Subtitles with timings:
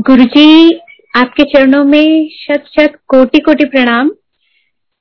[0.00, 0.80] गुरुजी,
[1.16, 4.10] आपके चरणों में शत शत कोटि कोटि प्रणाम।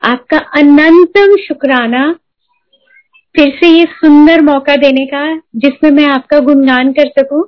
[0.03, 2.15] आपका अनंतम शुक्राना।
[3.35, 7.43] फिर से ये सुंदर मौका देने का, जिसमें मैं आपका गुणगान कर सकूँ।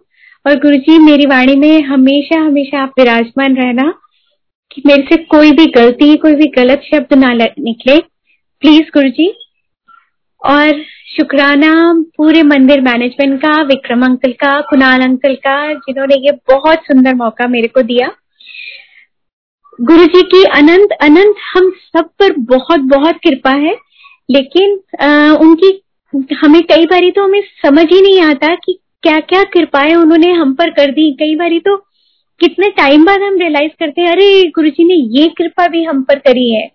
[0.47, 3.93] और गुरु जी मेरी वाणी में हमेशा हमेशा आप विराजमान रहना,
[4.71, 7.99] कि मेरे से कोई भी गलती, कोई भी गलत शब्द ना निकले।
[8.59, 9.40] प्लीज़ गुरुजी।
[10.41, 11.71] और शुक्राना
[12.17, 17.47] पूरे मंदिर मैनेजमेंट का विक्रम अंकल का कुणाल अंकल का जिन्होंने ये बहुत सुंदर मौका
[17.47, 18.07] मेरे को दिया।
[19.81, 23.75] गुरु जी की अनंत अनंत हम सब पर बहुत बहुत कृपा है।
[24.29, 25.81] लेकिन आ, उनकी
[26.35, 30.53] हमें कई बारी तो हमें समझ ही नहीं आता कि क्या क्या कृपाएँ उन्होंने हम
[30.53, 31.75] पर कर दी। कई बारी तो
[32.39, 36.03] कितने टाइम बाद हम रियलाइज़ करते हैं अरे गुरु जी ने ये कृपा भी हम
[36.03, 36.67] पर करी है।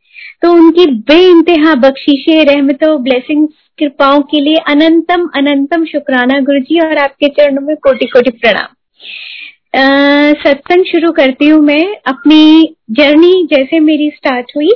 [0.42, 6.78] तो उनकी बे इंतहा बख्शीशे रहमतों ब्लेसिंग्स कृपाओं के लिए अनंतम अनंतम शुक्राना गुरु जी
[6.80, 8.74] और आपके चरणों में कोटि कोटि प्रणाम
[10.42, 14.70] सत्संग शुरू करती हूँ मैं अपनी जर्नी जैसे मेरी स्टार्ट हुई।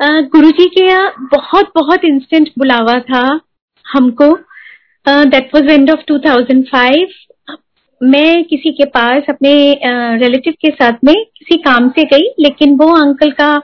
[0.00, 3.22] गुरु जी के यहाँ बहुत बहुत इंस्टेंट बुलावा था
[3.84, 4.32] हमको।
[5.06, 7.14] दैट वाज एंड ऑफ़ 2005
[8.00, 9.52] मैं किसी के पास अपने
[10.22, 13.56] रिलेटिव के साथ में किसी काम से गई, लेकिन वो अंकल का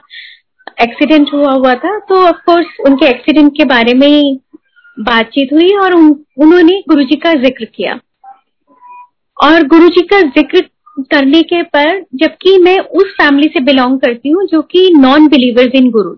[0.81, 4.37] एक्सीडेंट हुआ हुआ था तो ऑफ़ कोर्स उनके एक्सीडेंट के बारे में
[4.97, 7.99] बातचीत हुई और उन, उन्होंने गुरुजी का ज़िक्र किया।
[9.37, 10.61] और गुरुजी का ज़िक्र
[11.11, 15.75] करने के पर जबकि मैं उस फैमिली से बिलोंग करती हूँ जो कि नॉन बिलीवर्स
[15.75, 16.15] इन गुरु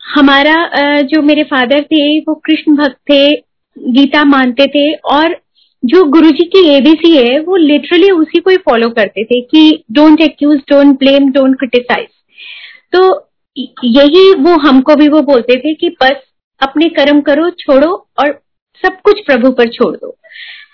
[0.00, 0.54] हमारा
[1.02, 3.30] जो मेरे फादर थे वो कृष्ण भक्त थे
[3.76, 5.36] गीता मानते थे और
[5.82, 10.20] जो गुरुजी की एबीसी है वो लिटरली उसी को ही फॉलो करते थे कि don't
[10.20, 12.08] accuse don't blame don't criticise
[12.92, 13.02] तो
[13.56, 16.16] यही वो हमको भी वो बोलते थे कि बस
[16.60, 18.40] अपने कर्म करो, छोड़ो और
[18.84, 20.16] सब कुछ प्रभु पर छोड़ दो।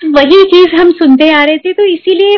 [0.00, 2.37] तो वही चीज़ हम सुनते आ रहे थे तो इसीलिए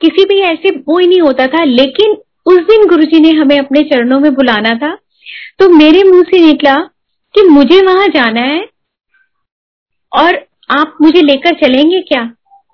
[0.00, 3.82] किसी भी ऐसे वो ही नहीं होता था, लेकिन उस दिन गुरुजी ने हमें अपने
[3.82, 4.94] चरणों में बुलाना था।
[5.58, 6.74] तो मेरे मुँह से निकला
[7.34, 8.60] कि मुझे वहाँ जाना है
[10.12, 10.34] और
[10.70, 12.24] आप मुझे लेकर चलेंगे क्या?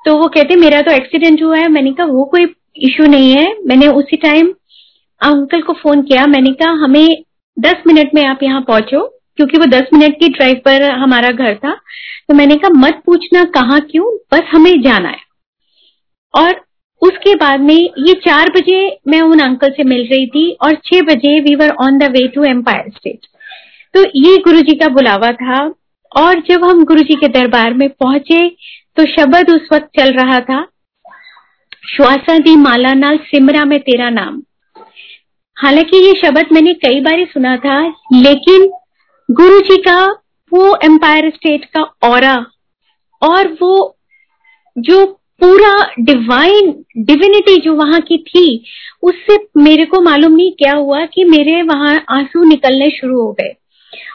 [0.04, 2.44] तो वो कहते, मेरा तो एक्सीडेंट हुआ है। मैंने कहा, वो कोई
[2.78, 4.53] इश्यू नहीं है। मैंने उसी टाइम
[5.20, 7.25] अंकल को फ़ोन किया, मैंने कहा, हमें
[7.56, 11.54] दस मिनट में आप यहाँ पहुंचो, क्योंकि वो दस मिनट की ड्राइव पर हमारा घर
[11.54, 11.75] था।
[12.28, 15.28] तो मैंने कहा, मत पूछना कहाँ क्यों, बस हमें जाना है।
[16.34, 16.60] और
[17.03, 21.03] उसके बाद में ये चार बजे मैं उन अंकल से मिल रही थी और छह
[21.03, 23.26] बजे we were on the way to Empire State
[23.94, 25.62] तो ये गुरु जी का बुलावा था
[26.12, 28.48] और जब हम गुरु जी के दरबार में पहुँचे
[28.97, 30.62] तो शब्द उस वक्त चल रहा था
[31.88, 34.42] श्वासा दी माला नाल सिमरा में तेरा नाम।
[35.62, 38.71] हालाँकि ये शब्द मैंने कई बार सुना था, लेकिन
[39.31, 40.06] गुरु जी का,
[40.53, 42.47] वो एम्पायर स्टेट का और
[43.22, 43.97] और वो
[44.78, 45.06] जो
[45.41, 48.65] पूरा डिवाइन डिविनिटी जो वहाँ की थी,
[49.03, 53.54] उससे मेरे को मालूम नहीं क्या हुआ कि मेरे वहाँ आँसू निकलने शुरू हो गए।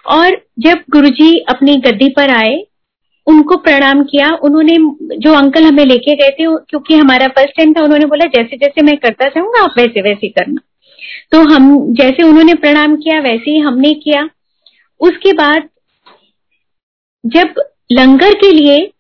[0.07, 2.67] और जब गुरुजी अपनी गद्दी पर आए,
[3.27, 4.75] उनको प्रणाम किया, उन्होंने
[5.17, 8.81] जो अंकल हमें लेके गए थे, क्योंकि हमारा फ़र्स्ट टाइम था, उन्होंने बोला जैसे जैसे
[8.81, 10.61] मैं करता चाहूँगा आप वैसे वैसे करना।
[11.31, 14.29] तो हम, जैसे उन्होंने प्रणाम किया, वैसे ही हमने किया।
[15.01, 15.69] उसके बाद
[17.25, 17.53] जब
[17.91, 18.91] लंगर के लिए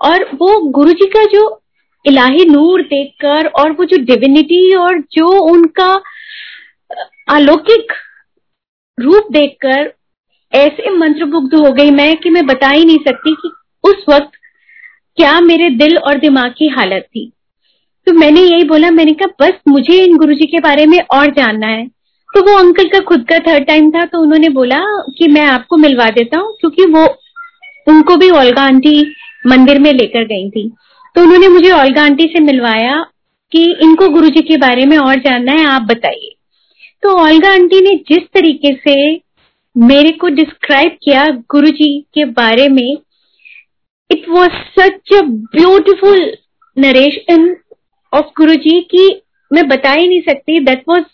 [0.00, 1.60] और वो गुरु जी का जो
[2.06, 6.02] इलाही नूर देखकर और वो जो डिविनिटी और जो उनका
[7.28, 7.92] अलौकिक
[8.98, 9.92] रूप देखकर
[10.52, 13.50] ऐसे मंत्रमुग्ध हो गई मैं कि मैं बता ही नहीं सकती कि
[13.84, 14.32] उस वक्त
[15.16, 17.32] क्या मेरे दिल और दिमाग की हालत थी।
[18.06, 21.66] तो मैंने यही बोला, मैंने कहा, बस मुझे इन गुरुजी के बारे में और जानना
[21.66, 21.86] है।
[22.28, 24.78] तो वो अंकल का खुद का थर्ड टाइम था तो उन्होंने बोला
[25.18, 27.04] कि मैं आपको मिलवा देता हूँ, क्योंकि वो
[27.86, 29.00] उनको भी ओलगा आंटी
[29.46, 30.68] मंदिर में लेकर गई थी।
[31.16, 33.00] तो उन्होंने मुझे ओलगा आंटी से मिलवाया
[33.52, 36.34] कि इनको गुरुजी के बारे में और जानना है, आप बताइए।
[37.02, 38.94] तो ओलगा आंटी ने जिस तरीके से
[39.76, 42.96] मेरे को डिस्क्राइब किया गुरुजी के बारे में
[44.10, 46.20] it was such a beautiful
[46.76, 47.46] narration
[48.14, 49.08] of Guruji की
[49.50, 51.04] मैं बता ही नहीं सकती that was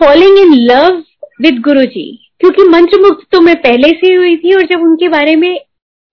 [0.00, 1.02] following in love
[1.42, 2.06] with Guru ji
[2.40, 5.54] क्योंकि मंत्र मुक्त तो मैं पहले से हुई थी और जब उनके बारे में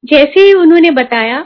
[0.04, 1.40] जैसे ही उन्होंने बताया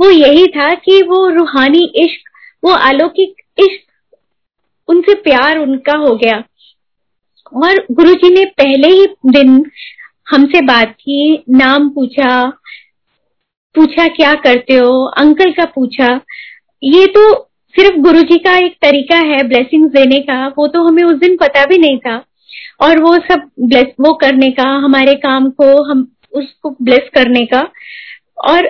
[0.00, 2.28] वो यही था कि वो रूहानी इश्क
[2.62, 6.42] वो अलौकिक इश्क उनसे प्यार उनका हो गया
[7.58, 9.64] और गुरु जी ने पहले ही दिन
[10.26, 12.30] हमसे बात की नाम पूछा
[13.74, 16.08] पूछा क्या करते हो अंकल का पूछा
[16.82, 17.22] ये तो
[17.76, 21.36] सिर्फ़ गुरु जी का एक तरीका है ब्लेसिंग देने का, वो तो हमें उस दिन
[21.36, 22.24] पता भी नहीं था।
[22.80, 27.70] और वो सब ब्लेस वो करने का, हमारे काम को, हम उसको ब्लेस करने का।
[28.48, 28.66] और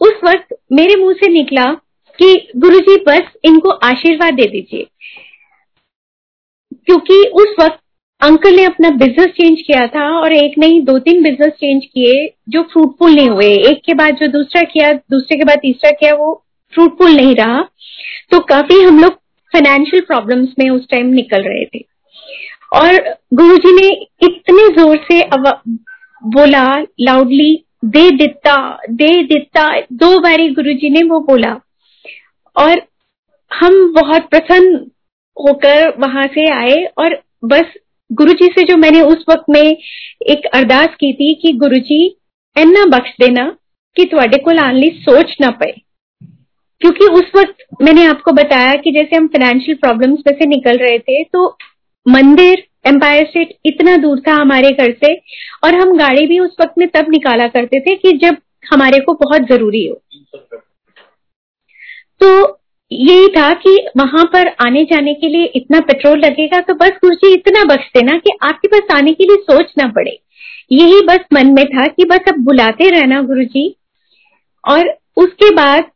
[0.00, 1.64] उस वक्त मेरे मुँह से निकला
[2.18, 4.86] कि गुरु जी बस इनको आशीर्वाद दे दीजिए।
[6.86, 7.78] क्योंकि उस वक्त
[8.20, 12.34] अंकल ने अपना बिज़नेस चेंज किया था और एक नहीं, दो तीन बिज़नेस चेंज किए
[12.48, 16.14] जो फ्रूटफुल नहीं हुए। एक के बाद जो दूसरा किया, दूसरे के बाद तीसरा किया,
[16.14, 16.45] वो
[16.76, 17.60] फ्रूटफुल नहीं रहा
[18.32, 19.12] तो काफ़ी हम लोग
[19.52, 21.84] फाइनेंशियल प्रॉब्लम्स में उस टाइम निकल रहे थे।
[22.74, 22.96] और
[23.34, 23.88] गुरुजी ने
[24.22, 25.20] इतने ज़ोर से
[26.22, 26.64] बोला
[27.00, 27.52] लाउडली
[27.86, 28.56] दे दिता
[28.92, 31.52] दे दिता दो बारी गुरुजी ने वो बोला।
[32.56, 32.82] और
[33.50, 34.76] हम बहुत प्रसन्न
[35.36, 37.72] होकर वहाँ से आए और बस
[38.10, 42.04] गुरुजी से जो मैंने उस वक्त में एक अरदास की थी कि गुरुजी
[42.56, 43.48] इन्ना बख्श देना
[43.96, 44.52] कि थोड़े को
[45.02, 45.74] सोच ना पाए।
[46.80, 50.98] क्योंकि उस वक्त मैंने आपको बताया कि जैसे हम फाइनेंशियल प्रॉब्लम्स में से निकल रहे
[50.98, 51.46] थे तो
[52.06, 55.14] मंदिर एम्पायर स्टेट इतना दूर था हमारे घर से
[55.64, 58.36] और हम गाड़ी भी उस वक्त में तब निकाला करते थे कि जब
[58.72, 59.94] हमारे को बहुत ज़रूरी हो।
[62.20, 66.98] तो यही था कि वहाँ पर आने जाने के लिए इतना पेट्रोल लगेगा तो बस
[67.02, 70.18] गुरु जी इतना बख्श देना कि आपके पास आने के लिए सोचना पड़े।
[70.72, 73.68] यही बस मन में था कि बस अब बुलाते रहना गुरु जी
[74.64, 75.90] और उसके बाद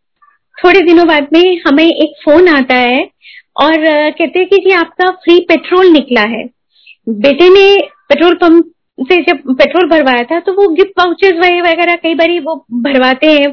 [0.64, 3.02] थोड़े दिनों बाद में हमें एक फ़ोन आता है
[3.56, 3.76] और
[4.10, 6.44] कहते हैं कि जी आपका फ्री पेट्रोल निकला है।
[7.08, 7.64] बेटे ने
[8.08, 12.54] पेट्रोल पंप से जब पेट्रोल भरवाया था तो वो गिफ्ट पाउचेस वगैरह कई बार वो
[12.82, 13.50] भरवाते हैं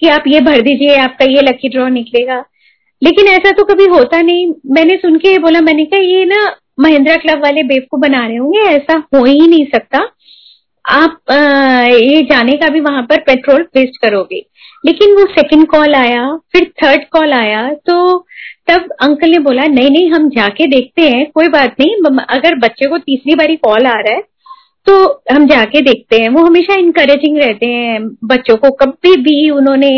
[0.00, 2.44] कि आप ये भर दीजिए, आपका ये लकी ड्रॉ निकलेगा।
[3.02, 7.16] लेकिन ऐसा तो कभी होता नहीं। मैंने सुन के बोला, मैंने कहा, ये ना महिंद्रा
[7.16, 9.98] क्लब वाले बेब को बना रहे होंगे, ऐसा हो ही नहीं सकता।
[10.84, 11.36] आप आ,
[11.84, 14.44] ये जाने का भी वहाँ पर पेट्रोल वेस्ट करोगे।
[14.84, 18.18] लेकिन वो सेकंड कॉल आया फिर थर्ड कॉल आया तो
[18.70, 22.88] तब अंकल ने बोला नहीं नहीं हम जाके देखते हैं कोई बात नहीं अगर बच्चे
[22.88, 24.22] को तीसरी बारी कॉल आ रहा है
[24.86, 24.94] तो
[25.32, 29.90] हम जाके देखते हैं। वो हमेशा इनकरेजिंग रहते हैं बच्चों को कभी भी उन्होंने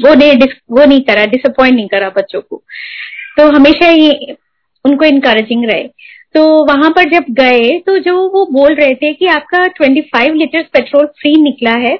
[0.00, 2.62] वो नहीं वो नहीं करा डिसअपॉइंट नहीं करा बच्चों को।
[3.36, 4.10] तो हमेशा ही
[4.84, 5.82] उनको इनकरेजिंग रहे।
[6.34, 10.66] तो वहाँ पर जब गए तो जो वो बोल रहे थे कि आपका 25 लीटर्स
[10.72, 11.96] पेट्रोल फ्री निकला है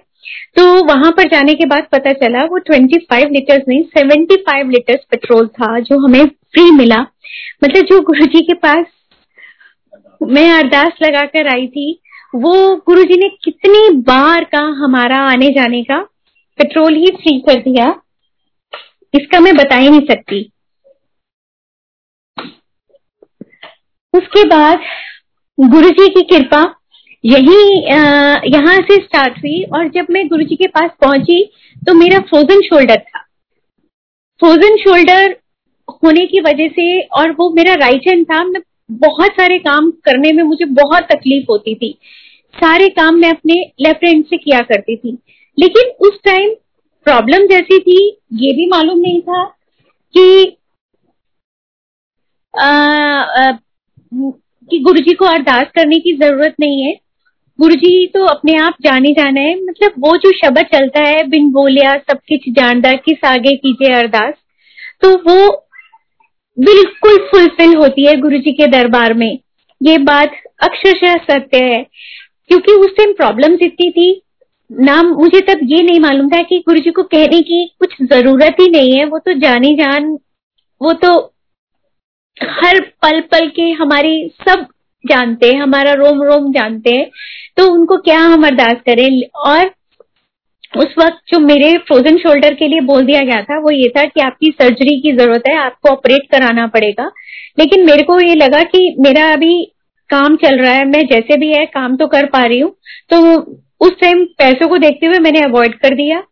[0.57, 5.47] तो वहाँ पर जाने के बाद पता चला वो 25 लीटर्स नहीं 75 लीटर्स पेट्रोल
[5.47, 7.01] था जो हमें फ्री मिला।
[7.65, 8.85] मतलब जो गुरु जी के पास
[10.23, 12.01] मैं अरदास लगाकर आई थी,
[12.35, 15.99] वो गुरु जी ने कितनी बार का हमारा आने जाने का
[16.59, 17.95] पेट्रोल ही फ्री कर दिया।
[19.15, 20.51] इसका मैं बता ही नहीं सकती।
[24.15, 24.81] उसके बाद
[25.59, 26.63] गुरु जी की कृपा
[27.25, 27.63] यही
[28.55, 31.43] यहाँ से स्टार्ट हुई और जब मैं गुरु जी के पास पहुँची
[31.83, 33.21] तो मेरा फ्रोजन शोल्डर था।
[34.41, 35.37] फ्रोजन शोल्डर
[36.03, 40.33] होने की वजह से और वो मेरा राइट हैंड था मैं बहुत सारे काम करने
[40.33, 41.93] में मुझे बहुत तकलीफ़ होती थी।
[42.55, 45.19] सारे काम मैं अपने लेफ़्ट हैंड से किया करती थी।
[45.59, 46.55] लेकिन उस टाइम
[47.07, 47.99] प्रॉब्लम जैसी थी
[48.43, 49.45] ये भी मालूम नहीं था
[50.15, 50.57] कि
[52.55, 53.51] आ, आ,
[54.71, 56.93] कि गुरुजी को अरदास करने की ज़रूरत नहीं है।
[57.61, 61.95] गुरुजी तो अपने आप जाने जाना है। मतलब वो जो शब्द चलता है, बिन बोलिया,
[61.95, 64.35] सब कुछ जानदार, किस आगे कीजिए अरदास
[65.03, 65.67] तो वो
[66.59, 69.39] बिल्कुल फुलफिल होती है गुरु जी के दरबार में।
[69.83, 70.33] ये बात
[70.63, 71.87] अक्षरशः सत्य है।
[72.49, 74.23] क्योंकि उस टाइम प्रॉब्लम्स इतनी थी,
[74.73, 78.57] ना मुझे तब ये नहीं मालूम था कि गुरु जी को कहने की कुछ ज़रूरत
[78.61, 80.19] ही नहीं है। वो तो जाने जान,
[80.83, 81.34] वो तो
[82.37, 84.67] हर पल पल के हमारी सब
[85.05, 87.11] जानते हैं, हमारा रोम रोम जानते हैं
[87.57, 89.23] तो उनको क्या हम अरदास करें?
[89.47, 89.71] और
[90.73, 94.05] उस वक्त जो मेरे फ्रोजन शोल्डर के लिए बोल दिया गया था, वो ये था
[94.05, 97.11] कि आपकी सर्जरी की ज़रूरत है, आपको ऑपरेट कराना पड़ेगा।
[97.59, 99.63] लेकिन मेरे को ये लगा कि मेरा अभी
[100.11, 102.75] काम चल रहा है, मैं जैसे भी है, काम तो कर पा रही हूँ।
[103.11, 103.37] तो
[103.81, 106.23] उस टाइम पैसों को देखते हुए मैंने अवॉइड कर दिया।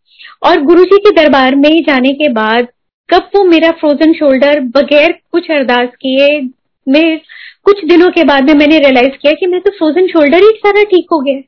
[0.42, 2.68] और गुरु जी के दरबार में जाने के बाद
[3.12, 6.40] कब वो मेरा फ्रोजन शोल्डर बगैर कुछ अरदास किए,
[6.86, 7.20] मैं
[7.64, 10.82] कुछ दिनों के बाद में मैंने रियलाइज़ किया कि मैं तो फ्रोजन शोल्डर ही सारा
[10.84, 11.40] ठीक हो गया।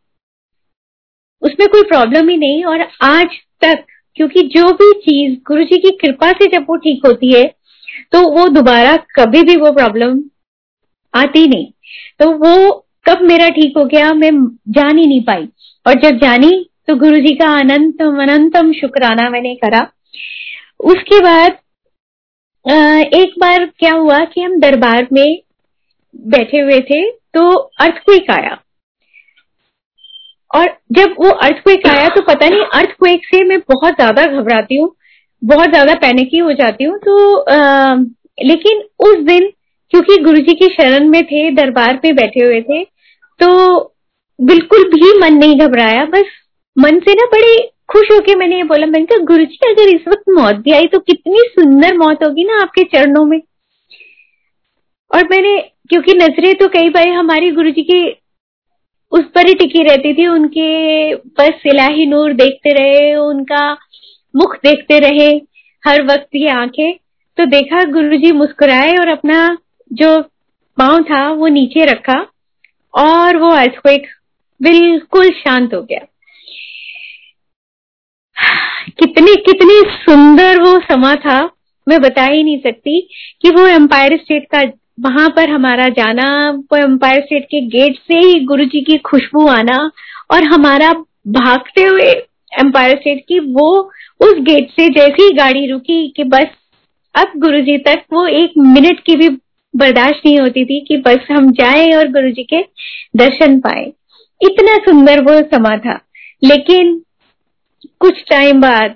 [1.42, 3.84] उसमें कोई प्रॉब्लम ही नहीं और आज तक,
[4.16, 7.44] क्योंकि जो भी चीज़ गुरु जी की कृपा से जब वो ठीक होती है
[8.12, 10.20] तो वो दोबारा कभी भी वो प्रॉब्लम
[11.14, 11.66] आती नहीं।
[12.20, 12.70] तो वो
[13.06, 14.30] कब मेरा ठीक हो गया, मैं
[14.70, 15.48] जान ही नहीं पाई।
[15.86, 16.52] और जब जानी
[16.88, 19.80] तो गुरु जी का अनंत अनंतम शुक्राना मैंने करा।
[20.80, 21.58] उसके बाद
[23.14, 25.38] एक बार क्या हुआ कि हम दरबार में
[26.28, 27.50] बैठे हुए थे तो
[27.80, 28.58] अर्थक्वेक आया।
[30.50, 34.94] और जब वो अर्थक्वेक आया तो पता नहीं अर्थक्वेक से मैं बहुत ज़्यादा घबराती हूँ
[35.42, 37.94] बहुत ज़्यादा पैनिकी हो जाती हूँ तो आ,
[38.42, 39.50] लेकिन उस दिन
[39.92, 42.82] क्योंकि गुरुजी की शरण में थे दरबार में बैठे हुए थे
[43.40, 43.48] तो
[44.38, 46.30] बिल्कुल भी मन नहीं घबराया बस
[46.76, 47.54] मन से ना बड़े
[47.94, 50.86] खुश होके मैंने ये बोला, मैंने कहा गुरु जी अगर इस वक्त मौत भी आई
[50.86, 53.40] तो कितनी सुंदर मौत होगी ना आपके चरणों में।
[55.14, 55.58] और मैंने,
[55.88, 58.16] क्योंकि नजरे तो कई बार हमारी गुरु जी की
[59.12, 63.72] उस पर ही टिकी रहती थी, उनके बस इलाही नूर देखते रहे, उनका
[64.36, 65.30] मुख देखते रहे,
[65.82, 66.94] हर वक्त ये आँखें।
[67.38, 69.58] तो देखा, गुरुजी मुस्कुराए और अपना
[69.92, 70.20] जो
[70.78, 72.18] पाँव था वो नीचे रखा
[72.94, 74.06] और वो अर्थक्वेक
[74.62, 76.06] बिल्कुल शांत हो गया।
[78.98, 81.50] कितनी कितनी सुंदर वो समा था,
[81.88, 83.08] मैं बता ही नहीं सकती
[83.42, 84.62] कि वो एम्पायर स्टेट का,
[85.00, 89.46] वहाँ पर हमारा जाना, वो एम्पायर स्टेट के गेट से ही गुरु जी की खुशबू
[89.46, 89.90] आना
[90.30, 90.92] और हमारा
[91.28, 92.10] भागते हुए
[92.60, 96.46] एम्पायर स्टेट की वो, उस गेट से जैसी ही गाड़ी रुकी कि बस,
[97.14, 99.28] अब गुरु जी तक वो एक मिनट की भी
[99.76, 102.62] बर्दाश्त नहीं होती थी कि बस हम जाएँ और गुरु जी के
[103.16, 103.92] दर्शन पाए।
[104.42, 106.00] इतना सुंदर वो समा था।
[106.44, 107.02] लेकिन
[108.00, 108.94] कुछ टाइम बाद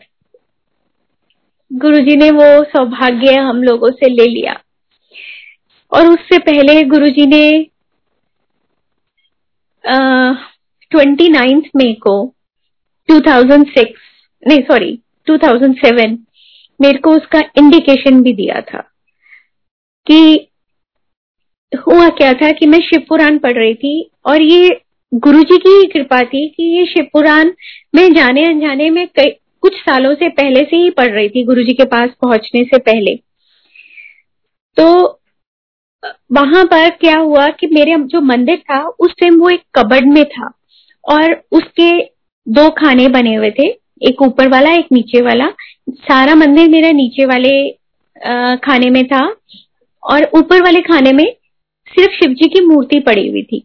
[1.73, 4.61] गुरुजी ने वो सौभाग्य हम लोगों से ले लिया।
[5.93, 7.71] और उससे पहले गुरु जी ने
[10.91, 12.35] ट्वेंटी नाइन्थ मे को
[13.11, 13.85] 2006
[14.49, 14.99] नहीं सॉरी
[15.31, 16.19] 2007
[16.81, 18.81] मेरे को उसका इंडिकेशन भी दिया था
[20.07, 20.49] कि
[21.75, 24.81] हुआ क्या था कि मैं शिव पुराण पढ़ रही थी और ये
[25.15, 27.51] गुरु जी की कृपा थी कि ये शिव पुराण
[27.95, 29.31] में जाने अनजाने में कई,
[29.63, 32.79] कुछ सालों से पहले से ही पढ़ रही थी गुरु जी के पास पहुँचने से
[32.81, 33.15] पहले।
[34.77, 34.87] तो
[36.33, 40.25] वहाँ पर क्या हुआ कि मेरे जो मंदिर था, उस टाइम वो एक कबड में
[40.27, 40.51] था
[41.05, 41.91] और उसके
[42.47, 43.67] दो खाने बने हुए थे,
[44.03, 45.49] एक ऊपर वाला, एक नीचे वाला।
[45.89, 47.71] सारा मंदिर मेरा नीचे वाले
[48.59, 49.25] खाने में था
[50.03, 51.25] और ऊपर वाले खाने में
[51.89, 53.63] सिर्फ़ शिव जी की मूर्ति पड़ी हुई थी,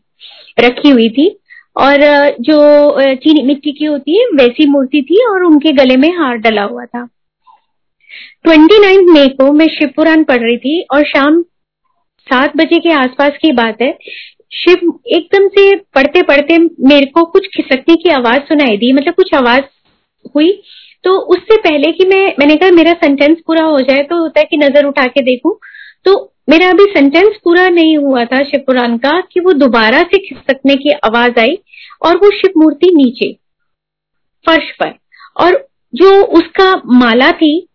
[0.58, 1.30] रखी हुई थी।
[1.76, 2.00] और
[2.42, 6.64] जो चीनी मिट्टी की होती है, वैसी मूर्ति थी और उनके गले में हार डला
[6.64, 7.08] हुआ था।
[8.44, 11.42] ट्वेंटी नाइन्थ मई को मैं शिव पुराण पढ़ रही थी और शाम
[12.28, 13.92] सात बजे के आसपास की बात है,
[14.56, 19.34] शिव एकदम से पढ़ते पढ़ते मेरे को कुछ खिसकने की आवाज़ सुनाई दी। मतलब कुछ
[19.36, 19.64] आवाज़
[20.36, 20.52] हुई
[21.04, 24.46] तो उससे पहले कि मैं, मैंने कहा मेरा सेंटेंस पूरा हो जाए तो होता है
[24.46, 25.54] कि नज़र उठा के देखूँ।
[26.06, 30.18] तो मेरा अभी सेंटेंस पूरा नहीं हुआ था शिव पुराण का कि वो दोबारा से
[30.18, 31.58] खिसकने की आवाज़ आई
[32.06, 33.32] और वो शिव मूर्ति नीचे,
[34.46, 34.94] फर्श पर।
[35.38, 37.68] और जो उसका माला थी,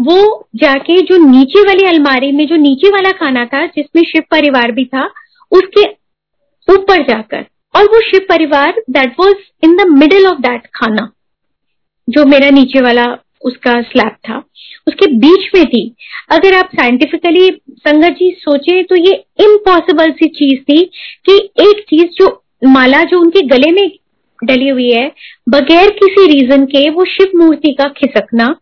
[0.00, 4.72] वो जाके जो नीचे वाली अलमारी में, जो नीचे वाला खाना था, जिसमें शिव परिवार
[4.72, 5.04] भी था,
[5.52, 5.84] उसके
[6.68, 11.10] ऊपर जाकर, और वो शिव परिवार that was in the middle of that खाना,
[12.08, 13.04] जो मेरा नीचे वाला
[13.44, 14.44] उसका स्लैब था।
[14.88, 15.94] उसके बीच में थी।
[16.30, 20.84] अगर आप साइंटिफिकली संगत जी, सोचे तो ये इम्पॉसिबल सी चीज़ थी
[21.26, 23.90] कि एक चीज़ जो माला जो उनके गले में
[24.44, 25.12] डली हुई है,
[25.48, 28.56] बगैर किसी रीजन के वो शिव मूर्ति का खिसकना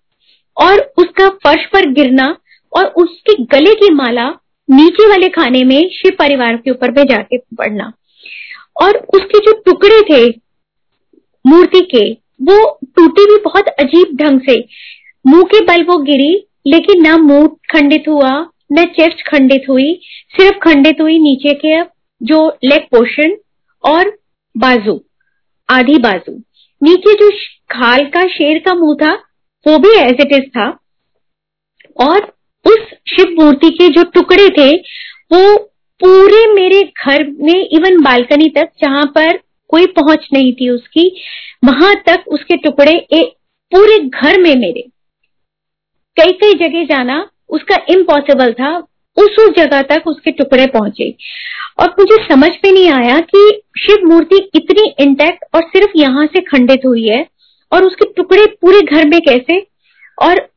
[0.56, 2.36] और उसका फर्श पर गिरना
[2.76, 4.28] और उसके गले की माला
[4.70, 7.92] नीचे वाले खाने में शिव परिवार के ऊपर में जाके पड़ना।
[8.82, 10.40] और उसके जो टुकड़े थे
[11.46, 14.58] मूर्ति के वो टूटी भी बहुत अजीब ढंग से।
[15.26, 16.32] मुँह के बल वो गिरी,
[16.66, 18.30] लेकिन ना मुँह खंडित हुआ,
[18.72, 19.94] न चेस्ट खंडित हुई,
[20.36, 21.82] सिर्फ़ खंडित हुई नीचे के
[22.22, 23.36] जो लेग पोर्शन
[23.84, 24.18] और
[24.56, 25.00] बाजू,
[25.68, 26.32] आधी बाजू।
[26.82, 27.30] नीचे जो
[27.70, 29.12] खाल का शेर का मुँह था,
[29.66, 30.68] वो भी एज इट इज़ था।
[32.00, 32.32] और
[32.64, 34.74] उस शिव मूर्ति के जो टुकड़े थे,
[35.32, 35.56] वो
[36.00, 39.38] पूरे मेरे घर में इवन बालकनी तक, जहाँ पर
[39.70, 41.08] कोई पहुँच नहीं थी उसकी।
[41.64, 43.32] वहाँ तक उसके टुकड़े एक
[43.72, 44.88] पूरे घर में मेरे।
[46.16, 48.76] कई कई जगह जाना उसका इम्पॉसिबल था।
[49.16, 51.10] उस उस जगह तक उसके टुकड़े पहुँचे।
[51.80, 56.40] और मुझे समझ में नहीं आया कि शिव मूर्ति इतनी इंटैक्ट और सिर्फ़ यहाँ से
[56.40, 57.26] खंडित हुई है
[57.72, 59.60] और उसके टुकड़े पूरे घर में कैसे?
[60.22, 60.48] और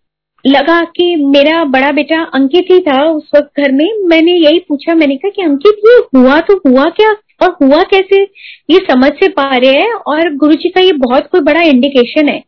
[0.45, 4.95] लगा कि मेरा बड़ा बेटा अंकित ही था उस वक्त घर में। मैंने यही पूछा,
[4.95, 7.13] मैंने कहा कि अंकित, ये हुआ तो हुआ क्या?
[7.43, 8.21] और हुआ कैसे?
[8.69, 12.29] ये समझ से पा रहे हैं और गुरु जी का ये बहुत कोई बड़ा इंडिकेशन
[12.29, 12.43] है।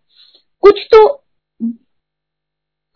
[0.64, 1.04] कुछ तो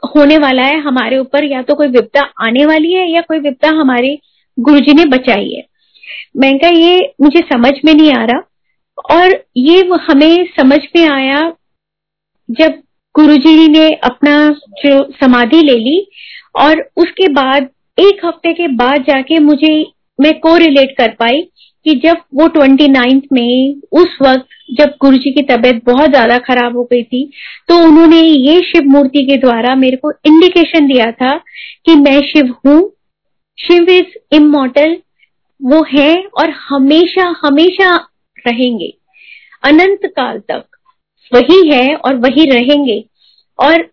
[0.03, 3.70] होने वाला है हमारे ऊपर, या तो कोई विपदा आने वाली है, या कोई विपदा
[3.70, 4.18] हमारे
[4.58, 5.63] गुरु जी ने बचाई है।
[6.38, 8.44] मैं कहा, ये मुझे समझ में नहीं आ रहा।
[9.12, 11.41] और ये हमें समझ में आया
[12.50, 12.82] जब
[13.15, 14.34] गुरु जी ने अपना
[14.79, 16.00] जो समाधि ले ली
[16.56, 19.86] और उसके बाद, एक हफ़्ते के बाद जाके मुझे,
[20.20, 21.41] मैं को रिलेट कर पाई
[21.86, 26.38] कि जब वो ट्वेंटी नाइन्थ में, उस वक्त जब गुरु जी की तबीयत बहुत ज़्यादा
[26.39, 27.24] खराब हो गई थी
[27.69, 31.36] तो उन्होंने ये शिव मूर्ति के द्वारा मेरे को इंडिकेशन दिया था
[31.86, 32.79] कि मैं शिव हूँ।
[33.57, 34.95] शिव इज़ इमोटल
[35.62, 37.95] वो है और हमेशा हमेशा
[38.38, 38.93] रहेंगे।
[39.63, 40.65] अनंत काल तक
[41.31, 43.03] वही है और वही रहेंगे।
[43.59, 43.89] और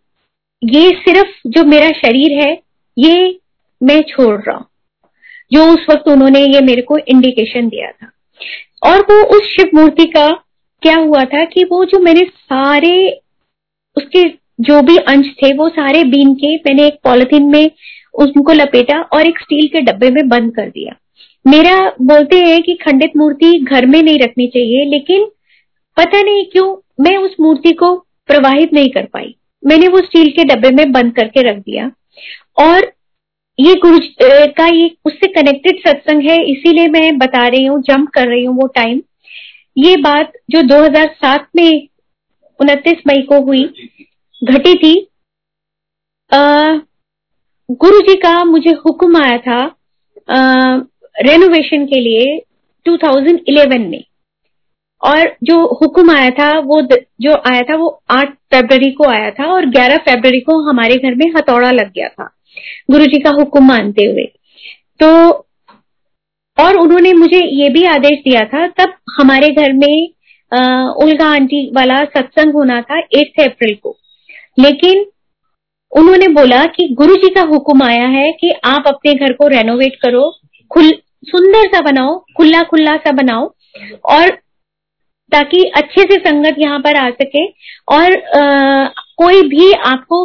[0.62, 2.52] ये सिर्फ़ जो मेरा शरीर है,
[2.96, 3.38] ये
[3.80, 4.66] मैं छोड़ रहा हूँ।
[5.52, 8.10] जो उस वक्त उन्होंने ये मेरे को इंडिकेशन दिया था।
[8.84, 10.28] और वो उस शिव मूर्ति का
[10.82, 13.20] क्या हुआ था कि वो जो मैंने सारे
[13.96, 17.70] उसके जो भी अंश थे, वो सारे बीन के मैंने एक पॉलिथीन में
[18.14, 20.96] उनको लपेटा और एक स्टील के डब्बे में बंद कर दिया।
[21.46, 25.24] मेरा बोलते हैं कि खंडित मूर्ति घर में नहीं रखनी चाहिए, लेकिन
[25.96, 27.94] पता नहीं क्यों मैं उस मूर्ति को
[28.26, 29.34] प्रवाहित नहीं कर पाई।
[29.66, 31.90] मैंने वो स्टील के डब्बे में बंद करके रख दिया।
[32.58, 32.92] और
[33.58, 33.98] ये गुरु
[34.52, 38.56] का ये उससे कनेक्टेड सत्संग है, इसीलिए मैं बता रही हूँ जंप कर रही हूँ
[38.56, 39.00] वो टाइम
[39.76, 41.88] ये बात जो 2007 में
[42.60, 43.64] उनतीस मई को हुई,
[44.42, 44.94] घटी थी
[47.68, 49.60] गुरु जी का मुझे हुक्म आया था
[51.18, 52.36] रेनोवेशन के लिए
[52.86, 54.02] 2011 में.
[55.02, 59.46] और जो हुक्म आया था, वो जो आया था वो 8 फरवरी को आया था
[59.52, 62.30] और 11 फरवरी को हमारे घर में हथौड़ा लग गया था।
[62.90, 64.24] गुरु जी का हुक्म मानते हुए।
[65.00, 65.08] तो
[66.58, 70.08] और उन्होंने मुझे ये भी आदेश दिया था तब हमारे घर में
[71.02, 73.96] उल्गा आंटी वाला सत्संग होना था एट्थ अप्रैल को।
[74.58, 75.04] लेकिन
[75.92, 79.96] उन्होंने बोला कि गुरु जी का हुक्म आया है कि आप अपने घर को रेनोवेट
[80.02, 80.30] करो
[80.70, 80.90] खुल
[81.24, 83.46] सुंदर सा बनाओ खुला खुला सा बनाओ
[84.10, 84.30] और
[85.32, 87.46] ताकि अच्छे से संगत यहाँ पर आ सके
[87.88, 90.24] और आ, कोई भी आपको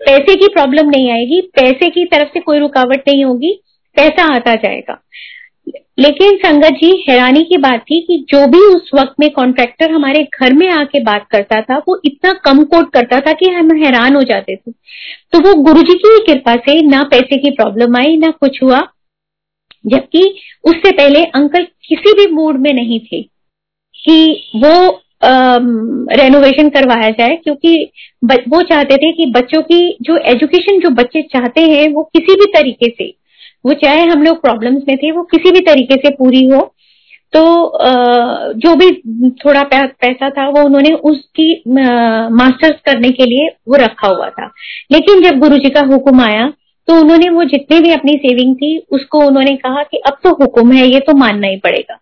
[0.00, 3.62] पैसे की प्रॉब्लम नहीं आएगी, पैसे की तरफ़ से कोई रुकावट नहीं होगी,
[3.96, 5.02] पैसा आता जाएगा।
[5.98, 10.28] लेकिन संगत जी, हैरानी की बात थी कि जो भी उस वक्त में कॉन्ट्रैक्टर हमारे
[10.40, 14.16] घर में आके बात करता था, वो इतना कम कोट करता था कि हम हैरान
[14.16, 14.72] हो जाते थे।
[15.32, 18.88] तो वो गुरु जी की कृपा से ना पैसे की प्रॉब्लम आई, ना कुछ हुआ,
[19.86, 23.22] जबकि उससे पहले अंकल किसी भी मूड में नहीं थे
[24.04, 27.90] कि वो रेनोवेशन करवाया जाए, क्योंकि
[28.24, 32.46] वो चाहते थे कि बच्चों की जो एजुकेशन जो बच्चे चाहते हैं, वो किसी भी
[32.52, 33.12] तरीके से,
[33.64, 36.60] वो चाहे हम लोग प्रॉब्लम्स में थे, वो किसी भी तरीके से पूरी हो।
[37.32, 37.40] तो
[38.56, 38.90] जो भी
[39.40, 44.46] थोड़ा पैसा था, वो उन्होंने उसकी मास्टर्स करने के लिए वो रखा हुआ था।
[44.90, 46.52] लेकिन जब गुरु जी का हुक्म आया
[46.88, 50.72] तो उन्होंने वो जितने भी अपनी सेविंग थी, उसको उन्होंने कहा कि अब तो हुक्म
[50.72, 51.98] है, ये तो मानना ही पड़ेगा।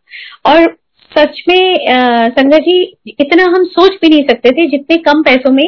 [0.47, 0.77] और
[1.17, 5.65] सच में संगत जी, इतना हम सोच भी नहीं सकते थे जितने कम पैसों में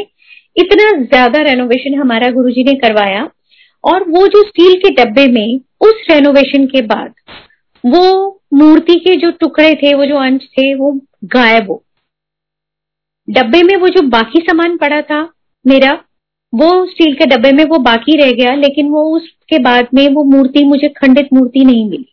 [0.56, 3.28] इतना ज़्यादा रेनोवेशन हमारा गुरुजी ने करवाया।
[3.84, 7.12] और वो जो स्टील के डब्बे में, उस रेनोवेशन के बाद
[7.84, 10.92] वो मूर्ति के जो टुकड़े थे, वो जो अंश थे, वो
[11.26, 11.82] गायब हो।
[13.28, 15.20] डब्बे में वो जो बाकी सामान पड़ा था,
[15.64, 15.92] मेरा,
[16.52, 20.24] वो स्टील के डब्बे में वो बाकी रह गया, लेकिन वो उसके बाद में वो
[20.26, 22.06] मूर्ति, मुझे खंडित मूर्ति नहीं मिली।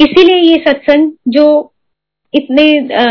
[0.00, 1.74] इसीलिए ये सत्संग जो
[2.34, 2.64] इतने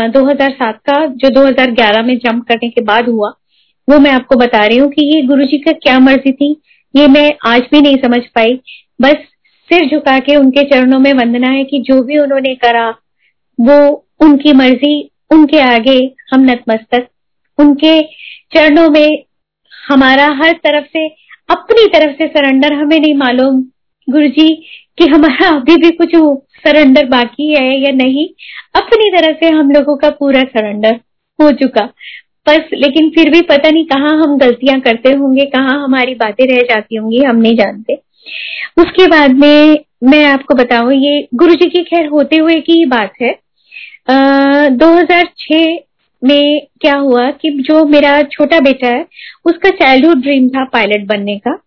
[0.08, 3.28] 2007 का, जो 2011 में जंप करने के बाद हुआ,
[3.88, 6.50] वो मैं आपको बता रही हूँ कि ये गुरु जी का क्या मर्ज़ी थी,
[6.94, 8.54] ये मैं आज भी नहीं समझ पाई।
[9.00, 9.16] बस
[9.70, 12.88] सिर झुका के उनके चरणों में वंदना है कि जो भी उन्होंने करा,
[13.58, 15.98] वो उनकी मर्ज़ी, उनके आगे
[16.32, 17.06] हम नतमस्तक।
[17.58, 18.00] उनके
[18.54, 19.24] चरणों में
[19.72, 21.06] हमारा हर तरफ़ से,
[21.50, 23.60] अपनी तरफ़ से सरेंडर हमें नहीं मालूम।
[24.08, 24.48] गुरु जी
[24.98, 26.14] कि हमारा अभी भी कुछ
[26.58, 28.26] सरेंडर बाकी है या नहीं,
[28.76, 31.00] अपनी तरफ़ से हम लोगों का पूरा सरेंडर
[31.38, 31.84] हो चुका।
[32.46, 36.62] बस, लेकिन फिर भी पता नहीं कहाँ हम गलतियाँ करते होंगे, कहाँ हमारी बातें रह
[36.64, 37.94] जाती होंगी, हम नहीं जानते।
[38.78, 42.84] उसके बाद में, मैं आपको बताऊँ, ये गुरु जी की खैर होते हुए की ही
[42.84, 43.34] बात है।
[44.70, 45.78] 2006
[46.22, 49.06] में क्या हुआ कि जो मेरा छोटा बेटा है,
[49.44, 51.58] उसका चाइल्डहुड ड्रीम था पायलट बनने का,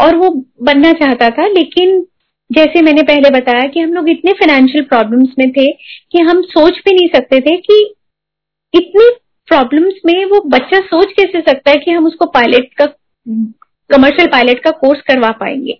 [0.00, 0.30] और वो
[0.62, 2.04] बनना चाहता था, लेकिन
[2.52, 5.66] जैसे मैंने पहले बताया कि हम लोग इतने फाइनेंशियल प्रॉब्लम्स में थे
[6.12, 7.94] कि हम सोच भी नहीं सकते थे कि
[8.74, 9.10] इतनी
[9.48, 12.86] प्रॉब्लम्स में वो बच्चा सोच कैसे सकता है कि हम उसको पायलट का
[13.90, 15.78] कमर्शियल पायलट का कोर्स करवा पाएँगे।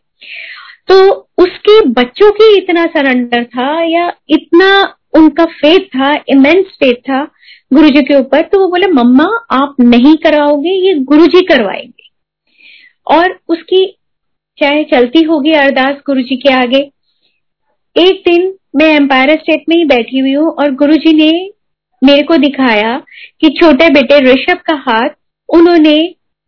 [0.89, 7.23] तो उसके बच्चों की इतना सरेंडर था या इतना उनका फेथ था इमेंस फेथ था
[7.73, 12.09] गुरु जी के ऊपर तो वो बोले, मम्मा, आप नहीं करवाओगे ये गुरु जी करवाएँगे।
[13.07, 13.98] और उसकी
[14.59, 16.79] चाहे चलती होगी अरदास गुरु जी के आगे।
[17.97, 21.31] एक दिन मैं एम्पायर स्टेट में ही बैठी हुई हूँ और गुरु जी ने
[22.03, 22.97] मेरे को दिखाया
[23.41, 25.09] कि छोटे बेटे ऋषभ का हाथ
[25.49, 25.95] उन्होंने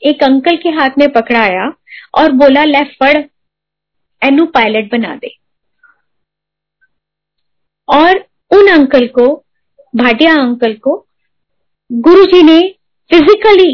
[0.02, 1.70] एक अंकल के हाथ में पकड़ाया
[2.14, 3.16] और बोला लेफ़्ट पढ़
[4.22, 5.34] एनु पायलट बना दे।
[7.88, 8.18] और
[8.50, 9.26] उन अंकल को,
[9.94, 10.96] भाटिया अंकल को
[11.90, 12.60] गुरुजी ने
[13.10, 13.72] फिजिकली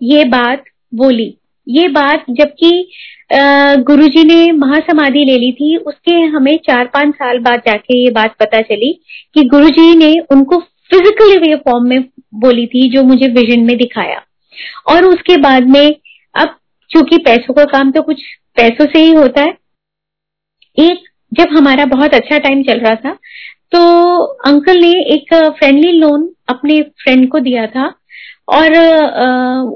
[0.00, 2.70] ये बात बोली। ये बात जबकि
[3.82, 8.34] गुरुजी ने महासमाधि ले ली थी, उसके हमें चार पाँच साल बाद जाके ये बात
[8.40, 8.92] पता चली
[9.34, 10.58] कि गुरुजी ने उनको
[10.90, 12.02] फिजिकली वे फॉर्म में
[12.34, 14.20] बोली थी, जो मुझे विजन में दिखाया।
[14.88, 15.94] और उसके बाद में,
[16.34, 16.56] अब
[16.90, 18.22] चूँकि पैसों का काम तो कुछ
[18.56, 19.56] पैसों से ही होता है,
[20.78, 23.16] एक, जब हमारा बहुत अच्छा टाइम चल रहा था
[23.72, 23.80] तो
[24.48, 27.86] अंकल ने एक फ्रेंडली लोन अपने फ्रेंड को दिया था
[28.48, 28.76] और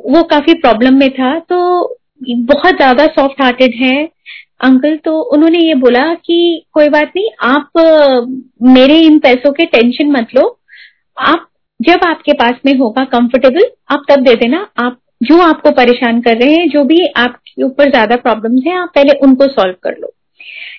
[0.06, 1.58] वो काफ़ी प्रॉब्लम में था तो
[2.22, 4.08] बहुत ज़्यादा सॉफ्ट हार्टेड है
[4.62, 7.70] अंकल तो उन्होंने ये बोला कि कोई बात नहीं, आप
[8.68, 10.58] मेरे इन पैसों के टेंशन मत लो,
[11.16, 11.48] आप
[11.80, 16.36] जब आपके पास में होगा कंफर्टेबल आप तब दे देना, आप जो आपको परेशान कर
[16.36, 20.12] रहे हैं, जो भी आपके ऊपर ज़्यादा प्रॉब्लम्स हैं, आप पहले उनको सॉल्व कर लो।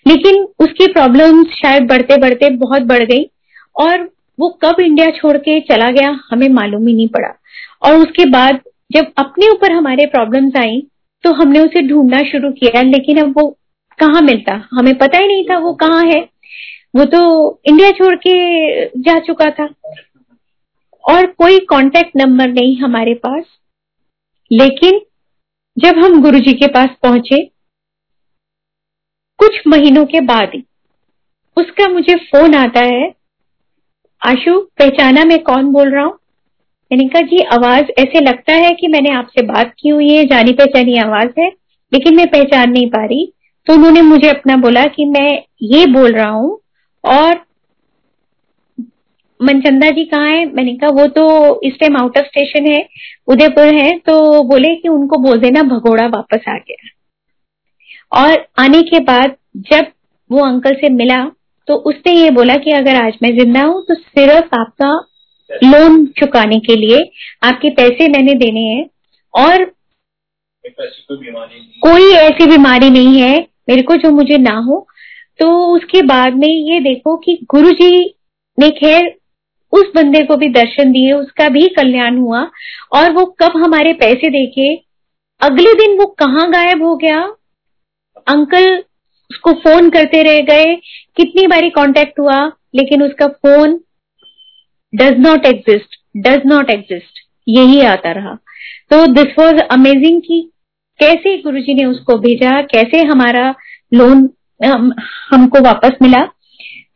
[0.08, 3.30] लेकिन उसकी प्रॉब्लम शायद बढ़ते बढ़ते बहुत बढ़ गई,
[3.76, 7.34] और वो कब इंडिया छोड़ के चला गया, हमें मालूम ही नहीं पड़ा।
[7.82, 8.60] और उसके बाद
[8.92, 10.82] जब अपने ऊपर हमारे प्रॉब्लम्स आई
[11.24, 13.48] तो हमने उसे ढूंढना शुरू किया, लेकिन अब वो
[14.00, 14.54] कहाँ मिलता?
[14.72, 16.20] हमें पता ही नहीं था वो कहाँ है।
[16.96, 19.68] वो तो इंडिया छोड़ के जा चुका था।
[21.04, 23.44] और कोई कांटेक्ट नंबर नहीं हमारे पास।
[24.52, 25.00] लेकिन
[25.78, 27.44] जब हम गुरुजी के पास पहुँचे,
[29.40, 30.64] कुछ महीनों के बाद ही
[31.58, 33.14] उसका मुझे फ़ोन आता है,
[34.22, 36.18] आशु, पहचाना मैं कौन बोल रहा हूँ?
[36.92, 40.54] मैंने कहा, जी, आवाज़ ऐसे लगता है कि मैंने आपसे बात की हुई है, जानी
[40.54, 41.48] पहचानी आवाज़ है,
[41.92, 43.32] लेकिन मैं पहचान नहीं पा रही।
[43.68, 45.30] तो उन्होंने मुझे अपना बोला कि मैं
[45.64, 46.60] ये बोल रहा हूँ,
[47.04, 47.46] और
[49.40, 50.46] मनचंदा जी कहाँ है?
[50.46, 52.88] मैंने कहा, वो तो इस टाइम आउट ऑफ़ स्टेशन है,
[53.28, 56.90] उदयपुर है। तो बोले कि उनको बोल देना, भगोड़ा वापस आ गया।
[58.12, 59.36] और आने के बाद
[59.72, 59.92] जब
[60.30, 61.24] वो अंकल से मिला
[61.68, 64.90] तो उसने ये बोला कि अगर आज मैं ज़िंदा हूँ तो सिर्फ़ आपका
[65.52, 67.00] लोन चुकाने के लिए
[67.44, 68.90] आपके पैसे मैंने देने हैं
[69.34, 69.66] और
[71.82, 73.38] कोई ऐसी बीमारी नहीं है
[73.70, 74.88] मेरे को जो मुझे ना हो।
[75.40, 78.16] तो उसके बाद में ये देखो कि गुरु जी
[78.58, 79.16] ने खैर
[79.74, 82.42] उस बंदे को भी दर्शन दिए उसका भी कल्याण हुआ
[82.92, 84.76] और वो कब हमारे पैसे देखे?
[85.42, 87.20] अगले दिन वो कहाँ गायब हो गया?
[88.28, 88.78] अंकल
[89.32, 90.76] उसको फ़ोन करते रह गए।
[91.18, 93.80] कितनी बारी कांटेक्ट हुआ लेकिन उसका phone
[94.94, 98.34] does not exist does not exist यही आता रहा।
[98.92, 100.42] तो दिस वॉज़ अमेजिंग कि
[101.00, 103.54] कैसे गुरुजी ने उसको भेजा, कैसे हमारा
[103.92, 104.30] लोन
[105.32, 106.24] हमको वापस मिला।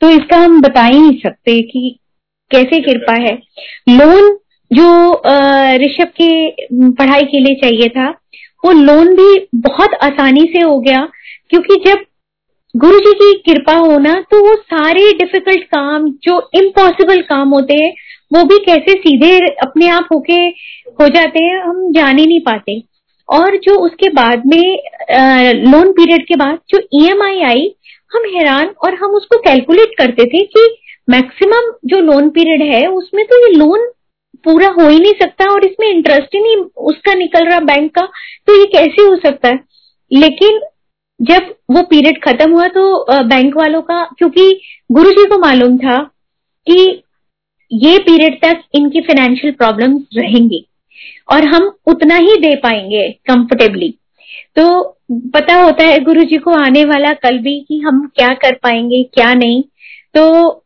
[0.01, 1.99] तो इसका हम बता ही नहीं सकते कि
[2.51, 3.33] कैसे कृपा है।
[3.89, 4.33] लोन
[4.71, 4.87] जो
[5.83, 6.31] ऋषभ के
[6.91, 8.09] पढ़ाई के लिए चाहिए था,
[8.63, 11.07] वो लोन भी बहुत आसानी से हो गया,
[11.49, 12.03] क्योंकि जब
[12.73, 17.91] गुरु जी की कृपा होना तो वो सारे डिफ़िकल्ट काम, जो इम्पॉसिबल काम होते हैं,
[18.31, 20.39] वो भी कैसे सीधे अपने आप होके
[21.01, 22.81] हो जाते हैं, हम जान ही नहीं पाते।
[23.29, 27.69] और जो उसके बाद में लोन पीरियड के बाद जो ईएमआई e आई,
[28.11, 30.67] हम हैरान और हम उसको कैलकुलेट करते थे कि
[31.09, 33.87] मैक्सिमम जो लोन पीरियड है, उसमें तो ये लोन
[34.45, 38.05] पूरा हो ही नहीं सकता और इसमें इंटरेस्ट ही नहीं, उसका निकल रहा बैंक का
[38.47, 39.59] तो ये कैसे हो सकता है?
[40.11, 40.61] लेकिन
[41.23, 44.59] जब वो पीरियड खत्म हुआ तो बैंक वालों का, क्योंकि
[44.91, 45.97] गुरु जी को मालूम था
[46.67, 47.03] कि
[47.71, 50.65] ये पीरियड तक इनकी फाइनेंशियल प्रॉब्लम रहेंगी
[51.31, 53.93] और हम उतना ही दे पाएँगे कंफर्टेबली
[54.55, 54.81] तो
[55.33, 59.03] पता होता है गुरु जी को आने वाला कल भी कि हम क्या कर पाएँगे,
[59.13, 59.63] क्या नहीं।
[60.15, 60.23] तो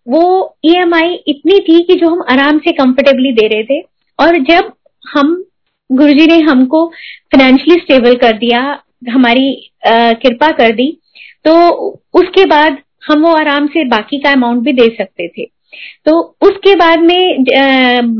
[0.10, 3.80] वो ईएमआई e इतनी थी कि जो हम आराम से कंफर्टेबली दे रहे थे।
[4.20, 4.72] और जब
[5.06, 5.43] हम
[5.89, 6.86] गुरुजी ने हमको
[7.34, 8.62] फाइनेंशियली स्टेबल कर दिया
[9.02, 9.52] हमारी
[9.88, 10.90] कृपा कर दी
[11.46, 11.54] तो
[12.14, 15.46] उसके बाद हम वो आराम से बाकी का अमाउंट भी दे सकते थे।
[16.06, 17.44] तो उसके बाद में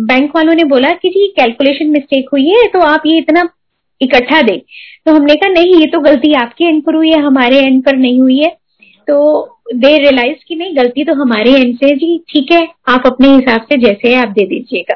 [0.08, 3.50] बैंक वालों ने बोला कि जी कैलकुलेशन मिस्टेक हुई है तो आप ये इतना
[4.02, 4.56] इकट्ठा दे।
[5.06, 7.96] तो हमने कहा, नहीं, ये तो गलती आपके एंड पर हुई है, हमारे एंड पर
[7.98, 8.50] नहीं हुई है।
[9.08, 9.16] तो
[9.76, 13.62] दे रियलाइज़ की नहीं, गलती तो हमारे एंड से जी, ठीक है, आप अपने हिसाब
[13.64, 14.96] से जैसे है, आप दे दीजिएगा।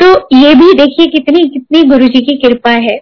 [0.00, 2.96] तो ये भी देखिए कितनी कितनी गुरु जी की कृपा है।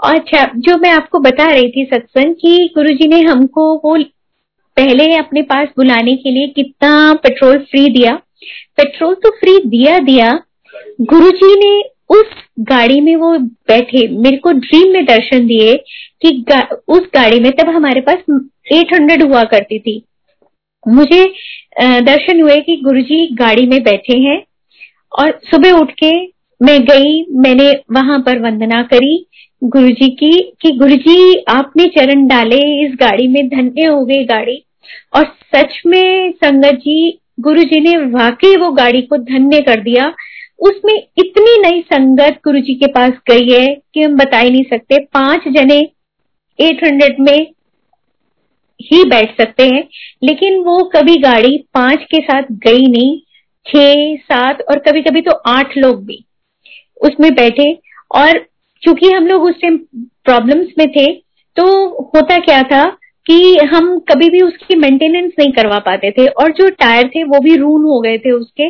[0.00, 3.96] अच्छा जो मैं आपको बता रही थी सत्संग कि गुरु जी ने हमको वो
[4.76, 8.14] पहले अपने पास बुलाने के लिए कितना पेट्रोल फ्री दिया।
[8.76, 10.30] पेट्रोल तो फ्री दिया दिया।
[11.00, 11.72] गुरुजी ने
[12.10, 15.76] उस गाड़ी में वो बैठे मेरे को ड्रीम में दर्शन दिए
[16.22, 18.16] कि गा, उस गाड़ी में तब हमारे पास
[18.72, 20.02] 800 हुआ करती थी।
[20.88, 21.24] मुझे
[21.80, 24.42] दर्शन हुए कि गुरुजी गाड़ी में बैठे हैं
[25.12, 26.10] और सुबह उठ के
[26.60, 29.26] मैं गई मैंने वहाँ पर वंदना करी
[29.64, 34.64] गुरुजी की, कि गुरुजी, आपने चरण डाले, इस गाड़ी में धन्य हो गई गाड़ी।
[35.16, 40.14] और सच में संगत जी गुरु जी ने वाकई वो गाड़ी को धन्य कर दिया।
[40.60, 44.62] उसमें इतनी नई संगत गुरु जी के पास गई है कि हम बता ही नहीं
[44.62, 45.80] सकते। पाँच जने
[46.58, 47.46] 800 में
[48.82, 49.88] ही बैठ सकते हैं,
[50.22, 53.18] लेकिन वो कभी गाड़ी पाँच के साथ गई नहीं,
[53.66, 56.24] छह, सात और कभी कभी तो आठ लोग भी
[57.02, 57.72] उसमें बैठे।
[58.14, 58.49] और
[58.82, 59.76] चूँकि हम लोग उस टाइम
[60.24, 61.06] प्रॉब्लम्स में थे
[61.56, 61.66] तो
[62.14, 62.84] होता क्या था
[63.26, 67.40] कि हम कभी भी उसकी मेंटेनेंस नहीं करवा पाते थे और जो टायर थे वो
[67.40, 68.68] भी रून हो गए थे उसके।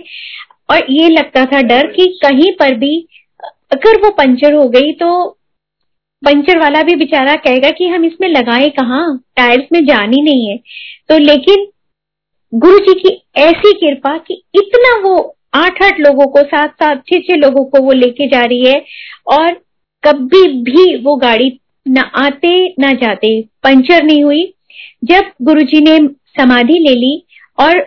[0.70, 2.96] और ये लगता था डर कि कहीं पर भी
[3.72, 5.28] अगर वो पंचर हो गई तो
[6.22, 9.02] पंचर वाला भी बेचारा कहेगा कि हम इसमें लगाए कहा?
[9.36, 10.56] टायर्स में जान ही नहीं है।
[11.08, 11.66] तो लेकिन
[12.52, 15.16] गुरु जी की ऐसी कृपा कि इतना वो
[15.54, 18.84] आठ आठ लोगों को, सात सात, छह छह लोगों को वो लेके जा रही है
[19.28, 19.60] और
[20.04, 21.58] कभी भी वो गाड़ी
[21.88, 24.52] न आते, न जाते, पंचर नहीं हुई।
[25.04, 25.96] जब गुरुजी ने
[26.38, 27.22] समाधि ले ली
[27.58, 27.80] और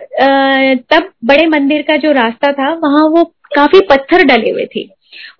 [0.92, 3.24] तब बड़े मंदिर का जो रास्ता था, वहाँ वो
[3.56, 4.88] काफ़ी पत्थर डले हुए थे।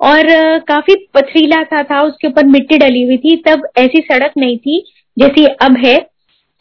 [0.01, 4.57] और काफ़ी पथरीला सा था, उसके ऊपर मिट्टी डली हुई थी, तब ऐसी सड़क नहीं
[4.59, 4.85] थी
[5.19, 5.99] जैसी अब है।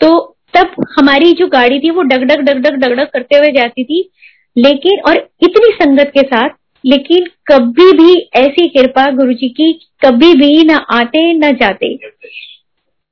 [0.01, 4.09] तो तब हमारी जो गाड़ी थी, वो डगडग डगडग डगडग करते हुए जाती थी।
[4.57, 6.49] लेकिन, और इतनी संगत के साथ
[6.85, 9.71] लेकिन कभी भी ऐसी कृपा गुरु जी की
[10.05, 11.95] कभी भी ना आते, न जाते।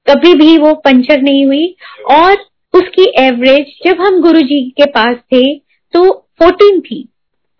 [0.08, 1.76] कभी भी वो पंचर नहीं हुई।
[2.12, 2.34] और
[2.74, 5.44] उसकी एवरेज जब हम गुरु जी के पास थे
[5.94, 6.04] तो
[6.42, 7.08] 14 थी।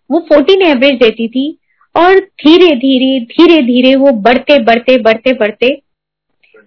[0.10, 1.58] वो 14 एवरेज देती थी
[1.96, 5.70] और धीरे धीरे धीरे धीरे वो बढ़ते बढ़ते बढ़ते बढ़ते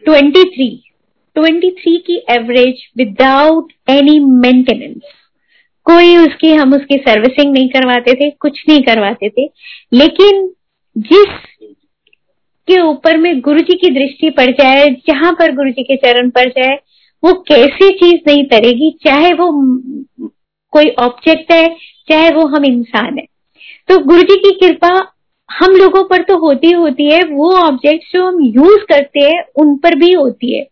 [0.02, 0.72] 23
[1.36, 5.02] 23 की एवरेज विदाउट एनी मेंटेनेंस
[5.84, 9.50] कोई उसकी, हम उसकी सर्विसिंग नहीं करवाते थे, कुछ नहीं करवाते थे।
[9.92, 10.52] लेकिन
[10.98, 11.28] जिस
[12.68, 16.30] के ऊपर में गुरु जी की दृष्टि पड़ जाए, जहाँ पर गुरु जी के चरण
[16.30, 16.78] पड़ जाए,
[17.24, 19.50] वो कैसी चीज़ नहीं तरेगी, चाहे वो
[20.70, 21.76] कोई ऑब्जेक्ट है,
[22.08, 23.26] चाहे वो हम इंसान है।
[23.88, 25.12] तो गुरु जी की कृपा
[25.52, 29.76] हम लोगों पर तो होती होती है, वो ऑब्जेक्ट जो हम यूज़ करते हैं, उन
[29.76, 30.66] पर भी होती है।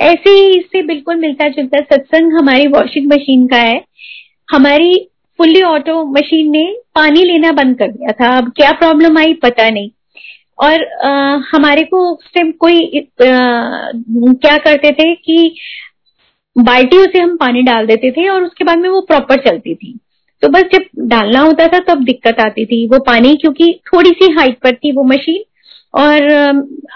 [0.00, 3.84] ऐसे ही इससे बिल्कुल मिलता जुलता सत्संग हमारी वॉशिंग मशीन का है।
[4.48, 4.96] हमारी
[5.38, 9.68] फुल्ली ऑटो मशीन ने पानी लेना बंद कर दिया था। अब क्या प्रॉब्लम आई पता
[9.70, 9.90] नहीं।
[10.58, 11.10] और आ,
[11.50, 15.56] हमारे को उस टाइम कोई आ, क्या करते थे कि
[16.56, 19.98] बाल्टियों से हम पानी डाल देते थे और उसके बाद में वो प्रॉपर चलती थी।
[20.42, 24.32] तो बस जब डालना होता था तब दिक्कत आती थी वो पानी क्योंकि थोड़ी सी
[24.32, 25.44] हाइट पर थी वो मशीन
[25.94, 26.22] और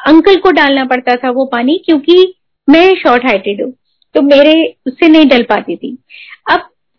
[0.06, 2.34] अंकल को डालना पड़ता था वो पानी क्योंकि
[2.68, 3.72] मैं शॉर्ट हाइटेड हूँ।
[4.14, 4.52] तो मेरे
[4.86, 5.96] उससे नहीं डल पाती थी।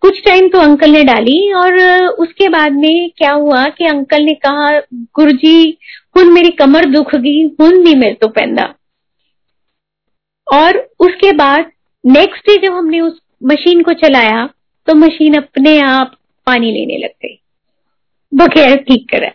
[0.01, 1.77] कुछ टाइम तो अंकल ने डाली और
[2.19, 4.69] उसके बाद में क्या हुआ कि अंकल ने कहा
[5.15, 5.77] गुरु जी
[6.17, 8.63] हुन मेरी कमर दुख गई, हुन नहीं मेरे तो पैदा.
[10.47, 11.71] और उसके बाद
[12.03, 14.45] नेक्स्ट डे जब हमने उस मशीन को चलाया
[14.87, 16.15] तो मशीन अपने आप
[16.47, 17.39] पानी लेने लग गई।
[18.33, 19.31] बगैर ठीक करा।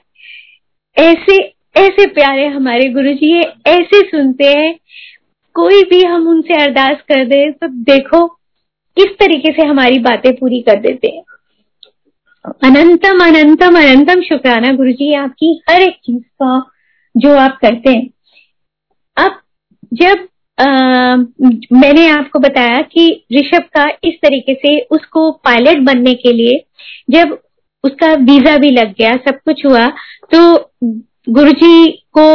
[0.96, 1.36] ऐसे
[1.76, 4.74] ऐसे प्यारे हमारे गुरुजी है ऐसे सुनते हैं।
[5.56, 8.35] कोई भी हम उनसे अरदास कर दे तो देखो
[8.96, 11.22] किस तरीके से हमारी बातें पूरी कर देते हैं।
[12.64, 16.58] अनंतम अनंतम अनंतम शुक्राना गुरु जी आपकी हर एक चीज़ का
[17.14, 18.08] जो आप करते हैं।
[19.16, 19.40] अब
[19.92, 20.26] जब
[20.58, 20.66] आ,
[21.72, 26.62] मैंने आपको बताया कि ऋषभ का इस तरीके से उसको पायलट बनने के लिए
[27.10, 27.38] जब
[27.84, 29.86] उसका वीज़ा भी लग गया सब कुछ हुआ
[30.34, 30.70] तो
[31.28, 31.86] गुरुजी
[32.18, 32.26] को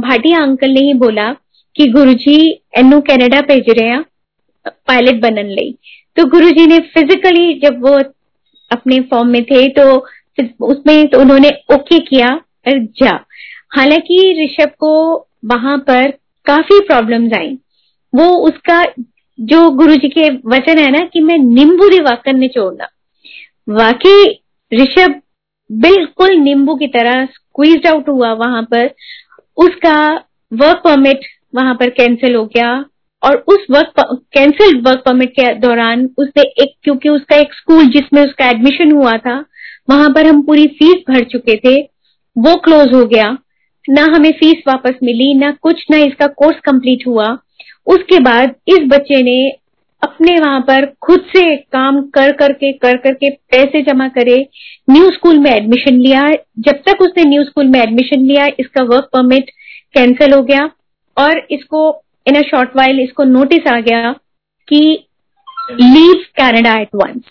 [0.00, 1.30] भाटिया अंकल ने ही बोला
[1.76, 2.38] कि गुरुजी
[2.78, 4.04] एनू कनाडा भेज रहे हैं
[4.66, 5.70] पायलट बनन ली
[6.16, 7.98] तो गुरु जी ने फिजिकली जब वो
[8.70, 9.84] अपने फॉर्म में थे तो
[10.64, 12.28] उसमें तो उन्होंने ओके किया
[12.68, 13.12] जा।
[13.76, 14.94] हालाँकि ऋषभ को
[15.44, 16.10] वहाँ पर
[16.46, 17.56] काफ़ी प्रॉब्लम्स आई।
[18.12, 18.82] वो उसका
[19.38, 22.88] जो गुरु जी के वचन है ना कि मैं नींबू दिवाकर ने छोड़ना
[23.68, 24.24] वाकई
[24.72, 25.20] ऋषभ
[25.70, 28.90] बिल्कुल नींबू की तरह स्क्वीज आउट हुआ वहाँ पर।
[29.56, 29.96] उसका
[30.52, 31.20] वर्क परमिट
[31.54, 32.72] वहाँ पर कैंसिल हो गया।
[33.24, 33.92] और उस वर्क
[34.34, 39.16] कैंसिल वर्क परमिट के दौरान उसने एक, क्योंकि उसका एक स्कूल जिसमें उसका एडमिशन हुआ
[39.18, 39.44] था,
[39.90, 41.80] वहाँ पर हम पूरी फ़ीस भर चुके थे,
[42.36, 43.36] वो क्लोज हो गया।
[43.84, 47.26] ना हमें फ़ीस वापस मिली, ना कुछ, ना इसका कोर्स कंप्लीट हुआ।
[47.86, 49.36] उसके बाद इस बच्चे ने
[50.02, 54.36] अपने वहाँ पर खुद से काम कर करके कर करके पैसे जमा करे
[54.90, 56.22] न्यू स्कूल में एडमिशन लिया।
[56.58, 59.50] जब तक उसने न्यू स्कूल में एडमिशन लिया, इसका वर्क परमिट
[59.94, 60.68] कैंसिल हो गया
[61.16, 61.90] और इसको
[62.26, 64.12] इन अ शॉर्ट वाइल इसको नोटिस आ गया
[64.68, 64.80] कि
[65.72, 67.22] लीव कैनेडा एट वंस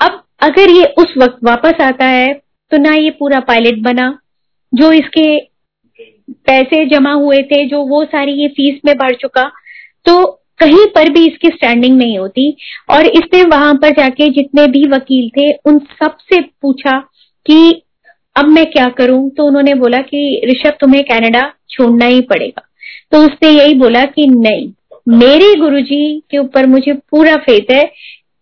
[0.00, 2.32] अब अगर ये उस वक्त वापस आता है
[2.72, 4.18] तो ना ये पूरा पायलट बना,
[4.72, 5.24] जो इसके
[6.46, 9.50] पैसे जमा हुए थे, जो वो सारी ये फ़ीस में भर चुका
[10.06, 10.24] तो
[10.60, 12.50] कहीं पर भी इसकी स्टैंडिंग नहीं होती।
[12.90, 16.98] और इसने वहाँ पर जाके जितने भी वकील थे, उन सबसे पूछा
[17.46, 17.82] कि
[18.36, 19.30] अब मैं क्या करूँ?
[19.30, 22.68] तो उन्होंने बोला कि ऋषभ, तुम्हें कनाडा छोड़ना ही पड़ेगा।
[23.12, 24.72] तो उसने यही बोला कि नहीं
[25.08, 27.82] मेरे गुरुजी के ऊपर मुझे पूरा फेथ है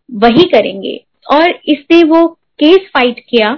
[0.08, 0.96] वही करेंगे।
[1.32, 2.26] और इसने वो
[2.58, 3.50] केस फाइट किया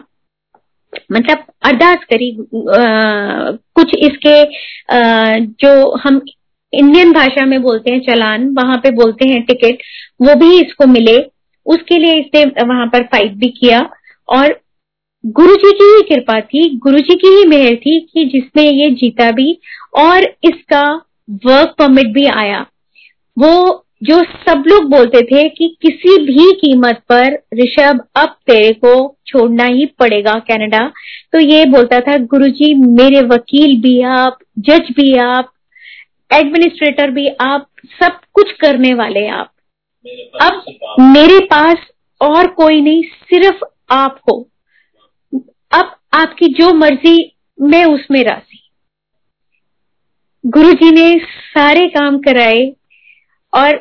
[1.13, 6.21] मतलब अरदास करी आ, कुछ इसके आ, जो हम
[6.73, 9.83] इंडियन भाषा में बोलते हैं चलान वहाँ पे बोलते हैं टिकट
[10.21, 11.17] वो भी इसको मिले।
[11.67, 13.81] उसके लिए इसने वहाँ पर फाइट भी किया
[14.29, 14.61] और
[15.25, 18.91] गुरु जी की ही कृपा थी गुरु जी की ही मेहर थी कि जिसने ये
[18.91, 19.53] जीता भी
[19.99, 20.83] और इसका
[21.45, 22.61] वर्क परमिट भी आया।
[23.37, 28.95] वो जो सब लोग बोलते थे कि किसी भी कीमत पर ऋषभ अब तेरे को
[29.27, 30.87] छोड़ना ही पड़ेगा कनाडा
[31.33, 35.53] तो ये बोलता था गुरुजी मेरे वकील भी आप जज भी आप
[36.31, 37.67] एडमिनिस्ट्रेटर भी आप
[38.03, 39.53] सब कुछ करने वाले आप।
[40.43, 40.65] अब
[41.01, 41.77] मेरे पास
[42.21, 44.49] और कोई नहीं सिर्फ़ आप हो
[45.73, 48.59] अब आपकी जो मर्ज़ी, मैं उसमें राज़ी।
[50.45, 52.65] गुरु जी ने सारे काम कराए
[53.53, 53.75] और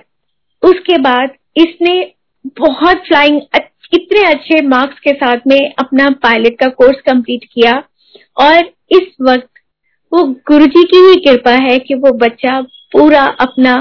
[0.63, 2.13] उसके बाद इसने
[2.59, 3.41] बहुत फ्लाइंग
[3.93, 7.73] इतने अच्छे मार्क्स के साथ में अपना पायलट का कोर्स कंप्लीट किया
[8.39, 8.57] और
[8.91, 9.49] इस वक्त
[10.11, 13.77] वो गुरुजी की ही कृपा है कि वो बच्चा पूरा अपना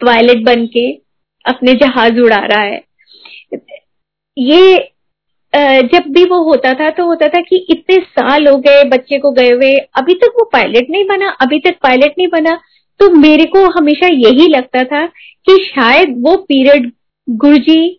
[0.00, 0.90] पायलट बन के
[1.44, 2.82] अपने जहाज़ उड़ा रहा है।
[4.38, 4.91] ये
[5.54, 9.30] जब भी वो होता था तो होता था कि इतने साल हो गए बच्चे को
[9.32, 12.58] गए हुए अभी तक वो पायलट नहीं बना अभी तक पायलट नहीं बना।
[13.00, 15.06] तो मेरे को हमेशा यही लगता था
[15.46, 16.90] कि शायद वो पीरियड
[17.28, 17.98] गुरुजी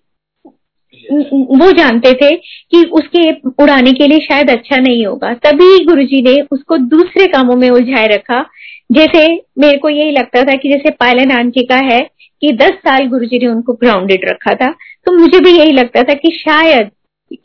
[1.11, 3.31] वो जानते थे। कि उसके
[3.63, 8.07] उड़ाने के लिए शायद अच्छा नहीं होगा। तभी गुरुजी ने उसको दूसरे कामों में उलझाए
[8.07, 8.45] रखा।
[8.91, 9.25] जैसे
[9.59, 11.99] मेरे को यही लगता था कि जैसे पायलन आंटी का है
[12.41, 14.71] कि दस साल गुरुजी ने उनको ग्राउंडेड रखा था
[15.05, 16.89] तो मुझे भी यही लगता था कि शायद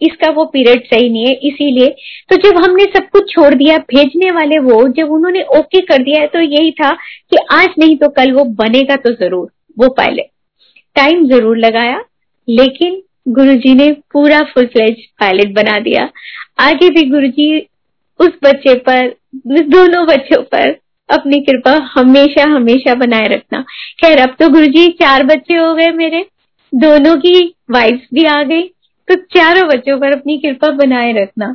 [0.02, 1.88] इसका वो पीरियड सही नहीं है, इसीलिए।
[2.30, 6.26] तो जब हमने सब कुछ छोड़ दिया, भेजने वाले वो, जब उन्होंने ओके कर दिया
[6.28, 10.30] तो यही था कि आज नहीं तो कल वो बनेगा तो ज़रूर, वो पायलट
[10.96, 12.02] टाइम ज़रूर लगाया,
[12.48, 16.08] लेकिन गुरुजी ने पूरा फुल फ्लेज पायलट बना दिया।
[16.60, 17.58] आगे भी गुरुजी
[18.20, 20.76] उस बच्चे पर दोनों बच्चों पर
[21.08, 23.60] अपनी कृपा हमेशा हमेशा बनाए रखना।
[24.00, 26.24] खैर, अब तो गुरुजी चार बच्चे हो गए मेरे,
[26.72, 27.38] दोनों की
[27.70, 28.62] वाइफ भी आ गई।
[29.08, 31.46] तो चारों बच्चों पर अपनी कृपा बनाए रखना।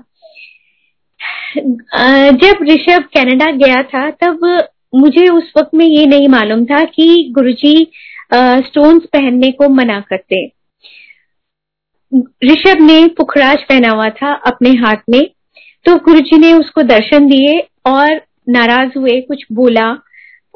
[2.34, 4.40] जब ऋषभ कनाडा गया था, तब
[4.96, 7.76] मुझे उस वक्त में ये नहीं मालूम था कि गुरुजी
[8.34, 10.46] स्टोन्स पहनने को मना करते।
[12.46, 15.22] ऋषभ ने पुखराज पहना हुआ था अपने हाथ में
[15.86, 19.90] तो गुरुजी ने उसको दर्शन दिए और नाराज़ हुए, कुछ बोला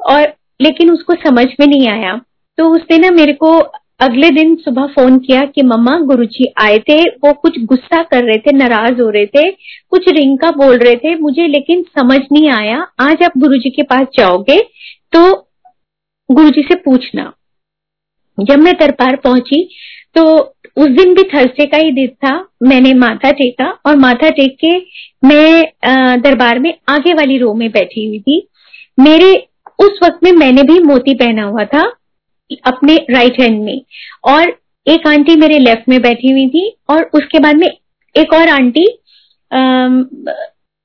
[0.00, 0.22] और
[0.60, 2.20] लेकिन उसको समझ में नहीं आया।
[2.58, 3.58] तो उसने ना मेरे को
[4.00, 8.36] अगले दिन सुबह फ़ोन किया कि मम्मा, गुरुजी आए थे, वो कुछ गुस्सा कर रहे
[8.36, 9.50] थे, नाराज़ हो रहे थे,
[9.90, 14.06] कुछ रिंका बोल रहे थे, मुझे लेकिन समझ नहीं आया, आज आप गुरुजी के पास
[14.18, 14.58] जाओगे
[15.12, 15.32] तो
[16.28, 17.32] गुरुजी से पूछना।
[18.38, 19.68] जब मैं दरबार पहुँची
[20.16, 20.24] तो
[20.76, 24.76] उस दिन भी थर्सडे का ही दिन था, मैंने माथा टेका और माथा टेक के
[25.28, 28.46] मैं दरबार में आगे वाली रो में बैठी हुई थी।
[28.98, 29.34] मेरे,
[29.78, 31.82] उस वक्त में मैंने भी मोती पहना हुआ था
[32.66, 33.80] अपने राइट हैंड में।
[34.28, 34.56] और
[34.86, 37.66] एक आंटी मेरे लेफ़्ट में बैठी हुई थी और उसके बाद में
[38.14, 38.86] एक और आंटी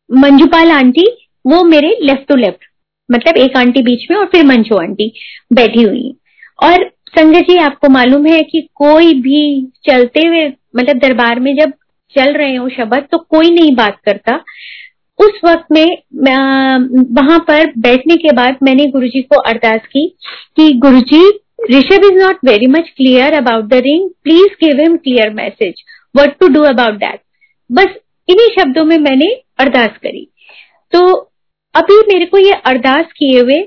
[0.10, 1.06] मंजूपाल आंटी
[1.46, 2.66] वो मेरे लेफ़्ट टू लेफ़्ट
[3.10, 5.12] मतलब एक आंटी बीच में और फिर मंजू आंटी
[5.54, 6.14] बैठी हुई
[6.60, 9.42] और संजय जी, आपको मालूम है कि कोई भी
[9.86, 10.46] चलते हुए
[10.76, 11.74] मतलब दरबार में जब
[12.16, 14.36] चल रहे हो शब्द तो कोई नहीं बात करता।
[15.20, 15.86] उस वक्त में
[17.16, 20.08] वहाँ पर बैठने के बाद मैंने गुरुजी को अरदास की
[20.58, 21.22] कि Guruji
[21.72, 25.84] Rishabh is not very much clear about the ring please give him clear message
[26.16, 27.20] what to do about that
[27.70, 27.96] बस
[28.30, 30.28] इन्हीं शब्दों में मैंने अरदास करी।
[30.94, 31.00] तो
[31.76, 33.62] अभी मेरे को ये अरदास किए हुए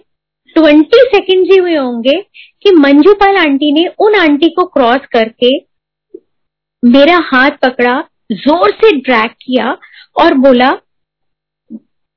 [0.57, 2.21] ट्वेंटी सेकेंड ही हुए होंगे
[2.63, 5.57] कि मंजूपाल आंटी ने उन आंटी को क्रॉस करके
[6.83, 7.95] मेरा हाथ पकड़ा,
[8.33, 9.77] ज़ोर से ड्रैग किया
[10.17, 10.71] और बोला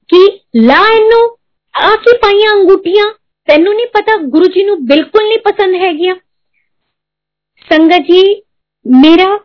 [0.09, 0.25] कि
[0.57, 1.25] ला इनो
[1.73, 3.09] आके पाइया अंगूठियाँ
[3.49, 6.13] तेनू नहीं पता गुरु बिल्कुल नहीं पसंद है गया
[7.73, 8.43] संगत जी,
[8.87, 9.39] मेरा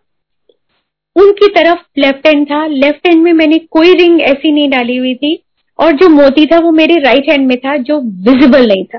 [1.17, 5.15] उनकी तरफ़ लेफ़्ट हैंड था। लेफ़्ट हैंड में मैंने कोई रिंग ऐसी नहीं डाली हुई
[5.15, 5.45] थी।
[5.81, 8.99] और जो मोती था वो मेरे राइट हैंड में था, जो विजिबल नहीं था।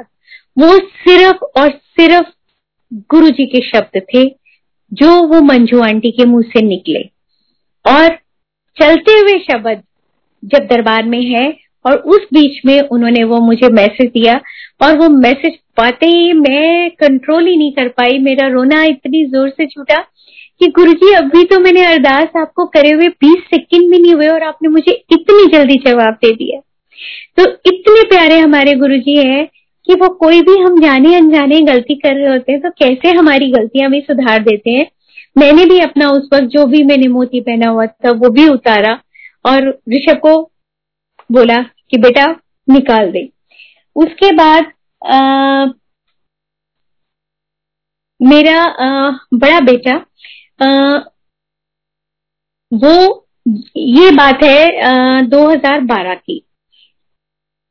[0.59, 2.27] वो सिर्फ़ और सिर्फ़
[2.93, 4.25] गुरु जी के शब्द थे,
[4.93, 6.99] जो वो मंजू आंटी के मुँह से निकले।
[7.91, 8.09] और
[8.81, 9.83] चलते हुए शब्द
[10.45, 14.39] जब दरबार में है और उस बीच में उन्होंने वो मुझे मैसेज दिया
[14.83, 19.49] और वो मैसेज पाते ही मैं कंट्रोल ही नहीं कर पाई। मेरा रोना इतनी ज़ोर
[19.49, 19.99] से छूटा
[20.61, 24.43] कि गुरुजी, अभी तो मैंने अरदास आपको करे हुए बीस सेकंड भी नहीं हुए और
[24.43, 26.59] आपने मुझे इतनी जल्दी जवाब दे दिया।
[27.37, 29.45] तो इतने प्यारे हमारे गुरुजी हैं
[29.87, 33.49] कि वो कोई भी हम जाने अनजाने गलती कर रहे होते हैं तो कैसे हमारी
[33.51, 34.87] गलतियाँ भी सुधार देते हैं।
[35.35, 38.99] मैंने भी अपना उस वक्त जो भी मैंने मोती पहना हुआ था, वो भी उतारा
[39.45, 40.41] और ऋषभ को
[41.29, 42.25] बोला कि बेटा
[42.67, 43.29] निकाल दे।
[43.95, 44.71] उसके बाद
[45.01, 45.65] आ,
[48.19, 49.95] मेरा आ, बड़ा बेटा
[50.61, 50.97] आ,
[52.71, 53.27] वो
[53.77, 56.41] ये बात है आ, 2012 की।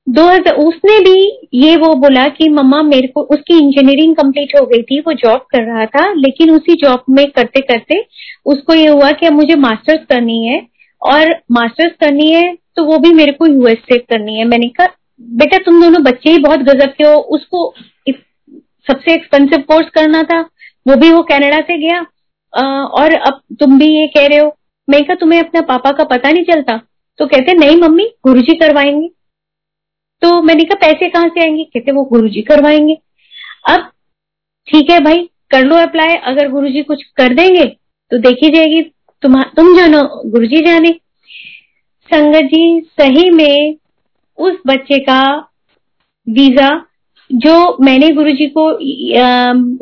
[0.07, 1.21] दो हज़ार उसने भी
[1.55, 5.47] ये वो बोला कि मम्मा मेरे को उसकी इंजीनियरिंग कंप्लीट हो गई थी वो जॉब
[5.51, 8.01] कर रहा था लेकिन उसी जॉब में करते करते
[8.47, 10.61] उसको ये हुआ कि अब मुझे मास्टर्स करनी है
[11.05, 14.87] और मास्टर्स करनी है तो वो भी मेरे को यूएस से करनी है। मैंने कहा
[15.21, 17.73] बेटा तुम दोनों बच्चे ही बहुत गजब के हो। उसको
[18.87, 20.41] सबसे एक्सपेंसिव कोर्स करना था।
[20.87, 21.99] वो भी वो कनाडा से गया।
[22.53, 24.57] आ, और अब तुम भी ये कह रहे हो।
[24.89, 26.77] मैं कहा तुम्हें अपना पापा का पता नहीं चलता?
[27.19, 29.09] तो कहते नहीं मम्मी गुरुजी करवाएँगे।
[30.23, 31.65] तो मैंने कहा पैसे कहाँ से आएँगे?
[31.65, 32.97] कहते वो गुरुजी करवाएँगे।
[33.69, 33.91] अब
[34.69, 38.83] ठीक है भाई कर लो अप्लाई। अगर गुरुजी कुछ कर देंगे तो देखी जाएगी।
[39.25, 40.91] तुम तुम जानो गुरु जी जाने।
[42.11, 43.77] संगत जी, सही में
[44.39, 45.21] उस बच्चे का
[46.27, 46.71] वीज़ा,
[47.31, 48.65] जो मैंने गुरुजी को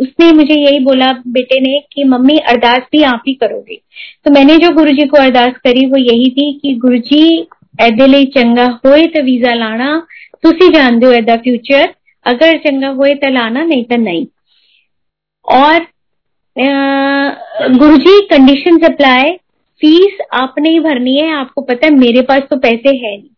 [0.03, 3.81] उसने मुझे यही बोला, बेटे ने, कि मम्मी, अरदास भी आप ही करोगे।
[4.25, 7.47] तो मैंने जो गुरुजी को अरदास करी, वो यही थी कि, गुरुजी,
[7.81, 10.07] ऐदे ਲਈ चंगा होए तो वीज़ा लाना।
[10.43, 11.95] तुसी जानते हो एदा फ्यूचर
[12.27, 14.27] अगर चंगा होए तो लाना, नहीं तो नहीं।
[15.49, 15.87] और
[16.57, 19.31] गुरुजी कंडीशन अप्लाई
[19.83, 23.29] फ़ीस आपने ही भरनी है आपको पता है मेरे पास तो पैसे है नहीं।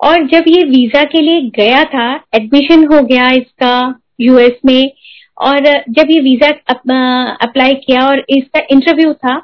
[0.00, 3.74] और जब ये वीज़ा के लिए गया था एडमिशन हो गया इसका
[4.20, 4.90] यूएस में
[5.38, 6.48] और जब ये वीज़ा
[7.40, 9.36] अप्लाई किया और इसका इंटरव्यू था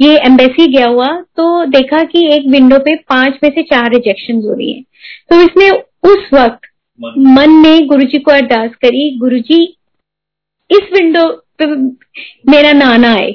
[0.00, 4.40] ये एम्बेसी गया हुआ तो देखा कि एक विंडो पे पाँच में से चार रिजेक्शन
[4.42, 4.82] हो रही है।
[5.30, 5.70] तो इसने
[6.10, 6.68] उस वक्त
[7.28, 9.62] मन में गुरुजी को अरदास करी गुरुजी
[10.70, 11.26] इस विंडो
[11.58, 11.66] पे
[12.50, 13.34] मेरा नाना आए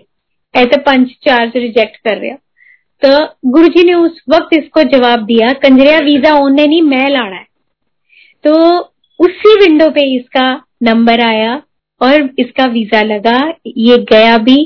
[0.54, 2.38] ऐसे पंच चार से रिजेक्ट कर रहा
[3.02, 7.36] तो गुरु जी ने उस वक्त इसको जवाब दिया, कंजरिया वीज़ा ओने नहीं, मैं लाना
[7.36, 7.46] है।
[8.44, 8.80] तो
[9.20, 10.46] उसी विंडो पे इसका
[10.84, 11.62] नंबर आया
[12.02, 14.58] और इसका वीज़ा लगा, ये गया भी।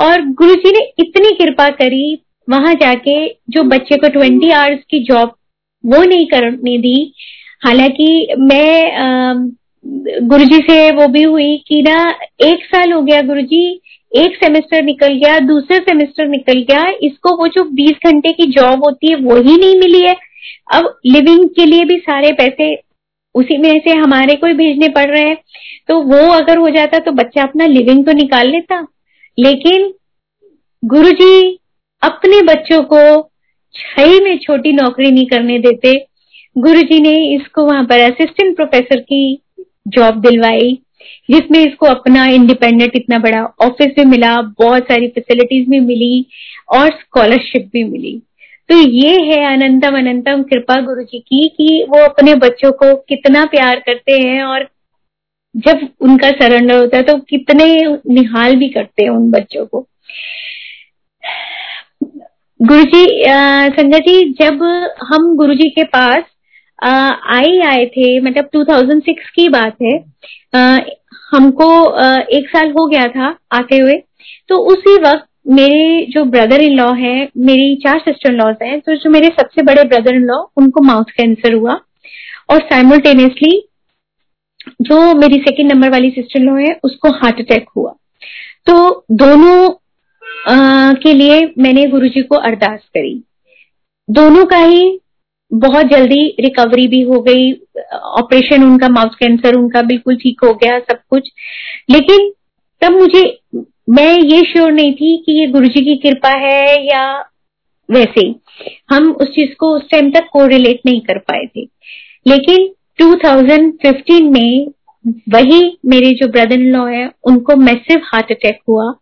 [0.00, 5.02] और गुरु जी ने इतनी कृपा करी, वहाँ जाके जो बच्चे को ट्वेंटी आवर्स की
[5.04, 5.34] जॉब
[5.84, 7.12] वो नहीं करने दी।
[7.62, 9.50] हालाँकि मैं
[10.22, 13.80] गुरुजी से वो भी हुई कि ना, एक साल हो गया गुरुजी,
[14.16, 18.84] एक सेमेस्टर निकल गया, दूसरा सेमेस्टर निकल गया, इसको वो जो बीस घंटे की जॉब
[18.84, 20.16] होती है, वो ही नहीं मिली है।
[20.74, 22.82] अब लिविंग के लिए भी सारे पैसे
[23.34, 25.36] उसी में से हमारे को ही भेजने पड़ रहे हैं।
[25.88, 28.86] तो वो अगर हो जाता तो बच्चा अपना लिविंग तो निकाल लेता।
[29.38, 29.94] लेकिन
[30.84, 31.58] गुरुजी
[32.02, 33.30] अपने बच्चों को
[33.74, 36.06] छही में छोटी नौकरी नहीं करने देते।
[36.58, 39.41] गुरुजी ने इसको वहाँ पर असिस्टेंट प्रोफेसर की
[39.86, 40.72] जॉब दिलवाई,
[41.30, 46.26] जिसमें इसको अपना इंडिपेंडेंट इतना बड़ा ऑफ़िस भी मिला, बहुत सारी फैसिलिटीज़ भी मिली
[46.70, 48.20] और स्कॉलरशिप भी मिली।
[48.68, 53.44] तो ये है अनंतम अनंतम कृपा गुरु जी की, कि वो अपने बच्चों को कितना
[53.46, 54.68] प्यार करते हैं और
[55.54, 57.64] जब उनका सरेंडर होता है तो कितने
[58.10, 59.86] निहाल भी करते हैं उन बच्चों को।
[62.60, 63.04] गुरु जी
[63.70, 64.62] संजय जी, जब
[65.04, 66.22] हम गुरु जी के पास
[66.82, 69.96] आई आए थे मतलब 2006 की बात है।
[70.54, 70.78] आ,
[71.30, 73.94] हमको आ, एक साल हो गया था आते हुए।
[74.48, 78.80] तो उसी वक्त मेरे जो ब्रदर इन लॉ है मेरी चार सिस्टर इन लॉज हैं
[78.80, 81.80] तो जो मेरे सबसे बड़े ब्रदर इन लॉ उनको माउथ कैंसर हुआ।
[82.50, 83.50] और साइमल्टेनियसली
[84.82, 87.94] जो मेरी सेकेंड नंबर वाली सिस्टर इन लॉ है उसको हार्ट अटैक हुआ।
[88.66, 89.70] तो दोनों
[90.48, 93.22] आ, के लिए मैंने गुरुजी को अरदास करी।
[94.08, 94.98] दोनों का ही
[95.54, 97.52] बहुत जल्दी रिकवरी भी हो गई
[97.94, 101.28] ऑपरेशन उनका माउथ कैंसर उनका बिल्कुल ठीक हो गया सब कुछ।
[101.90, 102.30] लेकिन
[102.80, 103.22] तब मुझे
[103.90, 107.04] मैं ये श्योर नहीं थी कि ये गुरु जी की कृपा है या
[107.90, 108.34] वैसे।
[108.90, 111.62] हम उस चीज़ को उस टाइम तक कोरिलेट नहीं कर पाए थे।
[112.26, 114.66] लेकिन 2015 में
[115.34, 118.92] वही मेरे जो ब्रदर इन लॉ है उनको मैसिव हार्ट अटैक हुआ।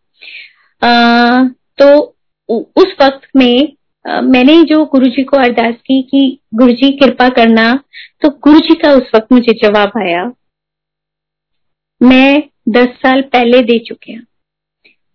[0.89, 1.45] आ,
[1.79, 2.17] तो
[2.77, 3.73] उस वक्त में
[4.05, 7.73] मैंने जो गुरु जी को अरदास की कि गुरु जी कृपा करना
[8.23, 10.25] तो गुरु जी का उस वक्त मुझे जवाब आया।
[12.01, 14.27] मैं दस साल पहले दे चुके हैं।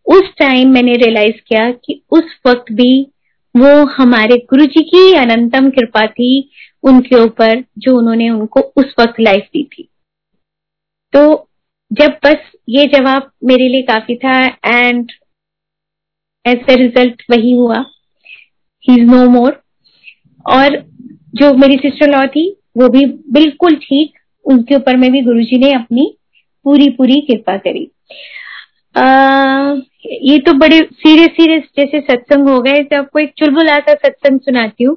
[0.06, 3.02] उस टाइम मैंने रियलाइज़ किया कि उस वक्त भी
[3.56, 6.50] वो हमारे गुरु जी की अनंतम कृपा थी
[6.84, 9.88] उनके ऊपर, जो उन्होंने उनको उस वक्त लाइफ दी थी।
[11.14, 11.50] तो
[11.92, 15.12] जब बस ये जवाब मेरे लिए काफ़ी था एंड
[16.46, 17.84] एज ए रिज़ल्ट वही हुआ।
[18.88, 19.62] ही इज़ नो मोर
[20.46, 20.78] और
[21.36, 25.72] जो मेरी सिस्टर लॉ थी वो भी बिल्कुल ठीक उनके ऊपर में भी गुरुजी ने
[25.74, 26.12] अपनी
[26.66, 27.90] पूरी पूरी कृपा करी।
[28.96, 29.76] आ,
[30.06, 34.40] ये तो बड़े सीरियस सीरियस जैसे सत्संग हो गए। तो आपको एक चुलबुला सा सत्संग
[34.40, 34.96] सुनाती हूँ।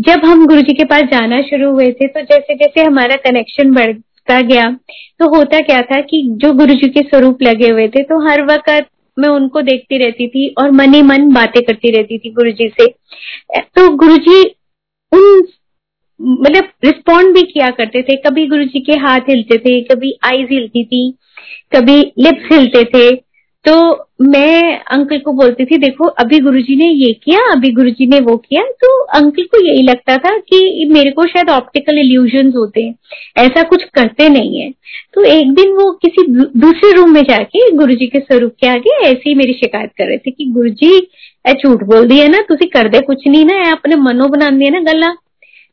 [0.00, 3.72] जब हम गुरु जी के पास जाना शुरू हुए थे तो जैसे जैसे हमारा कनेक्शन
[3.74, 4.70] बढ़ता गया
[5.20, 8.42] तो होता क्या था कि जो गुरु जी के स्वरूप लगे हुए थे तो हर
[8.44, 8.86] वक्त
[9.18, 12.68] मैं उनको देखती रहती थी और मन ही मन बातें करती रहती थी गुरु जी
[12.70, 12.86] से।
[13.58, 14.42] तो गुरु जी
[15.12, 15.46] उन
[16.20, 20.48] मतलब रिस्पॉन्ड भी किया करते थे। कभी गुरु जी के हाथ हिलते थे, कभी आईज
[20.50, 21.10] हिलती थी,
[21.72, 23.27] कभी लिप्स हिलते थे।
[23.66, 28.20] तो मैं अंकल को बोलती थी, देखो, अभी गुरुजी ने ये किया, अभी गुरुजी ने
[28.20, 32.82] वो किया। तो अंकल को यही लगता था कि मेरे को शायद ऑप्टिकल इल्यूजन होते
[32.82, 32.94] हैं।
[33.38, 34.70] ऐसा कुछ करते नहीं है।
[35.14, 36.26] तो एक दिन वो किसी
[36.60, 40.18] दूसरे रूम में जाके गुरुजी के स्वरूप के आगे ऐसे ही मेरी शिकायत कर रहे
[40.18, 40.98] थे कि, गुरुजी
[41.48, 44.70] ए झूठ बोल दिया ना तुम कर दे कुछ नहीं ना अपने मनो बना दिया
[44.70, 45.16] ना गला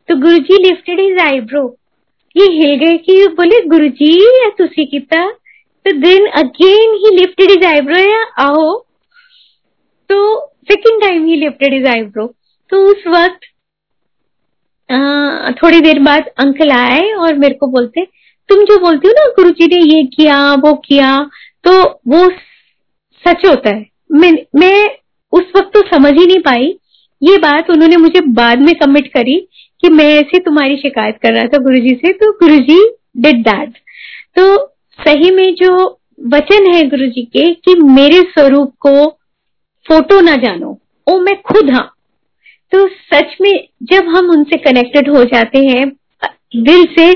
[0.09, 1.77] तो गुरुजी लिफ्टेड इज़ आईब्रो
[2.37, 5.33] ये हिल गए कि बोले, गुरुजी तुसी किता?
[5.85, 7.97] तो then again he lifted his eyebrow
[8.43, 8.73] आओ।
[10.09, 10.17] तो
[10.69, 12.25] second time he lifted his eyebrow
[12.71, 13.39] तो उस वक्त
[15.59, 18.03] थोड़ी देर बाद अंकल आए और मेरे को बोलते,
[18.49, 21.17] तुम जो बोलती हो ना गुरु जी ने ये किया, वो किया
[21.65, 21.71] तो
[22.07, 22.27] वो
[23.23, 24.89] सच होता है। मैं मैं
[25.33, 26.67] उस वक्त तो समझ ही नहीं पाई।
[27.21, 29.39] ये बात उन्होंने मुझे बाद में कमिट करी
[29.83, 32.79] कि मैं ऐसे तुम्हारी शिकायत कर रहा था गुरुजी से तो गुरुजी
[33.17, 33.77] डिड दैट
[34.35, 34.55] तो
[34.99, 39.09] सही में जो वचन है गुरु जी के कि मेरे स्वरूप को
[39.85, 41.91] फ़ोटो ना जानो। ओ, मैं खुद हाँ।
[42.71, 45.89] तो सच में जब हम उनसे कनेक्टेड हो जाते हैं,
[46.55, 47.13] दिल से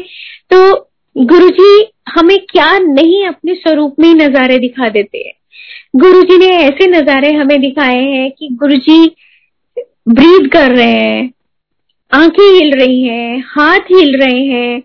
[0.54, 5.34] तो गुरु जी हमें क्या नहीं अपने स्वरूप में ही नजारे दिखा देते हैं।
[5.96, 9.16] गुरु जी ने ऐसे नजारे हमें दिखाए हैं कि गुरु जी
[10.10, 11.32] ब्रीद कर रहे हैं,
[12.12, 14.82] आँखें हिल रही हैं, हाथ हिल रहे हैं,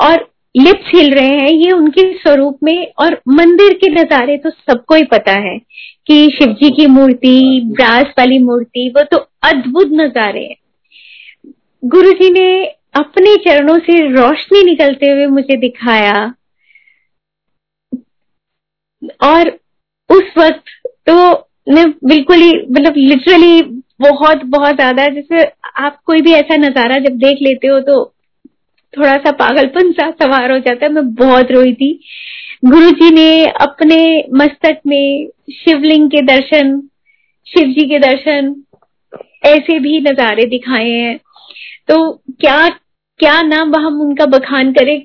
[0.00, 4.94] और लिप्स हिल रहे हैं, ये उनके स्वरूप में, और मंदिर के नजारे तो सबको
[4.94, 5.58] ही पता है
[6.06, 10.56] कि शिव जी की मूर्ति, ब्रास वाली मूर्ति, वो तो अद्भुत नजारे हैं।
[11.82, 16.12] गुरु जी ने अपने चरणों से रोशनी निकलते हुए मुझे दिखाया,
[19.22, 19.48] और
[20.10, 21.14] उस वक्त तो
[21.68, 23.62] मैं बिल्कुल ही मतलब लिटरली
[24.00, 25.44] बहुत बहुत ज़्यादा, जैसे
[25.78, 28.02] आप कोई भी ऐसा नज़ारा जब देख लेते हो तो
[28.98, 32.00] थोड़ा सा पागलपन सा सवार हो जाता है। मैं बहुत रोई थी।
[32.64, 36.80] गुरु जी ने अपने मस्तक में शिवलिंग के दर्शन
[37.46, 38.54] शिव जी के दर्शन
[39.44, 41.18] ऐसे भी नजारे दिखाए हैं।
[41.88, 42.68] तो क्या
[43.18, 45.00] क्या नाम हम उनका बखान करें।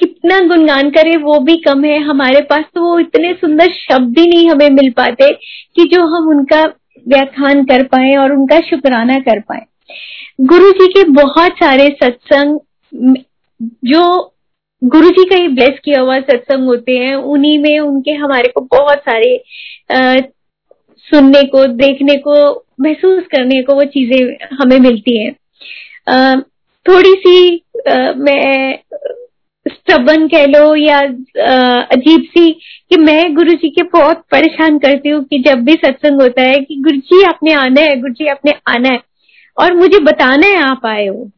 [0.00, 4.26] कितना गुणगान करे, वो भी कम है हमारे पास। तो वो इतने सुंदर शब्द ही
[4.26, 5.32] नहीं हमें मिल पाते
[5.76, 6.64] कि जो हम उनका
[7.08, 9.66] व्याख्यान कर पाए और उनका शुक्राना कर पाए।
[10.40, 12.58] गुरु जी के बहुत सारे सत्संग
[13.84, 14.32] जो
[14.84, 18.60] गुरु जी का ही ब्लेस किया हुआ सत्संग होते हैं उन्हीं में उनके हमारे को
[18.60, 19.36] बहुत सारे
[19.92, 20.20] आ,
[21.06, 25.32] सुनने को देखने को महसूस करने को वो चीज़ें हमें मिलती हैं।
[26.86, 28.78] थोड़ी सी आ, मैं
[29.68, 30.98] स्टबन कह लो या
[31.82, 32.50] अजीब सी
[32.90, 36.58] कि मैं गुरु जी के बहुत परेशान करती हूँ कि जब भी सत्संग होता है
[36.60, 39.11] कि गुरु जी आपने आना है गुरु जी आपने आना है।
[39.58, 41.30] और मुझे बताना है आप आए हो।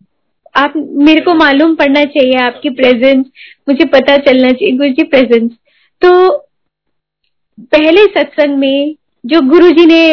[0.56, 3.24] आप मेरे को मालूम पड़ना चाहिए आपकी प्रेजेंस
[3.68, 5.50] मुझे पता चलना चाहिए गुरु जी प्रेजेंस
[6.02, 6.10] तो
[7.58, 8.94] पहले सत्संग में
[9.24, 10.12] जो गुरु जी ने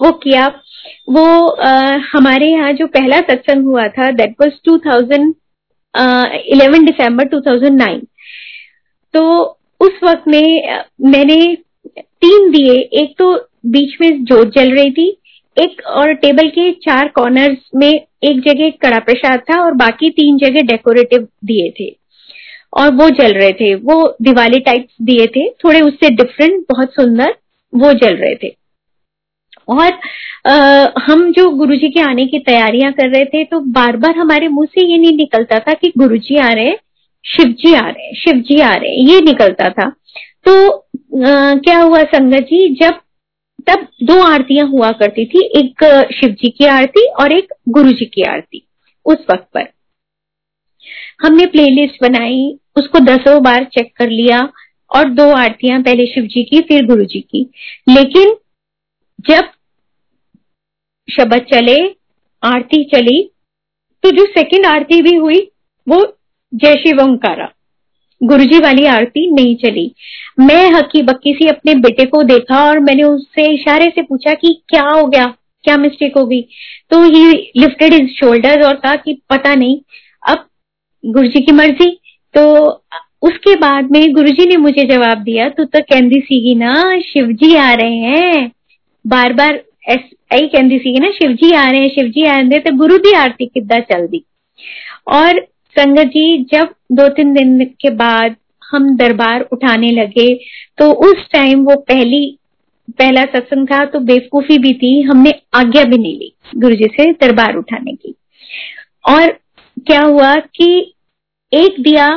[0.00, 0.46] वो किया
[1.08, 5.32] वो आ, हमारे यहाँ जो पहला सत्संग हुआ था दैट वाज 2000
[5.94, 8.00] 11 दिसंबर 2009
[9.14, 9.22] तो
[9.80, 11.36] उस वक्त में मैंने
[11.98, 13.34] तीन दिए। एक तो
[13.66, 15.10] बीच में जोत जल रही थी
[15.56, 20.38] एक और टेबल के चार कॉर्नर्स में एक जगह कड़ा प्रसाद था और बाकी तीन
[20.38, 21.88] जगह डेकोरेटिव दिए थे।
[22.78, 27.34] और वो जल रहे थे। वो दिवाली टाइप दिए थे। थोड़े उससे डिफरेंट बहुत सुंदर
[27.72, 28.54] वो जल रहे थे।
[29.68, 29.98] और
[30.46, 34.48] आ, हम जो गुरुजी के आने की तैयारियाँ कर रहे थे तो बार बार हमारे
[34.48, 36.76] मुँह से ये नहीं निकलता था कि गुरुजी आ रहे हैं
[37.24, 39.88] शिव जी आ रहे हैं शिव जी आ रहे हैं ये निकलता था।
[40.46, 43.00] तो आ, क्या हुआ संगत जी जब
[43.68, 45.84] तब दो आरतियाँ हुआ करती थी, एक
[46.14, 48.66] शिव जी की आरती और एक गुरु जी की आरती,
[49.06, 49.66] उस वक्त पर।
[51.22, 54.40] हमने प्लेलिस्ट बनाई, उसको दसों बार चेक कर लिया
[54.90, 57.50] और दो आरतियाँ पहले शिव जी की, फिर गुरु जी की।
[57.88, 58.34] लेकिन
[59.20, 59.50] जब
[61.08, 61.76] शब्द चले,
[62.42, 63.22] आरती चली
[64.04, 65.40] तो जो सेकंड आरती भी हुई,
[65.88, 66.04] वो
[66.54, 67.48] जय शिव ओंकारा।
[68.22, 69.90] गुरुजी वाली आरती नहीं चली।
[70.40, 74.60] मैं हकी बक्की सी अपने बेटे को देखा और मैंने उससे इशारे से पूछा कि
[74.68, 75.26] क्या हो गया?
[75.64, 76.40] क्या मिस्टेक हो गई?
[76.90, 79.78] तो ही लिफ्टेड इज़ शोल्डर और कहा कि पता नहीं,
[80.28, 80.46] अब
[81.04, 81.90] गुरुजी की मर्ज़ी।
[82.34, 82.68] तो
[83.22, 87.72] उसके बाद में गुरुजी ने मुझे जवाब दिया, तू तो कहती सीगी ना, शिवजी आ
[87.72, 88.50] रहे हैं।
[89.04, 89.96] बार बार ऐ
[90.32, 93.78] कहती सी ना, शिवजी आ रहे हैं, शिवजी आ रहे तो गुरु की आरती किदा
[93.78, 94.24] चलती
[95.08, 95.46] और
[95.76, 100.34] संगत जी, जब दो तीन दिन के बाद हम दरबार उठाने लगे
[100.78, 102.38] तो उस टाइम वो पहली,
[102.90, 107.10] पहला सत्संग था तो बेवकूफ़ी भी थी, हमने आज्ञा भी नहीं ली गुरु जी से
[107.14, 108.14] दरबार उठाने की।
[109.08, 109.28] और
[109.86, 110.94] क्या हुआ कि
[111.52, 112.08] एक दिया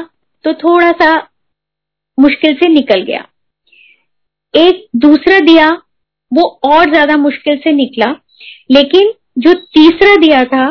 [0.45, 1.15] तो थोड़ा सा
[2.17, 3.25] मुश्किल से निकल गया।
[4.53, 5.69] एक दूसरा दिया,
[6.31, 8.15] वो और ज़्यादा मुश्किल से निकला,
[8.71, 10.67] लेकिन जो तीसरा दिया था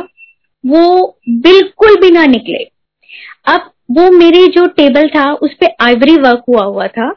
[0.65, 2.65] वो बिल्कुल भी ना निकले।
[3.47, 7.11] अब वो मेरे जो टेबल था, उस पर आइवरी वर्क हुआ हुआ था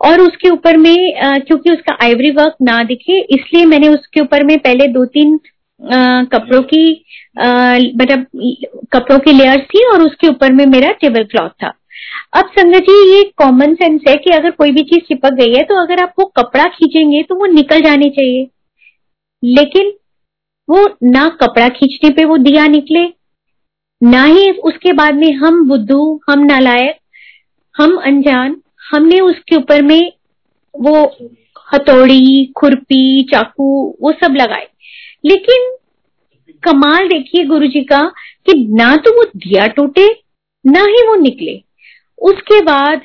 [0.00, 0.96] और उसके ऊपर में
[1.46, 5.38] क्योंकि उसका आइवरी वर्क ना दिखे, इसलिए मैंने उसके ऊपर में पहले दो तीन
[6.26, 6.82] कपड़ों की
[7.36, 8.26] मतलब
[8.92, 11.72] कपड़ों की लेयर्स थी और उसके ऊपर में मेरा टेबल क्लॉथ था।
[12.34, 15.62] अब संगत जी, ये कॉमन सेंस है कि अगर कोई भी चीज़ चिपक गई है
[15.64, 18.48] तो अगर आप वो कपड़ा खींचेंगे तो वो निकल जानी चाहिए।
[19.42, 19.92] लेकिन
[20.70, 23.04] वो ना कपड़ा खींचने पे वो दिया निकले,
[24.02, 26.96] ना ही उसके बाद में हम बुद्धू, हम नालायक,
[27.74, 28.56] हम अनजान,
[28.90, 30.12] हमने उसके ऊपर में
[30.74, 31.04] वो
[31.74, 34.66] हथौड़ी, खुरपी, चाकू, वो सब लगाए।
[35.24, 35.76] लेकिन
[36.62, 38.00] कमाल देखिए गुरु जी का
[38.46, 40.08] कि ना तो वो दिया टूटे,
[40.64, 41.56] ना ही वो निकले।
[42.22, 43.02] उसके बाद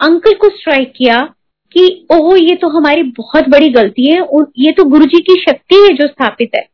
[0.00, 1.20] अंकल को स्ट्राइक किया
[1.72, 4.20] कि, ओह, ये तो हमारी बहुत बड़ी गलती है
[4.58, 6.66] ये तो गुरु जी की शक्ति है जो स्थापित है।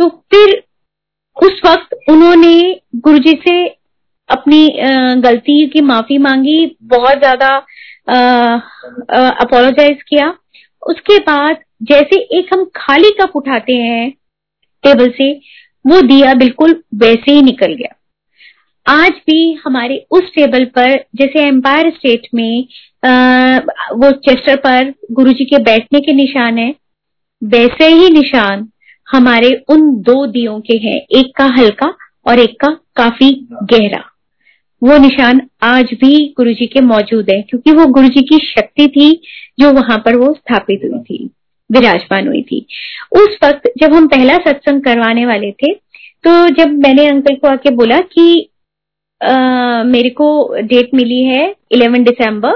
[0.00, 0.62] तो फिर
[1.36, 2.54] उस वक्त उन्होंने
[2.96, 3.54] गुरु जी से
[4.28, 4.66] अपनी
[5.22, 7.48] गलती की माफ़ी मांगी बहुत ज़्यादा
[9.42, 10.28] अपोलोजाइज किया।
[10.82, 14.10] उसके बाद जैसे एक हम खाली कप उठाते हैं
[14.84, 15.32] टेबल से
[15.84, 17.94] वो दिया बिल्कुल वैसे ही निकल गया।
[18.86, 22.66] आज भी हमारे उस टेबल पर जैसे एम्पायर स्टेट में
[23.02, 23.58] आ,
[23.92, 26.74] वो चेस्टर पर गुरुजी के बैठने के निशान है
[27.42, 28.68] वैसे ही निशान
[29.12, 31.92] हमारे उन दो दियों के हैं एक का हल्का
[32.26, 33.30] और एक का काफ़ी
[33.72, 34.04] गहरा।
[34.82, 38.86] वो निशान आज भी गुरु जी के मौजूद है क्योंकि वो गुरु जी की शक्ति
[38.88, 39.10] थी
[39.60, 41.30] जो वहाँ पर वो स्थापित हुई थी
[41.70, 42.66] विराजमान हुई थी।
[43.12, 45.72] उस वक्त जब हम पहला सत्संग करवाने वाले थे
[46.24, 48.48] तो जब मैंने अंकल को आके बोला कि
[49.20, 52.52] आ, मेरे को डेट मिली है इलेवन दिसंबर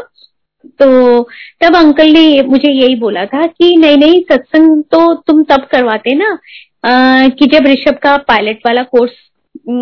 [0.64, 1.22] तो
[1.62, 6.14] तब अंकल ने मुझे यही बोला था कि नहीं नहीं सत्संग तो तुम तब करवाते
[6.14, 6.38] ना
[6.84, 9.12] आ, कि जब ऋषभ का पायलट वाला कोर्स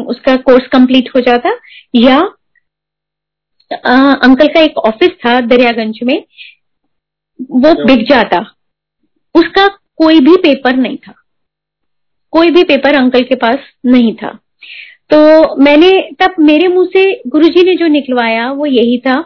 [0.06, 1.58] उसका कोर्स कंप्लीट हो जाता
[1.94, 2.18] या
[3.86, 6.24] आ, अंकल का एक ऑफ़िस था दरियागंज में
[7.50, 8.38] वो बिक जाता।
[9.34, 9.66] उसका
[9.96, 11.14] कोई भी पेपर नहीं था।
[12.30, 14.38] कोई भी पेपर अंकल के पास नहीं था।
[15.10, 15.16] तो
[15.56, 19.24] मैंने तब मेरे मुँह से गुरुजी ने जो निकलवाया वो यही था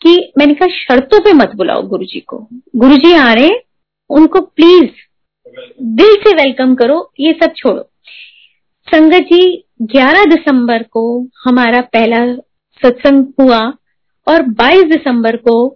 [0.00, 3.48] कि मैंने कहा, शर्तों पे मत बुलाओ गुरुजी को। गुरुजी आ रहे
[4.10, 4.90] उनको प्लीज़
[5.82, 7.90] दिल से वेलकम करो, ये सब छोड़ो।
[8.88, 12.34] संगत जी 11 दिसंबर को हमारा पहला
[12.80, 13.58] सत्संग हुआ
[14.26, 15.66] और 22 दिसंबर को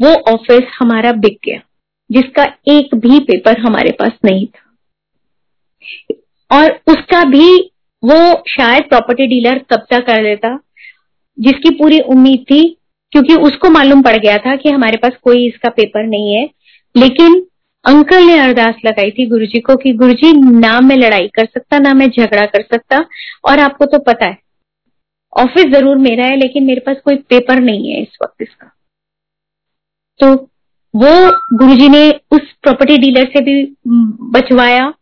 [0.00, 1.60] वो ऑफ़िस हमारा बिक गया,
[2.10, 4.68] जिसका एक भी पेपर हमारे पास नहीं था।
[6.50, 7.70] और उसका भी
[8.02, 10.58] वो शायद प्रॉपर्टी डीलर कब्जा कर लेता
[11.38, 12.78] जिसकी पूरी उम्मीद थी
[13.12, 16.44] क्योंकि उसको मालूम पड़ गया था कि हमारे पास कोई इसका पेपर नहीं है।
[16.94, 17.34] लेकिन
[17.84, 21.94] अंकल ने अरदास लगाई थी गुरुजी को कि गुरुजी, ना मैं लड़ाई कर सकता, ना
[21.94, 23.04] मैं झगड़ा कर सकता।
[23.48, 24.38] और आपको तो पता है
[25.32, 28.70] ऑफ़िस ज़रूर मेरा है, लेकिन मेरे पास कोई पेपर नहीं है इस वक्त इसका।
[30.20, 30.34] तो
[30.94, 33.54] वो गुरुजी ने उस प्रॉपर्टी डीलर से भी
[34.32, 34.92] बचवाया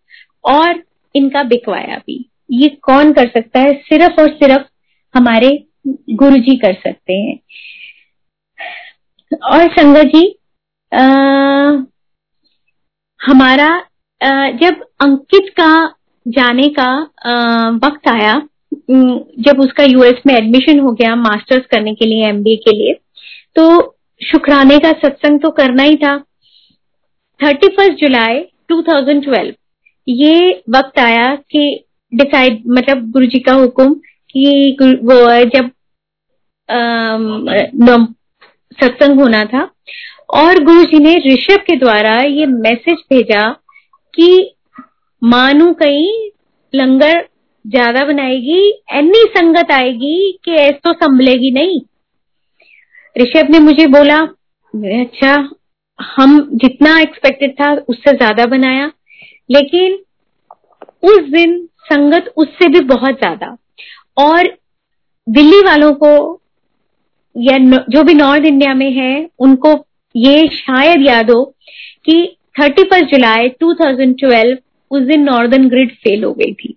[0.45, 0.83] और
[1.15, 3.73] इनका बिकवाया भी। ये कौन कर सकता है?
[3.73, 4.67] सिर्फ़ और सिर्फ़
[5.15, 5.51] हमारे
[5.89, 7.39] गुरु जी कर सकते हैं।
[9.35, 10.39] और संगत जी
[10.95, 11.03] आ,
[13.21, 13.69] हमारा
[14.23, 15.95] आ, जब अंकित का
[16.29, 18.43] जाने का आ, वक्त आया
[19.41, 22.93] जब उसका यूएस में एडमिशन हो गया मास्टर्स करने के लिए एमबीए के लिए
[23.57, 26.19] तो शुक्राने का सत्संग तो करना ही था।
[27.41, 28.41] थर्टी फ़र्स्ट जुलाई
[28.73, 29.53] 2012
[30.09, 33.95] ये वक्त आया कि डिसाइड मतलब गुरु जी का हुक्म
[34.31, 35.71] कि वो जब
[38.83, 39.63] सत्संग होना था।
[40.35, 43.49] और गुरु जी ने ऋषभ के द्वारा ये मैसेज भेजा
[44.15, 44.55] कि
[45.23, 46.31] मानू कहीं
[46.75, 47.27] लंगर
[47.65, 48.61] ज़्यादा बनाएगी
[48.93, 51.81] एनी संगत आएगी कि ऐस तो संभलेगी नहीं।
[53.17, 54.21] ऋषभ ने मुझे बोला
[55.01, 55.35] अच्छा
[55.99, 58.87] हम जितना एक्सपेक्टेड था उससे ज़्यादा बनाया,
[59.51, 59.99] लेकिन
[61.03, 63.57] उस दिन संगत उससे भी बहुत ज़्यादा।
[64.19, 64.49] और
[65.27, 66.40] दिल्ली वालों को
[67.37, 67.59] या
[67.91, 71.45] जो भी नॉर्थ इंडिया में है, उनको ये शायद याद हो
[72.05, 74.57] कि 31 जुलाई 2012
[74.91, 76.77] उस दिन नॉर्दर्न ग्रिड फेल हो गई थी।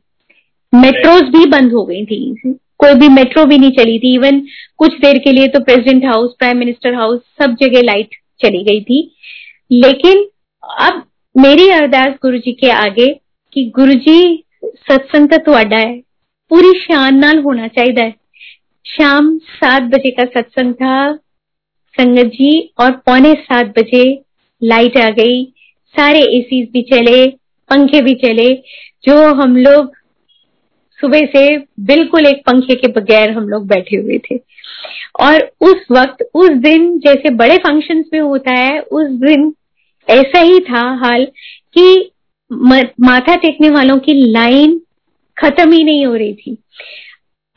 [0.76, 2.36] मेट्रोज भी बंद हो गई थी।
[2.78, 4.42] कोई भी मेट्रो भी नहीं चली थी। इवन
[4.78, 8.82] कुछ देर के लिए तो president house prime minister house सब जगह लाइट चली गई
[8.82, 9.16] थी।
[9.72, 10.26] लेकिन
[10.82, 11.04] अब
[11.38, 13.08] मेरी अरदास गुरु जी के आगे
[13.54, 16.00] कि गुरु जी सत्संग तो थोड़ा है।
[16.50, 18.14] पूरी शान नाल होना चाहिए।
[18.86, 21.14] शाम सात बजे का सत्संग था।
[21.94, 24.22] संगत जी, और पौने सात बजे
[24.64, 25.46] लाइट आ गई।
[25.96, 27.28] सारे एसी भी चले,
[27.70, 28.56] पंखे भी चले,
[29.04, 29.92] जो हम लोग
[31.00, 34.38] सुबह से बिल्कुल एक पंखे के बगैर हम लोग बैठे हुए थे।
[35.20, 39.54] और उस वक्त, उस दिन जैसे बड़े फ़ंक्शंस में होता है, उस दिन
[40.10, 41.26] ऐसा ही था हाल
[41.78, 42.12] कि
[43.02, 44.82] माथा टेकने वालों की लाइन
[45.38, 46.58] खत्म ही नहीं हो रही थी।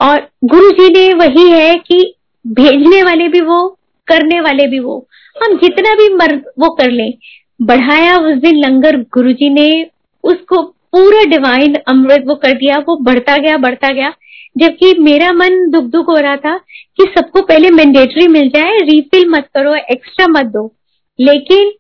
[0.01, 2.15] और गुरु जी ने वही है कि
[2.47, 5.07] भेजने वाले भी वो, करने वाले भी वो।
[5.43, 7.15] हम जितना भी मर, वो कर लें।
[7.63, 9.87] बढ़ाया उस दिन लंगर, गुरु जी ने
[10.25, 14.13] उसको पूरा डिवाइन अमृत वो कर दिया। वो बढ़ता गया बढ़ता गया।
[14.59, 16.59] जबकि मेरा मन दुख दुख हो रहा था
[16.97, 20.75] कि सबको पहले मैंडेटरी मिल जाए रिफिल मत करो एक्स्ट्रा मत दो।
[21.21, 21.73] लेकिन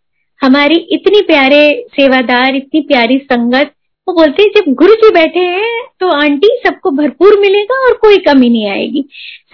[0.42, 3.72] हमारी इतनी प्यारे सेवादार, इतनी प्यारी संगत
[4.06, 8.18] वो बोलते हैं जब गुरु जी बैठे हैं तो आंटी सबको भरपूर मिलेगा और कोई
[8.26, 9.04] कमी नहीं आएगी।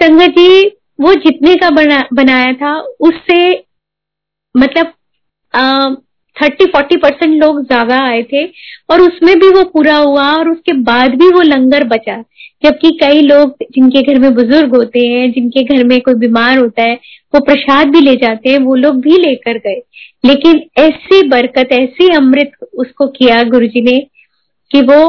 [0.00, 0.66] संगत जी
[0.98, 3.38] वो जितने का बना, बनाया था उससे
[4.54, 4.92] मतलब
[6.36, 8.44] थर्टी फोर्टी परसेंट लोग ज़्यादा आए थे
[8.90, 12.22] और उसमें भी वो पूरा हुआ और उसके बाद भी वो लंगर बचा।
[12.62, 16.82] जबकि कई लोग जिनके घर में बुज़ुर्ग होते हैं जिनके घर में कोई बीमार होता
[16.82, 16.94] है
[17.34, 19.80] वो प्रसाद भी ले जाते हैं वो लोग भी लेकर गए।
[20.24, 23.98] लेकिन ऐसी बरकत ऐसी अमृत उसको किया गुरु जी ने
[24.72, 25.08] कि वो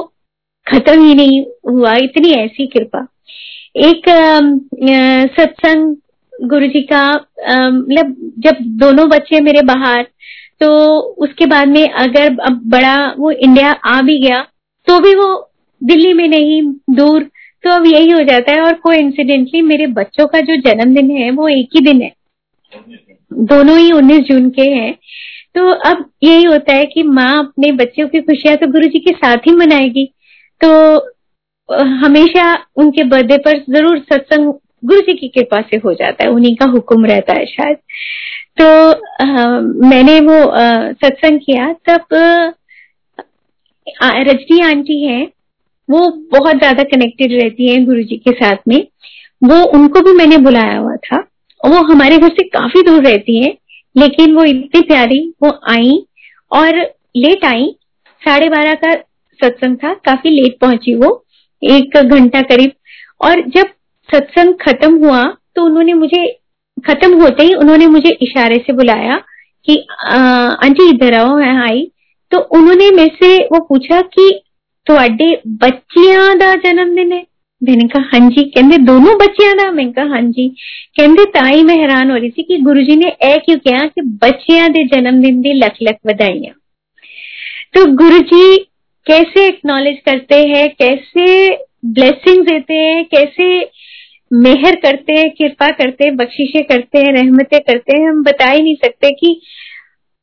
[0.67, 3.05] खत्म ही नहीं हुआ। इतनी ऐसी कृपा।
[3.79, 4.09] एक
[5.31, 5.95] सत्संग
[6.33, 10.03] गुरु जी का मतलब जब दोनों बच्चे मेरे बाहर
[10.61, 10.69] तो
[11.23, 14.41] उसके बाद में अगर अब बड़ा वो इंडिया आ भी गया
[14.87, 15.27] तो भी वो
[15.81, 16.61] दिल्ली में नहीं,
[16.91, 17.23] दूर
[17.63, 21.29] तो अब यही हो जाता है। और कोई इंसिडेंटली मेरे बच्चों का जो जन्मदिन है,
[21.31, 22.11] वो एक ही दिन है।
[23.31, 24.93] दोनों ही उन्नीस जून के हैं।
[25.55, 29.13] तो अब यही होता है कि माँ अपने बच्चों की खुशियाँ तो गुरु जी के
[29.15, 30.05] साथ ही मनाएगी।
[30.61, 30.69] तो
[31.99, 34.53] हमेशा उनके बर्थडे पर ज़रूर सत्संग
[34.85, 37.77] गुरु जी की कृपा से हो जाता है। उन्हीं का हुक्म रहता है शायद।
[38.57, 40.39] तो आ, मैंने वो
[40.95, 42.05] सत्संग किया। तब
[44.03, 45.21] रजनी आंटी है
[45.89, 45.99] वो
[46.31, 48.81] बहुत ज़्यादा कनेक्टेड रहती है गुरु जी के साथ में।
[49.41, 51.17] वो उनको भी मैंने बुलाया हुआ था।
[51.61, 53.51] वो हमारे घर से काफ़ी दूर रहती है।
[53.96, 56.06] लेकिन वो इतनी प्यारी वो आई
[56.52, 56.78] और
[57.16, 57.66] लेट आई
[58.22, 58.94] साढ़े बारह का
[59.40, 61.10] सत्संग था काफी लेट पहुंची वो
[61.62, 62.72] एक घंटा करीब
[63.20, 63.72] और जब
[64.08, 65.24] सत्संग खत्म हुआ
[65.54, 66.26] तो उन्होंने मुझे
[66.86, 69.16] खत्म होते ही उन्होंने मुझे इशारे से बुलाया
[69.68, 69.76] कि
[70.64, 71.90] आंटी इधर आओ मैं आई
[72.32, 74.30] तो उन्होंने मेरे से वो पूछा कि
[74.86, 77.22] ਤੁਹਾਡੇ ਬੱਚਿਆਂ ਦਾ ਜਨਮ ਦਿਨ ਹੈ
[77.63, 80.47] मैंने कहा हाँ जी, कहते दोनों बच्चियाँ का मैं कहा हाँ जी।
[80.99, 84.01] कहते ताई मैं हैरान हो रही थी कि गुरु जी ने ए क्यों कहा कि
[84.01, 86.53] बच्चियाँ के जन्मदिन की लख लख बधाइया।
[87.73, 88.57] तो गुरु जी
[89.05, 91.55] कैसे एक्नॉलेज करते हैं, कैसे
[91.85, 93.69] ब्लेसिंग देते हैं, कैसे
[94.33, 98.61] मेहर करते हैं, कृपा करते हैं, बख्शिशे करते हैं, रहमतें करते हैं, हम बता ही
[98.61, 99.41] नहीं सकते कि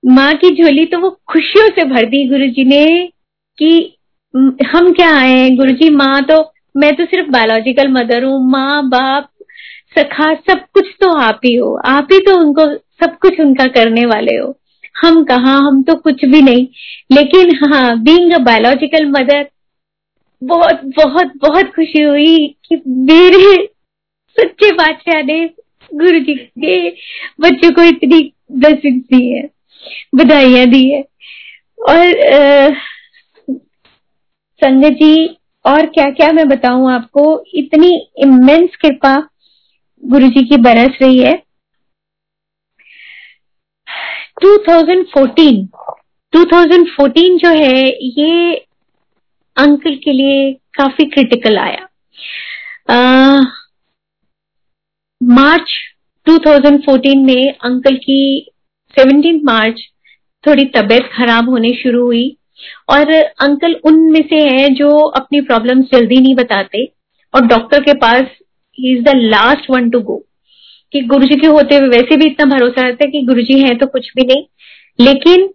[0.06, 3.08] माँ की झोली तो वो खुशियों से भर दी गुरु जी ने
[3.58, 3.96] कि
[4.66, 9.28] हम क्या आए गुरु जी माँ तो मैं तो सिर्फ़ बायोलॉजिकल मदर हूँ, माँ, बाप,
[9.98, 12.66] सखा, सब कुछ तो आप ही हो। आप ही तो उनको,
[13.00, 14.56] सब कुछ उनका करने वाले हो।
[15.02, 16.66] हम कहा, हम तो कुछ भी नहीं।
[17.12, 19.48] लेकिन हाँ बींग बायोलॉजिकल मदर
[20.42, 22.36] बहुत बहुत बहुत खुशी हुई
[22.68, 23.56] कि मेरे
[24.36, 25.44] सच्चे बादशाह ने
[25.90, 26.90] गुरु जी के
[27.40, 28.20] बच्चों को इतनी
[28.52, 29.42] ब्लेसिंग दी है,
[30.14, 31.02] बधाइयाँ दी है।
[31.78, 32.74] और
[34.62, 37.44] संगत जी और क्या क्या मैं बताऊँ आपको?
[37.54, 39.28] इतनी इमेंस कृपा
[40.04, 41.42] गुरु जी की बरस रही है।
[44.44, 45.66] 2014
[46.32, 48.54] 2014 जो है ये
[49.56, 51.88] अंकल के लिए काफ़ी क्रिटिकल आया।
[52.90, 53.40] आ,
[55.22, 55.72] मार्च
[56.26, 58.50] 2014 में अंकल की
[58.98, 59.80] 17 मार्च
[60.46, 62.36] थोड़ी तबीयत खराब होने शुरू हुई।
[62.88, 66.84] और अंकल उनमें से हैं जो अपनी प्रॉब्लम्स जल्दी नहीं बताते
[67.34, 68.22] और डॉक्टर के पास
[68.78, 70.16] ही is the last one to go
[70.92, 73.58] कि गुरु जी के होते हुए वैसे भी इतना भरोसा रहता है कि गुरु जी
[73.60, 74.44] है तो कुछ भी नहीं।
[74.98, 75.48] लेकिन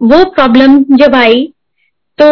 [0.00, 1.46] वो प्रॉब्लम जब आई
[2.18, 2.28] तो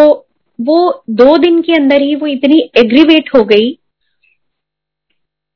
[0.58, 0.78] वो
[1.10, 3.70] दो दिन के अंदर ही वो इतनी एग्रीवेट हो गई।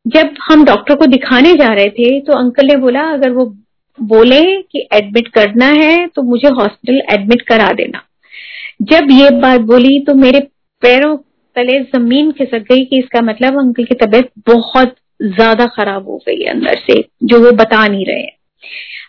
[0.06, 3.44] जब हम डॉक्टर को दिखाने जा रहे थे तो अंकल ने बोला, अगर वो
[3.98, 8.02] बोले कि एडमिट करना है तो मुझे हॉस्पिटल एडमिट करा देना।
[8.80, 10.40] जब ये बात बोली तो मेरे
[10.82, 11.16] पैरों
[11.56, 16.44] तले ज़मीन खिसक गई कि इसका मतलब अंकल की तबीयत बहुत ज़्यादा खराब हो गई
[16.44, 18.26] अंदर से, जो वो बता नहीं रहे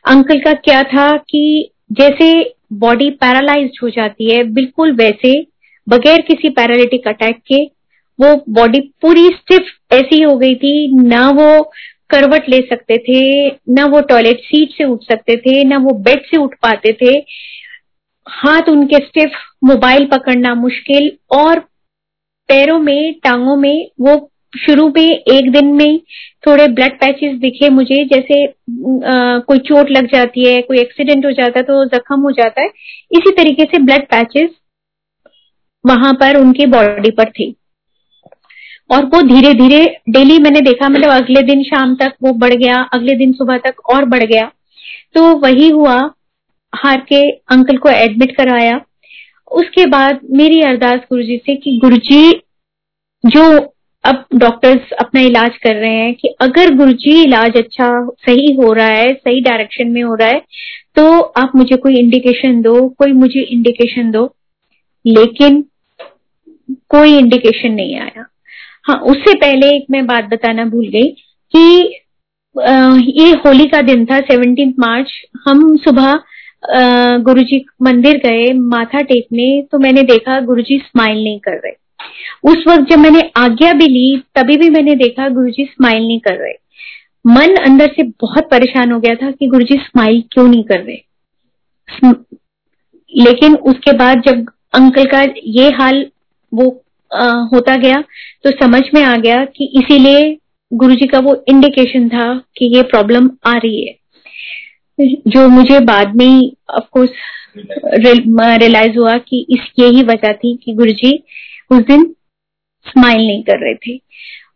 [0.06, 5.34] अंकल का क्या था कि जैसे बॉडी पैरालाइज हो जाती है, बिल्कुल वैसे,
[5.88, 7.64] बगैर किसी पैरालिटिक अटैक के,
[8.20, 11.64] वो बॉडी पूरी स्टिफ ऐसी हो गई थी, ना वो
[12.10, 16.26] करवट ले सकते थे, ना वो टॉयलेट सीट से उठ सकते थे, ना वो बेड
[16.26, 17.20] से उठ पाते थे
[18.28, 19.32] हाथ उनके स्टिफ
[19.64, 21.60] मोबाइल पकड़ना मुश्किल और
[22.50, 24.16] पैरों में टांगों में वो
[24.58, 26.00] शुरू में एक दिन में
[26.48, 31.32] थोड़े ब्लड पैचेस दिखे मुझे जैसे आ, कोई चोट लग जाती है कोई एक्सीडेंट हो
[31.32, 32.68] जाता है तो जख्म हो जाता है।
[33.12, 34.50] इसी तरीके से ब्लड पैचेस
[35.86, 37.50] वहाँ पर उनके बॉडी पर थे।
[38.90, 42.82] और वो धीरे धीरे डेली मैंने देखा मतलब अगले दिन शाम तक वो बढ़ गया
[42.94, 44.52] अगले दिन सुबह तक और बढ़ गया।
[45.16, 45.98] तो वही हुआ
[46.76, 47.22] हार के
[47.52, 48.80] अंकल को एडमिट कराया।
[49.52, 52.32] उसके बाद मेरी अरदास गुरुजी से कि गुरु जी
[53.24, 53.44] जो
[54.04, 57.90] अब डॉक्टर्स अपना इलाज कर रहे हैं कि अगर गुरुजी इलाज अच्छा
[58.26, 60.42] सही हो रहा है सही डायरेक्शन में हो रहा है
[60.96, 64.26] तो आप मुझे कोई इंडिकेशन दो कोई मुझे इंडिकेशन दो।
[65.06, 65.64] लेकिन
[66.90, 68.26] कोई इंडिकेशन नहीं आया।
[68.84, 71.10] हाँ उससे पहले एक मैं बात बताना भूल गई
[71.54, 72.02] कि
[72.56, 75.12] आ, ये होली का दिन था सेवनटीन मार्च
[75.48, 76.14] हम सुबह
[77.24, 81.74] गुरुजी मंदिर गए माथा टेकने तो मैंने देखा गुरुजी स्माइल नहीं कर रहे।
[82.44, 86.36] उस वक्त जब मैंने आज्ञा भी ली तभी भी मैंने देखा गुरुजी स्माइल नहीं कर
[86.36, 86.54] रहे।
[87.26, 92.12] मन अंदर से बहुत परेशान हो गया था कि गुरुजी स्माइल क्यों नहीं कर रहे।
[93.12, 96.06] लेकिन उसके बाद जब अंकल का ये हाल
[96.52, 96.70] वो
[97.12, 98.04] आ, होता गया
[98.44, 100.38] तो समझ में आ गया कि इसीलिए
[100.72, 103.94] गुरुजी का वो इंडिकेशन था कि ये प्रॉब्लम आ रही है।
[105.00, 107.10] जो मुझे बाद में ऑफकोर्स
[107.98, 111.12] रियलाइज़ हुआ कि इस यही वजह थी कि गुरुजी
[111.72, 112.04] उस दिन
[112.86, 114.00] स्माइल नहीं कर रहे थे।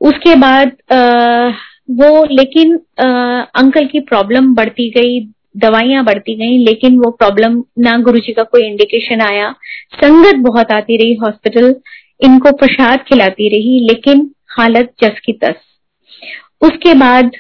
[0.02, 1.48] उसके बाद आ,
[1.92, 3.08] वो लेकिन आ,
[3.62, 5.20] अंकल की प्रॉब्लम बढ़ती गई
[5.58, 9.52] दवाइयाँ बढ़ती गई लेकिन वो प्रॉब्लम ना गुरुजी का कोई इंडिकेशन आया।
[9.96, 11.76] संगत बहुत आती रही हॉस्पिटल
[12.22, 14.30] इनको प्रसाद खिलाती रही लेकिन
[14.60, 15.56] हालत जस की तस।
[16.62, 17.32] उसके बाद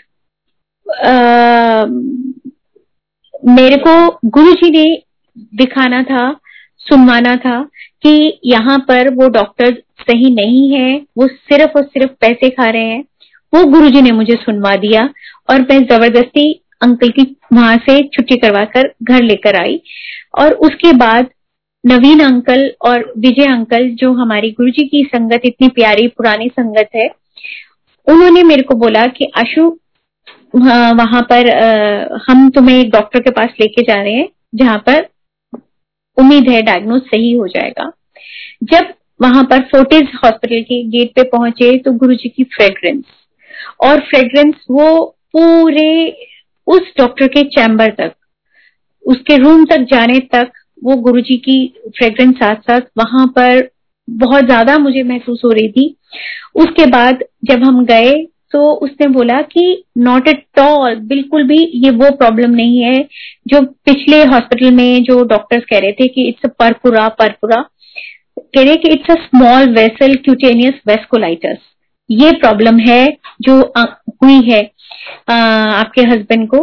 [1.05, 1.85] आ,
[3.47, 5.01] मेरे को गुरुजी ने
[5.55, 6.39] दिखाना था,
[6.77, 7.61] सुनवाना था
[8.03, 12.83] कि यहाँ पर वो डॉक्टर सही नहीं है, वो सिर्फ़ और सिर्फ़ पैसे खा रहे
[12.83, 13.03] हैं।
[13.53, 15.09] वो गुरुजी ने मुझे सुनवा दिया
[15.49, 19.81] और मैं ज़बरदस्ती अंकल की वहाँ से छुट्टी करवा कर घर लेकर आई।
[20.41, 21.29] और उसके बाद
[21.85, 27.09] नवीन अंकल और विजय अंकल, जो हमारी गुरुजी की संगत, इतनी प्यारी पुरानी संगत है,
[28.07, 29.79] उन्होंने मेरे को बोला कि आशु
[30.53, 31.47] वहाँ पर
[32.27, 35.07] हम तुम्हें एक डॉक्टर के पास लेके जा रहे हैं, जहाँ पर
[36.17, 37.91] उम्मीद है डायग्नोज सही हो जाएगा।
[38.65, 43.03] जब वहाँ पर फोर्टिस हॉस्पिटल के गेट पे पहुँचे तो गुरु जी की फ्रेग्रेंस
[43.83, 45.89] और फ्रेग्रेंस वो पूरे
[46.67, 48.13] उस डॉक्टर के चैम्बर तक,
[49.05, 50.51] उसके रूम तक जाने तक
[50.83, 51.57] वो गुरु जी की
[51.97, 53.69] फ्रेग्रेंस साथ साथ वहाँ पर
[54.07, 55.95] बहुत ज़्यादा मुझे महसूस हो रही थी।
[56.55, 58.11] उसके बाद जब हम गए
[58.51, 59.63] तो उसने बोला कि
[59.97, 63.01] नॉट एट ऑल बिल्कुल भी ये वो प्रॉब्लम नहीं है
[63.47, 67.61] जो पिछले हॉस्पिटल में जो डॉक्टर्स कह रहे थे कि इट्स परपुरा परपुरा
[68.39, 71.57] कह रहे कि it's a small vessel cutaneous vasculitis
[72.09, 73.05] ये प्रॉब्लम है
[73.41, 73.59] जो
[74.23, 74.61] हुई है
[75.29, 76.57] आ, आपके हस्बैंड को।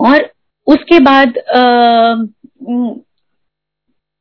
[0.00, 0.30] और
[0.66, 2.14] उसके बाद आ,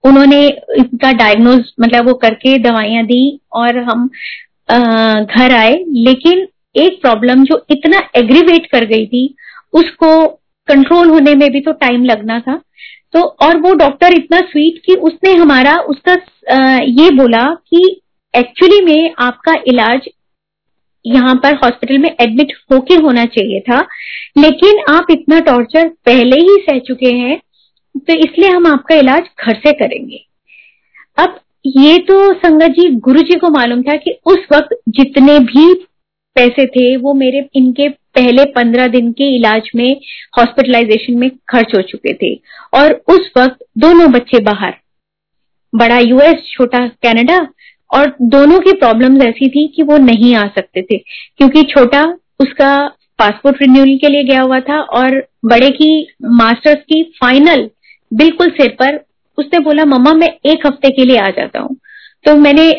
[0.04, 0.48] उन्होंने
[0.80, 4.10] इसका डायग्नोज मतलब वो करके दवाइयाँ दी और हम
[4.70, 9.36] घर आए, लेकिन एक प्रॉब्लम जो इतना एग्रीवेट कर गई थी,
[9.74, 10.28] उसको
[10.68, 12.62] कंट्रोल होने में भी तो टाइम लगना था।
[13.14, 16.14] तो और वो डॉक्टर इतना स्वीट कि उसने हमारा, उसका
[16.82, 18.02] ये बोला कि
[18.34, 20.10] एक्चुअली में आपका इलाज
[21.06, 23.80] यहाँ पर हॉस्पिटल में एडमिट होके होना चाहिए था,
[24.38, 27.40] लेकिन आप इतना टॉर्चर पहले ही सह चुके हैं
[27.98, 30.26] तो इसलिए हम आपका इलाज घर से करेंगे।
[31.66, 35.74] ये तो संगत जी गुरु जी को मालूम था कि उस वक्त जितने भी
[36.36, 40.02] पैसे थे, वो मेरे, इनके पहले पंद्रह दिन के इलाज में
[40.38, 42.34] हॉस्पिटलाइजेशन में खर्च हो चुके थे।
[42.74, 44.74] और उस वक्त दोनों बच्चे बाहर,
[45.74, 47.40] बड़ा यूएस छोटा कनाडा
[47.90, 50.98] और दोनों की प्रॉब्लम्स ऐसी थी कि वो नहीं आ सकते थे,
[51.38, 52.04] क्योंकि छोटा
[52.40, 52.76] उसका
[53.20, 55.90] पासपोर्ट रिन्यूअल के लिए गया हुआ था और बड़े की
[56.34, 57.70] मास्टर्स की फाइनल
[58.12, 59.04] बिल्कुल सिर पर
[59.38, 61.76] उसने बोला, मम्मा, मैं एक हफ़्ते के लिए आ जाता हूँ।
[62.26, 62.72] तो मैंने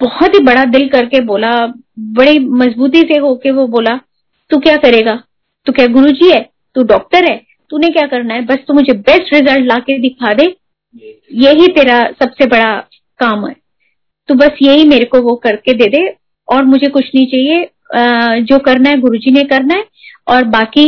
[0.00, 1.50] बहुत ही बड़ा दिल करके बोला,
[1.98, 3.98] बड़े मजबूती से होके वो बोला,
[4.50, 5.14] तू क्या करेगा?
[5.66, 6.40] तू क्या गुरुजी है?
[6.76, 7.36] तू डॉक्टर है?
[7.70, 8.44] तूने क्या करना है?
[8.46, 10.44] बस तू मुझे बेस्ट रिज़ल्ट ला के दिखा दे।
[11.38, 12.74] यही तेरा सबसे बड़ा
[13.20, 13.54] काम है।
[14.28, 16.06] तो बस यही मेरे को वो करके दे दे
[16.48, 17.68] और मुझे कुछ नहीं चाहिए।
[18.42, 19.84] जो करना है गुरुजी ने करना है
[20.28, 20.86] और बाकी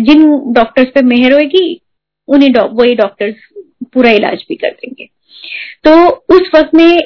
[0.00, 1.80] जिन डॉक्टर्स पे मेहर होगी
[2.28, 3.34] उन्हीं वही डॉक्टर्स
[3.94, 5.08] पूरा इलाज भी कर देंगे।
[5.84, 6.96] तो उस वक्त में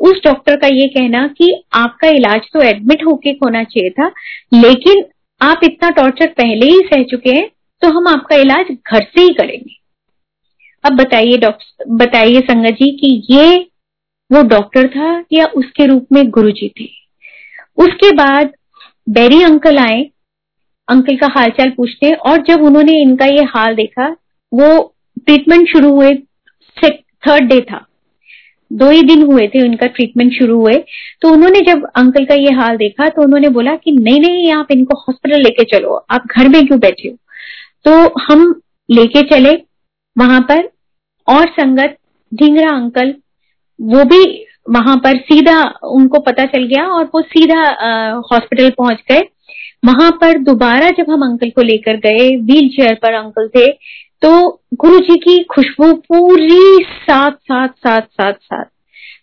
[0.00, 4.08] उस डॉक्टर का ये कहना कि आपका इलाज तो एडमिट होके होना चाहिए था,
[4.54, 5.04] लेकिन
[5.40, 7.48] आप इतना टॉर्चर पहले ही सह चुके हैं
[7.82, 9.76] तो हम आपका इलाज घर से ही करेंगे।
[10.84, 13.56] अब बताइए डॉक्टर बताइए संगत जी कि ये
[14.30, 16.88] वो डॉक्टर था या उसके रूप में गुरुजी थे?
[17.78, 18.52] उसके बाद
[19.06, 20.00] बेरी अंकल आए
[20.88, 24.08] अंकल का हालचाल पूछते और जब उन्होंने इनका ये हाल देखा,
[24.52, 26.12] वो ट्रीटमेंट शुरू हुए
[26.84, 27.84] थर्ड डे था।
[28.70, 30.74] दो ही दिन हुए थे उनका ट्रीटमेंट शुरू हुए।
[31.22, 34.72] तो उन्होंने जब अंकल का ये हाल देखा तो उन्होंने बोला कि नहीं नहीं, आप
[34.72, 37.16] इनको हॉस्पिटल लेके चलो। आप घर में क्यों बैठे हो?
[37.84, 39.54] तो हम लेके चले
[40.16, 40.68] वहाँ पर
[41.28, 41.96] और संगत
[42.32, 43.14] ढींगरा अंकल
[43.78, 44.22] वो भी
[44.70, 47.60] वहाँ पर सीधा उनको पता चल गया और वो सीधा
[48.32, 49.20] हॉस्पिटल पहुँच गए।
[49.84, 53.66] वहाँ पर दोबारा जब हम अंकल को लेकर गए व्हील चेयर पर अंकल थे
[54.22, 58.64] तो गुरु जी की खुशबू पूरी साथ साथ साथ साथ साथ।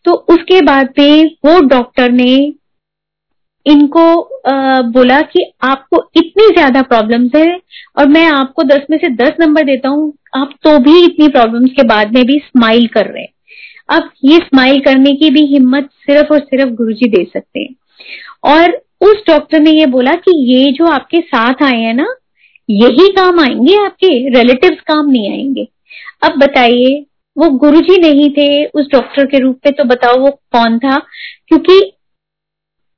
[0.06, 2.36] तो उसके बाद में वो डॉक्टर ने
[3.66, 7.60] इनको आ, बोला कि आपको इतनी ज़्यादा प्रॉब्लम्स है
[8.00, 11.72] और मैं आपको दस में से दस नंबर देता हूँ आप तो भी इतनी प्रॉब्लम्स
[11.72, 13.34] के बाद में भी स्माइल कर रहे हैं।
[13.90, 17.76] अब ये स्माइल करने की भी हिम्मत सिर्फ़ और सिर्फ़ गुरुजी दे सकते हैं।
[18.46, 22.08] और उस डॉक्टर ने ये बोला कि ये जो आपके साथ आए हैं ना
[22.70, 24.08] यही काम आएँगे आपके
[24.38, 25.68] रिलेटिव्स काम नहीं आएँगे।
[26.24, 27.06] अब बताइए
[27.38, 30.98] वो गुरुजी नहीं थे उस डॉक्टर के रूप में तो बताओ वो कौन था?
[31.48, 31.80] क्योंकि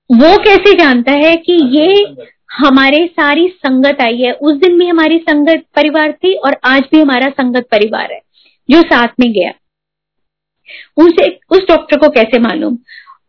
[0.09, 2.05] वो कैसे जानता है कि ये
[2.51, 4.31] हमारे सारी संगत आई है?
[4.31, 8.21] उस दिन भी हमारी संगत परिवार थी और आज भी हमारा संगत परिवार है
[8.69, 9.51] जो साथ में गया।
[10.97, 12.77] उनसे उस डॉक्टर को कैसे मालूम?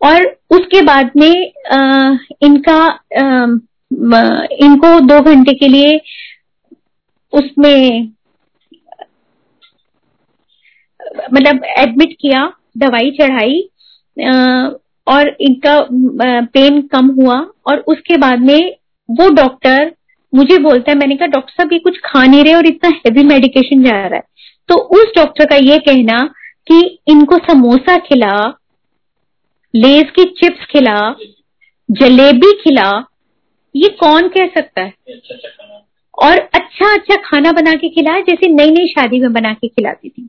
[0.01, 3.47] और उसके बाद में आ, इनका आ,
[3.91, 6.01] इनको दो घंटे के लिए
[7.33, 8.12] उसमें
[11.33, 12.47] मतलब एडमिट किया,
[12.79, 13.61] दवाई चढ़ाई
[15.07, 15.79] और इनका
[16.53, 18.76] पेन कम हुआ, और उसके बाद में
[19.09, 19.93] वो डॉक्टर
[20.33, 23.22] मुझे बोलता है, मैंने कहा, डॉक्टर साहब, ये कुछ खा नहीं रहे और इतना हेवी
[23.24, 24.22] मेडिकेशन जा रहा है।
[24.68, 26.18] तो उस डॉक्टर का ये कहना
[26.66, 28.33] कि इनको समोसा खिला,
[29.74, 30.99] लेस की चिप्स खिला,
[31.89, 32.91] जलेबी खिला,
[33.74, 34.93] ये कौन कह सकता है।
[36.19, 40.09] और अच्छा अच्छा खाना बना के खिलाया जैसे नई नई शादी में बना के खिलाती
[40.09, 40.29] थी।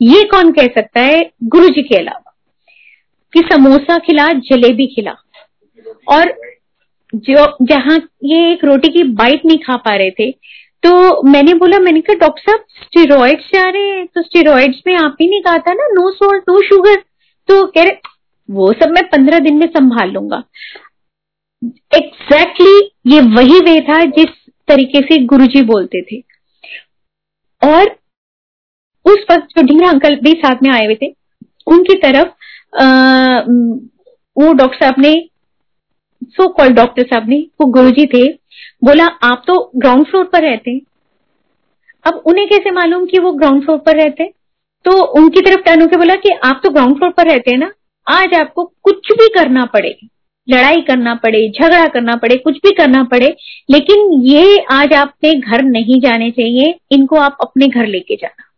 [0.00, 1.30] ये कौन कह सकता है?
[1.44, 2.34] गुरु जी के अलावा
[3.32, 5.16] कि समोसा खिला, जलेबी खिला।
[6.10, 6.34] और
[7.14, 10.30] जो, जहाँ ये एक रोटी की बाइट नहीं खा पा रहे थे
[10.82, 15.16] तो मैंने बोला, मैंने कहा, डॉक्टर साहब स्टेरॉइड्स जा रहे हैं। तो स्टेरॉइड्स में आप
[15.20, 16.96] ही नहीं कहा था ना नो सोल्ट नो शुगर
[17.48, 17.96] तो कह रहे,
[18.48, 20.42] वो सब मैं पंद्रह दिन में संभाल लूँगा।
[21.92, 24.28] एग्जैक्टली exactly ये वही वे था जिस
[24.68, 26.20] तरीके से गुरुजी बोलते थे।
[27.62, 27.90] और
[29.06, 31.12] उस वक्त जो ढींगरा अंकल भी साथ में आए हुए थे
[31.66, 32.28] उनकी तरफ़
[32.74, 33.40] आ,
[34.36, 35.12] वो डॉक्टर साहब ने
[36.26, 38.26] सो कॉल्ड डॉक्टर साहब ने वो गुरुजी थे
[38.84, 40.80] बोला आप तो ग्राउंड फ्लोर पर रहते हैं।
[42.04, 44.26] अब उन्हें कैसे मालूम कि वो ग्राउंड फ्लोर पर रहते
[44.84, 47.72] तो उनकी तरफ़ टर्न होकर बोला कि आप तो ग्राउंड फ्लोर पर रहते हैं ना
[48.06, 49.90] आज आपको कुछ भी करना पड़े
[50.48, 53.34] लड़ाई करना पड़े, झगड़ा करना पड़े, कुछ भी करना पड़े,
[53.70, 58.48] लेकिन ये आज आपने घर नहीं जाने चाहिए, इनको आप अपने घर लेके जाना।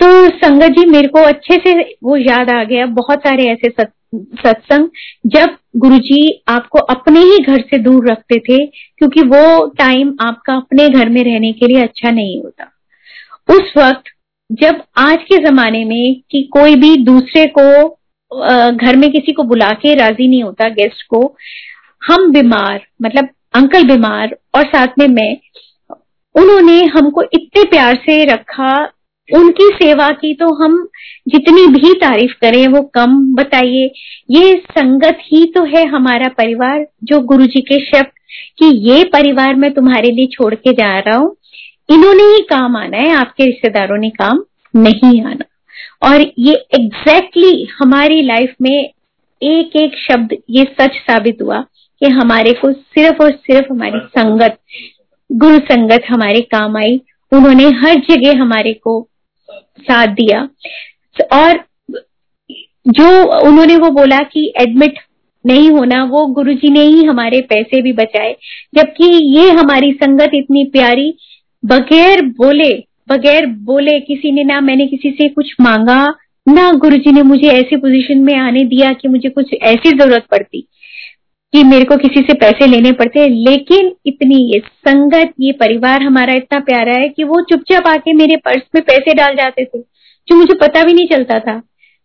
[0.00, 3.70] तो संगत जी, मेरे को अच्छे से वो याद आ गया, बहुत सारे ऐसे
[4.14, 4.88] सत्संग,
[5.26, 10.88] जब गुरुजी आपको अपने ही घर से दूर रखते थे, क्योंकि वो टाइम आपका अपने
[10.88, 12.72] घर में रहने के लिए अच्छा नहीं होता।
[13.48, 14.04] उस वक्त,
[14.52, 17.98] जब आज के जमाने में कि कोई भी दूसरे को
[18.30, 21.20] घर में किसी को बुला के राज़ी नहीं होता गेस्ट को।
[22.02, 25.36] हम बीमार मतलब अंकल बीमार और साथ में मैं,
[26.34, 28.72] उन्होंने हमको इतने प्यार से रखा,
[29.28, 30.76] उनकी सेवा की तो हम
[31.28, 33.90] जितनी भी तारीफ़ करें वो कम। बताइए,
[34.30, 38.12] ये संगत ही तो है हमारा परिवार जो गुरु जी के शब्द
[38.58, 41.34] कि ये परिवार मैं तुम्हारे लिए छोड़ के जा रहा हूँ।
[41.88, 45.44] इन्होंने ही काम आना है, आपके रिश्तेदारों ने काम नहीं आना।
[46.06, 48.90] और ये एग्जैक्टली exactly हमारी लाइफ में
[49.42, 51.60] एक एक शब्द ये सच साबित हुआ
[52.00, 54.58] कि हमारे को सिर्फ़ और सिर्फ़ हमारी संगत,
[55.32, 57.00] गुरु संगत हमारे काम आई।
[57.32, 59.08] उन्होंने हर जगह हमारे को
[59.80, 60.48] साथ दिया।
[61.32, 61.64] और
[62.88, 64.98] जो उन्होंने वो बोला कि एडमिट
[65.46, 68.36] नहीं होना, वो गुरुजी ने ही हमारे पैसे भी बचाए।
[68.74, 71.18] जबकि ये हमारी संगत इतनी प्यारी,
[71.64, 76.04] बगैर बोले बगैर बोले किसी ने, ना मैंने किसी से कुछ मांगा,
[76.46, 80.60] ना गुरुजी ने मुझे ऐसी पोजीशन में आने दिया कि मुझे कुछ ऐसी ज़रूरत पड़ती,
[81.54, 86.34] कि मेरे को किसी से पैसे लेने पड़ते। लेकिन इतनी ये संगत, ये परिवार हमारा
[86.34, 90.36] इतना प्यारा है कि वो चुपचाप आके मेरे पर्स में पैसे डाल जाते थे, जो
[90.36, 91.60] मुझे पता भी नहीं चलता था।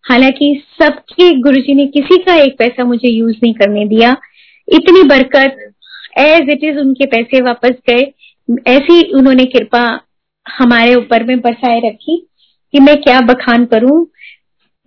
[0.06, 4.16] हालाँकि सबके गुरुजी ने किसी का एक पैसा मुझे यूज़ नहीं करने दिया।
[4.68, 5.58] इतनी बरकत
[6.20, 8.12] एज इट इज़ उनके पैसे वापस गए,
[8.68, 9.84] ऐसी उन्होंने कृपा
[10.46, 12.18] हमारे ऊपर में बरसाए रखी
[12.74, 14.06] कि मैं क्या बखान करूँ।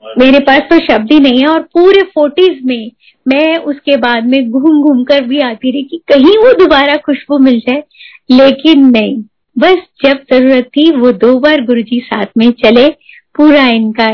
[0.05, 2.91] मेरे पास तो शब्द ही नहीं है और पूरे फोर्टीज में
[3.27, 7.39] मैं उसके बाद में घूम घूम कर भी आती रही कि कहीं वो दोबारा खुशबू
[7.39, 7.83] मिल जाए।
[8.31, 9.17] लेकिन नहीं,
[9.57, 12.89] बस जब ज़रूरत थी वो दो बार गुरुजी साथ में चले,
[13.37, 14.09] पूरा इनका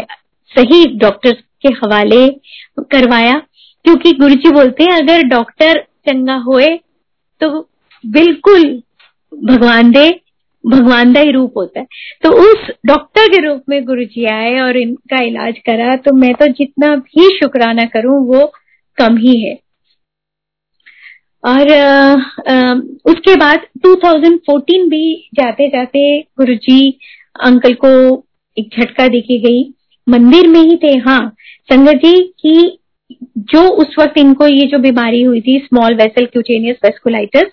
[0.51, 1.32] सही डॉक्टर
[1.62, 2.26] के हवाले
[2.86, 3.32] करवाया,
[3.84, 6.68] क्योंकि गुरुजी बोलते हैं, अगर डॉक्टर चंगा होए
[7.41, 7.61] तो
[8.05, 8.62] बिल्कुल
[9.32, 10.09] भगवान दे
[10.67, 11.87] भगवान का ही रूप होता है।
[12.23, 16.35] तो उस डॉक्टर के रूप में गुरु जी आए और इनका इलाज करा तो मैं
[16.35, 18.53] तो जितना भी शुक्राना करूँ वो
[18.99, 19.59] कम ही है।
[21.45, 22.13] और आ,
[22.55, 26.99] आ, उसके बाद 2014 भी जाते जाते गुरु जी
[27.47, 27.91] अंकल को
[28.57, 29.75] एक झटका देखी गई।
[30.09, 31.35] मंदिर में ही थे हाँ।
[31.73, 32.79] संगत जी की
[33.39, 37.45] जो उस वक्त इनको ये जो बीमारी हुई थी स्मॉल वेसल क्यूटेनियस वेस्कुलाइटिस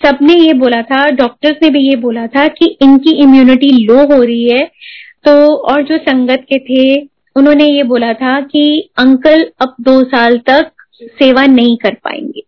[0.00, 4.22] सबने ये बोला था डॉक्टर्स ने भी ये बोला था कि इनकी इम्यूनिटी लो हो
[4.22, 4.64] रही है।
[5.24, 5.32] तो
[5.66, 10.70] और जो संगत के थे, उन्होंने ये बोला था कि अंकल अब दो साल तक
[10.94, 12.42] सेवा नहीं कर पाएँगे।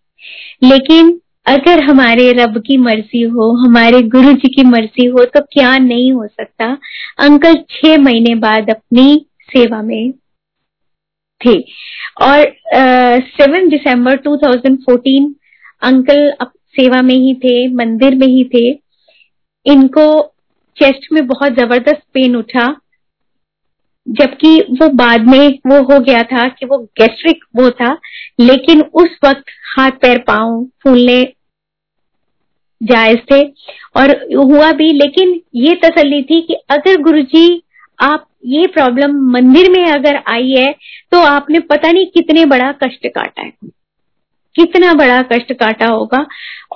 [0.62, 5.76] लेकिन अगर हमारे रब की मर्ज़ी हो, हमारे गुरु जी की मर्ज़ी हो तो क्या
[5.78, 6.76] नहीं हो सकता?
[7.18, 10.12] अंकल छह महीने बाद अपनी सेवा में
[11.40, 11.58] थे।
[12.22, 12.44] और
[13.20, 15.34] सेवन दिसंबर 2014
[15.82, 16.28] अंकल
[16.78, 18.68] सेवा में ही थे, मंदिर में ही थे।
[19.66, 20.06] इनको
[20.76, 22.64] चेस्ट में बहुत ज़बरदस्त पेन उठा,
[24.06, 27.92] जबकि वो बाद में वो हो गया था कि वो गैस्ट्रिक वो था,
[28.40, 31.22] लेकिन उस वक्त हाथ, पैर पाओ फूलने
[32.80, 33.42] जायज़ थे
[33.96, 37.62] और हुआ भी। लेकिन ये तसल्ली थी कि अगर गुरुजी,
[38.00, 40.72] आप ये प्रॉब्लम मंदिर में अगर आई है
[41.12, 43.52] तो आपने पता नहीं कितने बड़ा कष्ट काटा है।
[44.56, 46.26] कितना बड़ा कष्ट काटा होगा।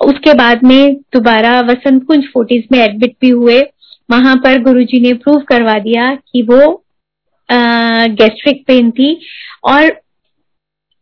[0.03, 3.59] उसके बाद में दोबारा वसंत कुंज फोर्टीज में एडमिट भी हुए।
[4.09, 6.61] वहाँ पर गुरुजी ने प्रूव करवा दिया कि वो
[7.49, 9.19] गैस्ट्रिक पेन थी।
[9.63, 9.99] और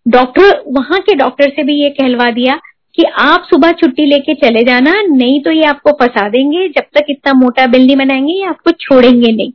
[0.05, 2.59] डॉक्टर वहाँ के डॉक्टर से भी ये कहलवा दिया
[2.95, 7.05] कि आप सुबह छुट्टी लेके चले जाना, नहीं तो ये आपको फंसा देंगे। जब तक
[7.09, 9.51] इतना मोटा बिल नहीं बनाएँगे, ये आपको छोड़ेंगे नहीं।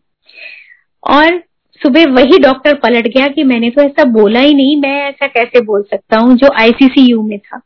[1.05, 1.43] और
[1.85, 5.61] सुबह वही डॉक्टर पलट गया कि मैंने तो ऐसा बोला ही नहीं मैं ऐसा कैसे
[5.61, 7.61] बोल सकता हूँ जो आईसीसीयू में था।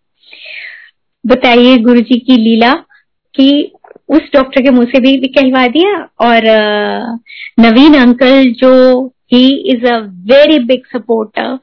[1.24, 2.72] बताइए गुरु जी की लीला
[3.34, 3.50] कि
[4.08, 6.42] उस डॉक्टर के मुँह से भी, भी कहलवा दिया और
[7.60, 9.96] नवीन अंकल जो he is a
[10.30, 11.58] very big supporter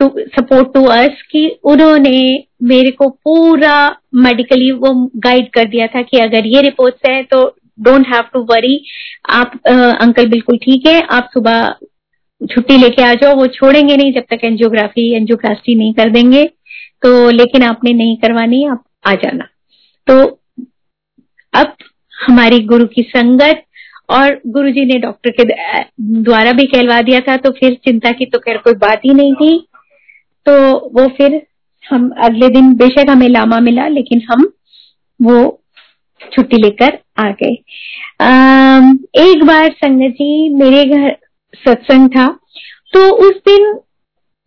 [0.00, 3.76] to support to us कि उन्होंने मेरे को पूरा
[4.14, 7.44] मेडिकली वो गाइड कर दिया था कि अगर ये रिपोर्ट्स है तो
[7.78, 8.84] डोंट हैव टू वरी
[9.30, 11.74] आप आ, अंकल बिल्कुल ठीक है। आप सुबह
[12.40, 16.44] छुट्टी लेके आ जाओ। वो छोड़ेंगे नहीं जब तक एंजियोग्राफी एंजियोप्लास्टी नहीं कर देंगे।
[17.02, 19.48] तो लेकिन आपने नहीं करवानी आप आ जाना।
[20.06, 20.22] तो
[21.54, 21.72] अब
[22.12, 23.62] हमारी गुरु की संगत
[24.10, 25.44] और गुरु जी ने डॉक्टर के
[26.22, 29.34] द्वारा भी कहलवा दिया था तो फिर चिंता की तो खैर कोई बात ही नहीं
[29.34, 29.58] थी।
[30.46, 30.52] तो
[30.94, 31.40] वो फिर
[31.84, 34.48] हम अगले दिन बेशक हमें लामा मिला लेकिन हम
[35.20, 35.36] वो
[36.20, 37.52] छुट्टी लेकर आ गए।
[39.22, 41.16] एक बार संगत जी मेरे घर
[41.54, 42.26] सत्संग था
[42.92, 43.72] तो उस दिन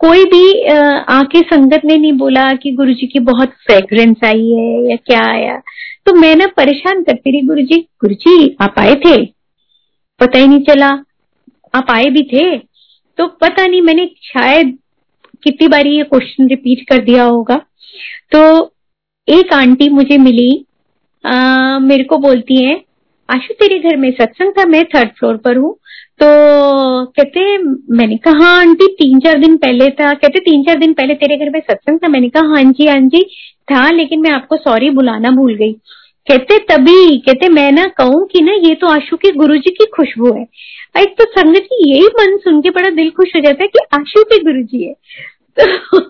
[0.01, 0.43] कोई भी
[1.11, 5.23] आके संगत ने नहीं बोला कि गुरु जी की बहुत फ्रेग्रेंस आई है या क्या
[5.31, 5.57] आया।
[6.05, 9.15] तो मैं ना परेशान करती रही गुरु जी गुरु जी आप आए थे?
[10.19, 10.89] पता ही नहीं चला।
[11.75, 12.57] आप आए भी थे?
[12.57, 14.77] तो पता नहीं, मैंने शायद
[15.43, 17.55] कितनी बारी ये क्वेश्चन रिपीट कर दिया होगा।
[18.31, 18.41] तो
[19.27, 20.65] एक आंटी मुझे मिली
[21.23, 22.81] आ, मेरे को बोलती है
[23.29, 25.73] आशु तेरे घर में सत्संग था मैं थर्ड फ्लोर पर हूँ।
[26.19, 26.25] तो
[27.07, 27.57] कहते
[27.95, 31.37] मैंने कहा हाँ आंटी तीन चार दिन पहले था। कहते तीन चार दिन पहले तेरे
[31.37, 32.07] घर में सत्संग था?
[32.07, 33.23] मैंने कहा हाँ जी हाँ जी
[33.71, 35.73] था लेकिन मैं आपको सॉरी बुलाना भूल गई।
[36.27, 37.17] कहते तभी?
[37.17, 40.45] कहते मैं ना कहूँ कि ना ये तो आशु के गुरु जी की खुशबू है।
[40.97, 43.79] एक तो संगत जी यही मन सुन के बड़ा दिल खुश हो जाता है कि
[43.93, 44.93] आशु के गुरु जी है।
[45.59, 46.07] तो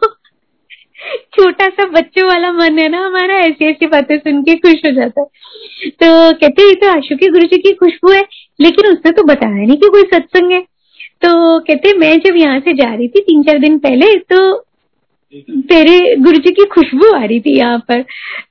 [1.70, 4.92] छोटा सा बच्चों वाला मन है ना, हमारा ऐसी ऐसी बातें सुन के खुश हो
[4.92, 8.24] जाता है। तो कहते ये तो आशु के गुरु जी की खुशबू है,
[8.60, 10.62] लेकिन उसने तो बताया नहीं कि कोई सत्संग है।
[11.22, 14.40] तो कहते मैं जब यहाँ से जा रही थी तीन चार दिन पहले तो
[15.70, 18.02] तेरे गुरुजी की खुशबू आ रही थी यहाँ पर।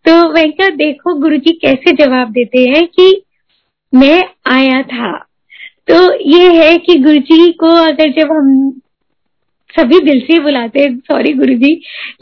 [0.07, 3.23] तो मैं क्या देखो गुरु जी कैसे जवाब देते हैं कि
[3.93, 5.17] मैं आया था।
[5.89, 5.97] तो
[6.31, 8.81] ये है कि गुरु जी को अगर जब हम
[9.71, 11.73] सभी दिल से बुलाते हैं सॉरी गुरुजी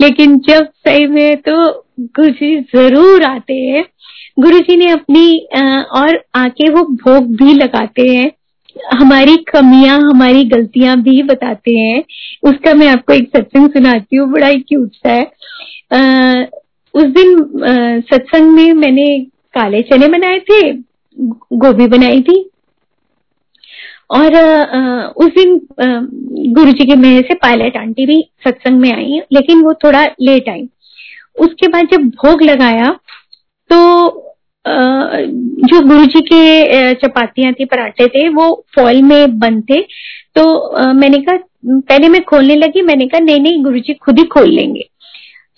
[0.00, 1.56] लेकिन जब सही में तो
[1.98, 3.84] गुरुजी ज़रूर आते हैं।
[4.38, 5.38] गुरुजी ने अपनी
[5.96, 8.30] और आके वो भोग भी लगाते हैं।
[8.94, 12.02] हमारी कमियाँ हमारी गलतियाँ भी बताते हैं।
[12.42, 15.22] उसका मैं आपको एक सत्संग सुनाती हूँ बड़ा ही क्यूट सा है।
[15.92, 16.44] आ,
[16.94, 17.36] उस दिन
[18.02, 19.06] सत्संग में मैंने
[19.54, 20.60] काले चने बनाए थे
[21.56, 22.38] गोभी बनाई थी
[24.10, 24.34] और
[25.16, 25.58] उस दिन
[26.54, 30.48] गुरु जी के मेहर से पायलट आंटी भी सत्संग में आई, लेकिन वो थोड़ा लेट
[30.48, 30.68] आई।
[31.36, 32.90] उसके बाद जब भोग लगाया
[33.70, 33.76] तो
[34.64, 39.80] जो गुरु जी के चपातियाँ थी, पराठे थे, वो फॉल में बंद थे।
[40.36, 44.24] तो मैंने कहा, पहले मैं खोलने लगी, मैंने कहा, नहीं नहीं गुरु जी खुद ही
[44.26, 44.84] खोल लेंगे।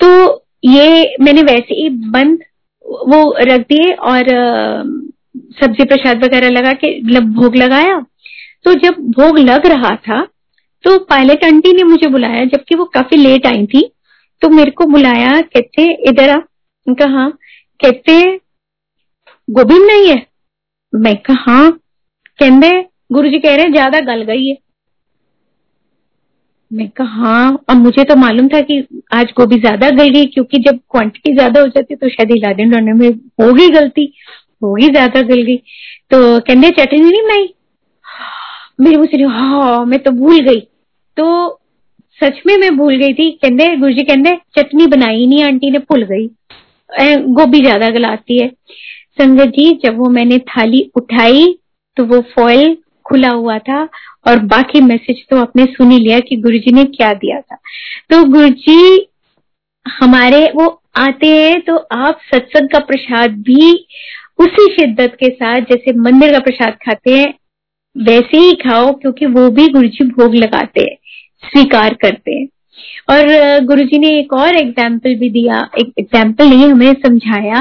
[0.00, 2.38] तो ये मैंने वैसे ही बंद,
[2.86, 4.24] वो रख दिए और
[5.60, 8.04] सब्ज़ी प्रसाद वगैरह लगा के मतलब भोग लगाया।
[8.64, 10.26] तो जब भोग लग रहा था
[10.84, 13.80] तो पायलट आंटी ने मुझे बुलाया, जबकि वो काफ़ी लेट आई थी।
[14.42, 16.38] तो मेरे को बुलाया, कहते, इधर आ।
[16.86, 17.28] कहा
[17.80, 18.20] कहते
[19.48, 20.26] गोभी नहीं है?
[20.92, 21.70] मैं कहा हाँ।
[22.38, 22.70] कहते
[23.12, 24.56] गुरु जी कह रहे हैं, ज़्यादा गल गई है।
[26.70, 28.82] मैं कहा हाँ। अब मुझे तो मालूम था कि
[29.14, 32.52] आज गोभी ज़्यादा गल गई, क्योंकि जब क्वांटिटी ज़्यादा हो जाती है तो शायद हिला
[32.54, 33.08] दिन में
[33.40, 34.12] होगी गलती
[34.62, 37.54] होगी ज़्यादा गल गई। तो कहते, चटनी नहीं बनाई?
[38.78, 40.60] मेरे मुझसे हाँ मैं तो भूल गई।
[41.16, 41.60] तो
[42.20, 45.78] सच में मैं भूल गई थी। कहते गुरु जी कहते चटनी बनाई नहीं, आंटी ने
[45.80, 46.26] भूल गई।
[47.30, 48.48] गोभी ज़्यादा गलाती है।
[49.18, 51.46] संगत जी, जब वो मैंने थाली उठाई
[51.96, 52.76] तो वो फॉइल
[53.06, 53.82] खुला हुआ था,
[54.28, 57.56] और बाकी मैसेज तो आपने सुन ही लिया कि गुरुजी ने क्या दिया था।
[58.10, 59.08] तो गुरुजी,
[59.86, 60.66] हमारे वो
[60.98, 63.72] आते हैं तो आप सत्संग का प्रसाद भी
[64.38, 67.32] उसी शिद्दत के साथ, जैसे मंदिर का प्रसाद खाते हैं
[67.98, 70.96] वैसे ही खाओ, क्योंकि वो भी गुरु जी भोग लगाते हैं,
[71.42, 72.46] स्वीकार करते हैं।
[73.10, 77.60] और गुरु जी ने एक और एग्ज़ाम्पल भी दिया, एक एग्ज़ाम्पल नहीं हमें समझाया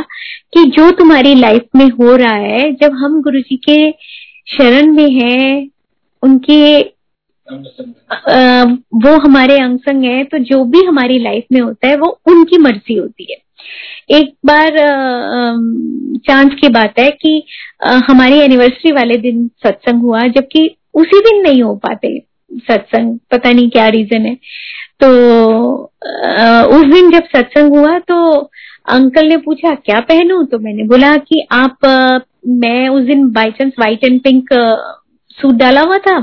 [0.53, 3.91] कि जो तुम्हारी लाइफ में हो रहा है, जब हम गुरु जी के
[4.47, 5.69] शरण में हैं,
[6.23, 6.79] उनके
[8.97, 12.57] वो हमारे अंग संग है तो जो भी हमारी लाइफ में होता है, वो उनकी
[12.57, 13.37] मर्ज़ी होती है।
[14.09, 14.77] एक बार
[16.27, 17.41] चांस की बात है कि
[18.07, 22.17] हमारी एनिवर्सरी वाले दिन सत्संग हुआ, जबकि उसी दिन नहीं हो पाते
[22.61, 24.35] सत्संग, पता नहीं क्या रीजन है।
[25.03, 25.07] तो
[26.77, 28.17] उस दिन जब सत्संग हुआ तो
[28.89, 30.43] अंकल ने पूछा, क्या पहनूं?
[30.45, 31.77] तो मैंने बोला कि, आप
[32.47, 34.49] मैं उस दिन by chance white and pink
[35.37, 36.19] suit डाला हुआ था।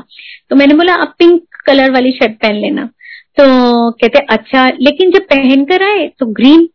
[0.51, 2.89] तो मैंने बोला, आप पिंक कलर वाली शर्ट पहन लेना।
[3.37, 3.45] तो
[3.93, 6.69] कहते अच्छा। लेकिन जब पहन कर आए तो ग्रीन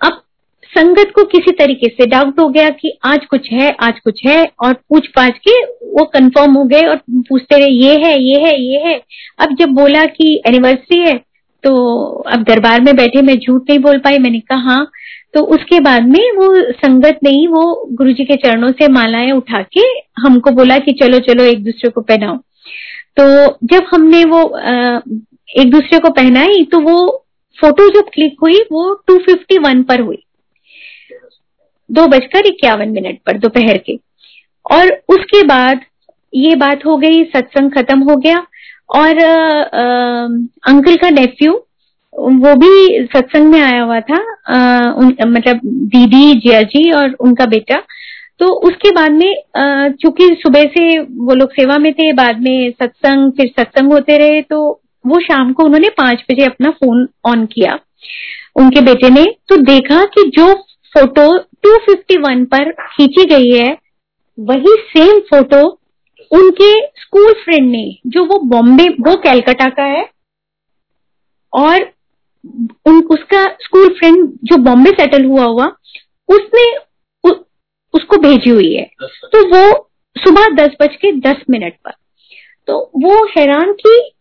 [0.00, 0.22] अब
[0.70, 4.44] संगत को किसी तरीके से डाउट हो गया कि आज कुछ है, आज कुछ है
[4.64, 5.60] और पूछ पाछ के
[5.90, 9.00] वो कंफर्म हो गए और पूछते रहे, ये है ये है ये है।
[9.40, 11.14] अब जब बोला कि एनिवर्सरी है
[11.64, 11.74] तो
[12.28, 14.86] अब दरबार में बैठे, मैं झूठ नहीं बोल पाई, मैंने कहा हाँ।
[15.34, 17.62] तो उसके बाद में वो संगत ने ही वो
[17.92, 19.80] गुरु जी के चरणों से मालाएँ उठा के
[20.20, 22.36] हमको बोला कि चलो चलो, एक दूसरे को पहनाओ।
[23.16, 24.40] तो जब हमने वो
[25.56, 27.25] एक दूसरे को पहनाई तो वो
[27.60, 30.22] फ़ोटो जब क्लिक हुई वो 251 पर हुई।
[31.90, 33.98] दो बजकर इक्यावन मिनट पर दोपहर के।
[34.72, 35.80] और उसके बाद
[36.34, 38.46] ये बात हो गई सत्संग खत्म हो गया।
[38.94, 40.24] और आ, आ,
[40.72, 41.52] अंकल का नेफ्यू
[42.18, 47.46] वो भी सत्संग में आया हुआ था आ, उन, मतलब दीदी जिया जी और उनका
[47.46, 47.82] बेटा।
[48.38, 49.34] तो उसके बाद में
[49.92, 54.42] चूँकि सुबह से वो लोग सेवा में थे बाद में सत्संग फिर सत्संग होते रहे
[54.42, 57.78] तो वो शाम को उन्होंने पाँच बजे अपना फ़ोन ऑन किया।
[58.56, 60.52] उनके बेटे ने तो देखा कि जो
[60.94, 61.26] फ़ोटो
[61.66, 63.76] 251 पर खींची गई है
[64.38, 65.80] वही सेम फ़ोटो
[66.30, 70.08] उनके स्कूल फ्रेंड ने जो वो बॉम्बे वो कैलकाटा का है
[71.52, 71.82] और
[72.86, 75.66] उन उसका स्कूल फ्रेंड जो बॉम्बे सेटल हुआ हुआ
[76.28, 76.64] उसने
[77.24, 77.32] उ,
[77.94, 81.90] उसको भेजी हुई है। तो वो सुबह दस बज के दस मिनट पर।
[82.66, 84.12] तो वो हैरान कि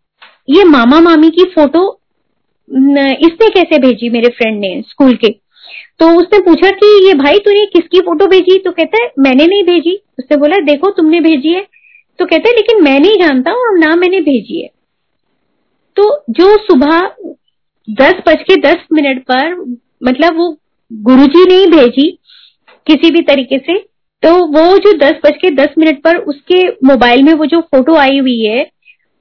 [0.48, 1.88] ये मामा मामी की फ़ोटो
[2.70, 5.30] इसने कैसे भेजी मेरे फ्रेंड ने स्कूल के?
[6.00, 8.58] तो उसने पूछा कि ये भाई तूने किसकी फ़ोटो भेजी?
[8.60, 11.62] तो कहता है, मैंने नहीं भेजी। उसने बोला, देखो, तुमने भेजी है।
[12.20, 14.70] तो कहते हैं, लेकिन मैं नहीं जानता और ना मैंने भेजी है।
[15.98, 17.00] तो जो सुबह
[17.88, 19.54] दस बज के दस मिनट पर
[20.04, 20.50] मतलब वो
[20.92, 22.10] गुरुजी ने ही भेजी
[22.88, 23.78] किसी भी तरीके से
[24.24, 27.96] तो वो जो दस बज के दस मिनट पर उसके मोबाइल में वो जो फ़ोटो
[27.96, 28.62] आई हुई है,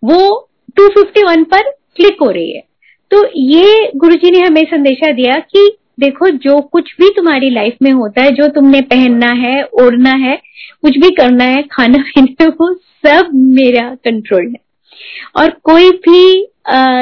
[0.02, 1.62] वो 251 पर
[1.96, 2.62] क्लिक हो रही है।
[3.10, 7.90] तो ये गुरुजी ने हमें संदेशा दिया कि देखो, जो कुछ भी तुम्हारी लाइफ में
[7.90, 10.36] होता है, जो तुमने पहनना है, ओढ़ना है,
[10.82, 14.64] कुछ भी करना है, खाना पीना वो सब मेरा कंट्रोल है।
[15.36, 16.48] और कोई भी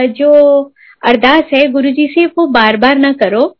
[0.08, 0.62] जो
[1.06, 3.56] अरदास है गुरुजी से, वो बार बार ना करो।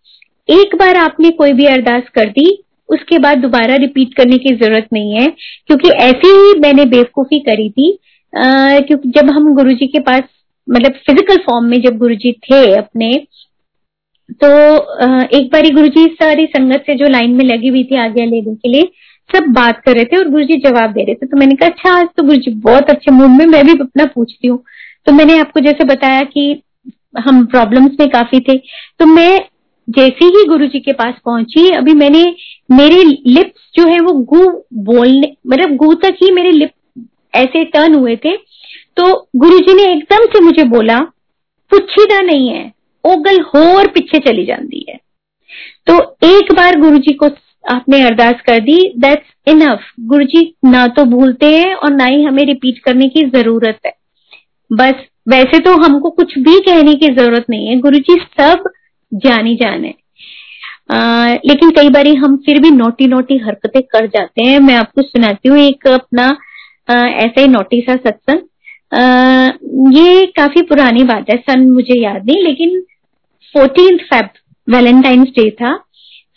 [0.48, 4.88] एक बार आपने कोई भी अरदास कर दी, उसके बाद दोबारा रिपीट करने की ज़रूरत
[4.92, 5.26] नहीं है,
[5.66, 7.98] क्योंकि ऐसे ही मैंने बेवकूफ़ी करी थी
[8.32, 10.22] क्योंकि जब हम गुरुजी के पास
[10.68, 13.26] मतलब फ़िज़िकल फॉर्म में जब गुरुजी थे अपने
[14.42, 14.48] तो
[15.36, 18.54] एक बार बारी गुरुजी सारी संगत से जो लाइन में लगी हुई थी आगे लेने
[18.54, 18.82] के लिए,
[19.30, 21.92] सब बात कर रहे थे और गुरुजी जवाब दे रहे थे। तो मैंने कहा अच्छा
[21.92, 24.62] आज तो गुरुजी बहुत अच्छे मूड में, मैं भी अपना पूछती हूँ।
[25.06, 26.62] तो मैंने आपको जैसे बताया कि
[27.18, 28.56] हम प्रॉब्लम्स में काफ़ी थे।
[28.98, 29.38] तो मैं
[29.88, 32.24] जैसे ही गुरु जी के पास पहुँची, अभी मैंने
[32.70, 34.46] मेरे लिप्स जो है वो गु
[34.84, 36.70] बोलने मतलब गु तक ही मेरे लिप
[37.34, 38.36] ऐसे टर्न हुए थे।
[38.96, 40.98] तो गुरु जी ने एकदम से मुझे बोला
[41.70, 42.72] पुछीदा नहीं है
[43.04, 44.98] ओगल होर पीछे चली जाती है।
[45.86, 47.28] तो एक बार गुरु जी को
[47.64, 52.22] आपने अरदास कर दी दैट्स इनफ गुरु जी ना तो भूलते हैं और ना ही
[52.22, 53.92] हमें रिपीट करने की ज़रूरत है।
[54.70, 58.70] बस वैसे तो हमको कुछ भी कहने की ज़रूरत नहीं है। गुरु जी सब
[59.12, 59.84] जानी जान।
[60.90, 65.02] आ, लेकिन कई बार हम फिर भी नोटी नोटी हरकतें कर जाते हैं। मैं आपको
[65.02, 66.30] सुनाती हूँ एक अपना
[66.88, 72.80] ऐसा ही नोटी सा सत्संग ये काफ़ी पुरानी बात है सन मुझे याद नहीं लेकिन
[73.54, 74.28] फोर्टीन फेब
[74.68, 75.74] वैलेंटाइंस डे था।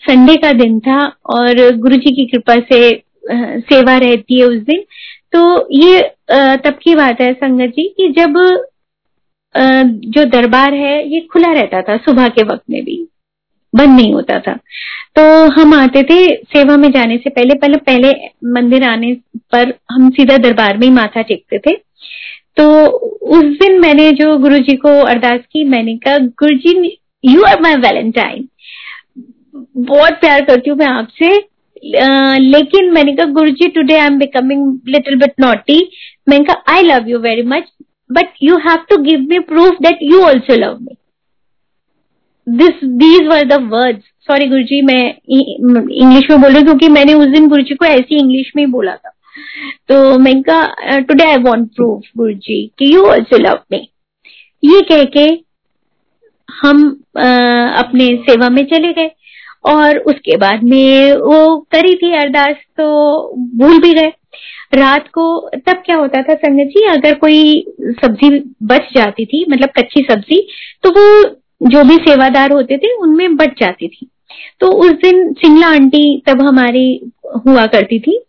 [0.03, 0.99] संडे का दिन था
[1.35, 4.83] और गुरु जी की कृपा से आ, सेवा रहती है उस दिन।
[5.33, 6.01] तो ये
[6.31, 8.37] आ, तब की बात है संगत जी कि जब
[9.55, 12.97] आ, जो दरबार है ये खुला रहता था सुबह के वक्त में भी।
[13.75, 14.53] बंद नहीं होता था।
[15.15, 18.11] तो हम आते थे सेवा में जाने से पहले पहले पहले
[18.53, 19.13] मंदिर आने
[19.53, 21.75] पर हम सीधा दरबार में ही माथा टेकते थे।
[22.57, 22.65] तो
[23.37, 27.61] उस दिन मैंने जो गुरु जी को अरदास की, मैंने कहा Guru ji you are
[27.61, 28.47] my Valentine
[29.79, 31.29] बहुत प्यार करती हूँ मैं आपसे
[32.41, 35.79] लेकिन मैंने कहा Guru ji today I am becoming little bit naughty
[36.29, 37.71] मैंने कहा I love you very much
[38.09, 40.95] but you have to give me proof that you also love me
[42.47, 47.13] this these were the words sorry Guru ji मैं English में बोल रही क्योंकि मैंने
[47.13, 49.09] उस दिन गुरु जी को ऐसी इंग्लिश में ही बोला था।
[49.89, 53.77] तो मैं कहा टुडे आई वॉन्ट प्रूफ गुरु जी कि यू ऑल्सो लव मी
[54.63, 55.25] ये कह के
[56.49, 56.85] हम
[57.17, 57.27] आ,
[57.79, 59.11] अपने सेवा में चले गए
[59.65, 62.87] और उसके बाद में वो करी थी अरदास तो
[63.57, 64.11] भूल भी गए।
[64.73, 65.25] रात को
[65.57, 68.29] तब क्या होता था संगत जी अगर कोई सब्ज़ी
[68.63, 70.39] बच जाती थी मतलब कच्ची सब्ज़ी
[70.83, 71.23] तो वो
[71.61, 74.09] जो भी सेवादार होते थे, उनमें बच जाती थी।
[74.59, 77.11] तो उस दिन सिंगला आंटी तब हमारी
[77.47, 78.19] हुआ करती थी।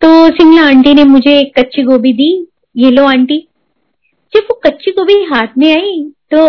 [0.00, 2.30] तो सिंगला आंटी ने मुझे एक कच्ची गोभी दी।
[2.76, 3.38] ये लो आंटी।
[4.32, 6.42] जब वो कच्ची गोभी हाथ में आई तो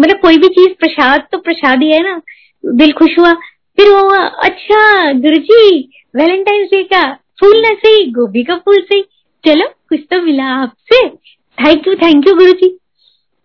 [0.00, 2.20] मतलब कोई भी चीज़ प्रसाद तो प्रसाद ही है ना।
[2.64, 3.32] दिल खुश हुआ।
[3.78, 4.08] फिर वो
[4.44, 5.78] अच्छा गुरु जी
[6.16, 7.02] वैलेंटाइंस डे का
[7.40, 9.02] फूल ना सही, गोभी का फूल सही।
[9.44, 11.06] चलो, कुछ तो मिला आपसे।
[11.58, 12.68] Thank you thank you Guru जी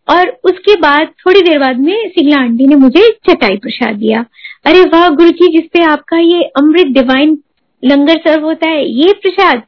[0.08, 4.26] और उसके बाद थोड़ी देर बाद में सिंगला आंटी ने मुझे चटाई प्रसाद दिया।
[4.66, 7.38] अरे वाह गुरु जी जिसपे आपका ये अमृत डिवाइन
[7.84, 9.64] लंगर सर्व होता है, ये प्रसाद।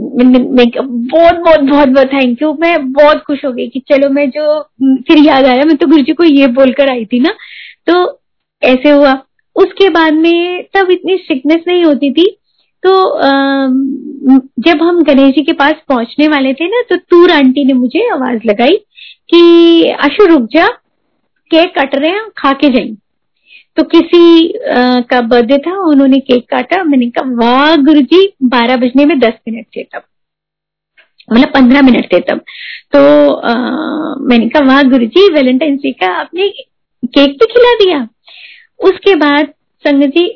[0.00, 4.60] बहुत बहुत बहुत बहुत थैंक यू मैं बहुत खुश हो गई कि चलो मैं जो
[5.08, 7.34] फिर याद आया, मैं तो गुरु जी को ये बोलकर आई थी ना।
[7.86, 8.20] तो
[8.62, 9.12] ऐसे हुआ।
[9.56, 12.24] उसके बाद में तब इतनी सिकनेस नहीं होती थी
[12.82, 12.92] तो
[14.62, 18.08] जब हम गणेश जी के पास पहुँचने वाले थे ना तो तूर आंटी ने मुझे
[18.12, 18.76] आवाज़ लगाई
[19.30, 20.66] कि आशु रुक जा
[21.50, 22.96] केक कट रहे हैं खा के जाइए
[23.76, 24.52] तो किसी
[25.10, 29.38] का बर्थडे था उन्होंने केक काटा मैंने कहा वाह गुरु जी बारह बजने में दस
[29.48, 30.02] मिनट थे तब।
[31.32, 32.40] मतलब पंद्रह मिनट थे तब।
[32.92, 33.00] तो
[33.30, 33.54] आ,
[34.20, 38.06] मैंने कहा वाह गुरु जी वैलेंटाइन डे का आपने केक भी खिला दिया।
[38.80, 39.52] उसके बाद
[39.84, 40.26] संगत जी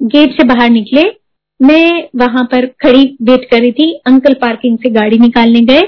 [0.00, 1.02] गेट से बाहर निकले
[1.60, 5.82] मैं वहाँ पर खड़ी वेट कर रही थी अंकल पार्किंग से गाड़ी निकालने गए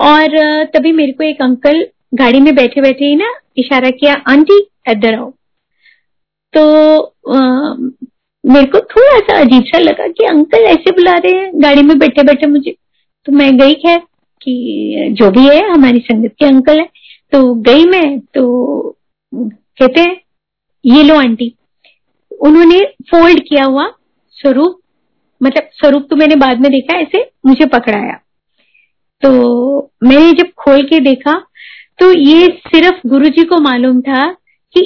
[0.00, 4.58] और तभी मेरे को एक अंकल गाड़ी में बैठे बैठे ही ना इशारा किया आंटी
[4.90, 5.30] इधर आओ।
[6.54, 7.00] तो
[7.30, 7.74] आ,
[8.44, 11.98] मेरे को थोड़ा सा अजीब सा लगा कि अंकल ऐसे बुला रहे हैं गाड़ी में
[11.98, 12.74] बैठे बैठे मुझे।
[13.26, 13.98] तो मैं गई खैर
[14.42, 16.88] कि जो भी है हमारी संगत के अंकल है।
[17.32, 18.96] तो गई मैं तो
[19.32, 20.16] कहते हैं
[20.84, 21.54] ये लो आंटी।
[22.40, 23.86] उन्होंने फोल्ड किया हुआ
[24.36, 24.80] स्वरूप
[25.40, 28.20] मतलब स्वरूप तो मैंने बाद में देखा, ऐसे मुझे पकड़ाया।
[29.22, 31.32] तो मैंने जब खोल के देखा
[31.98, 34.26] तो ये सिर्फ़ गुरु जी को मालूम था
[34.74, 34.80] कि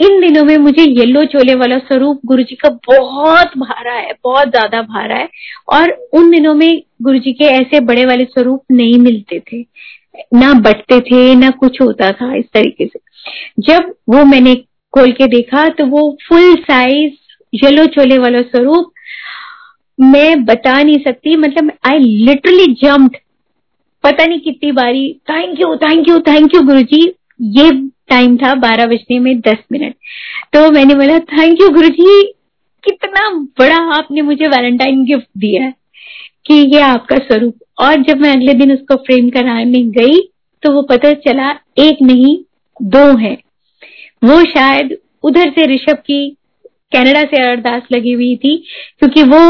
[0.00, 4.48] इन दिनों में मुझे येलो चोले वाला स्वरूप गुरु जी का बहुत भारा है, बहुत
[4.48, 5.28] ज़्यादा भारा है,
[5.72, 9.60] और उन दिनों में गुरु जी के ऐसे बड़े वाले स्वरूप नहीं मिलते थे।
[10.34, 12.98] ना बटते थे, ना कुछ होता था इस तरीके से।
[13.60, 14.54] जब वो मैंने
[14.94, 17.12] खोल के देखा तो वो फुल साइज़
[17.52, 18.92] येलो चोले वाला स्वरूप
[19.98, 23.16] मैं बता नहीं सकती मतलब आई लिटरली जम्प्ड
[24.04, 27.02] पता नहीं कितनी बारी thank you thank you thank you Guru ji
[27.58, 27.70] ये
[28.08, 29.94] टाइम था बारह बजने में दस मिनट।
[30.52, 32.22] तो मैंने बोला थैंक यू गुरु जी
[32.84, 35.74] कितना बड़ा आपने मुझे वैलेंटाइन गिफ्ट दिया है
[36.46, 37.54] कि ये आपका स्वरूप.
[37.80, 40.20] और जब मैं अगले दिन उसको फ्रेम कराने गई
[40.62, 42.36] तो वो पता चला, एक नहीं,
[42.82, 43.32] दो है।
[44.22, 46.28] वो शायद उधर से ऋषभ की,
[46.92, 48.56] कनाडा से अरदास लगी हुई थी,
[48.98, 49.40] क्योंकि वो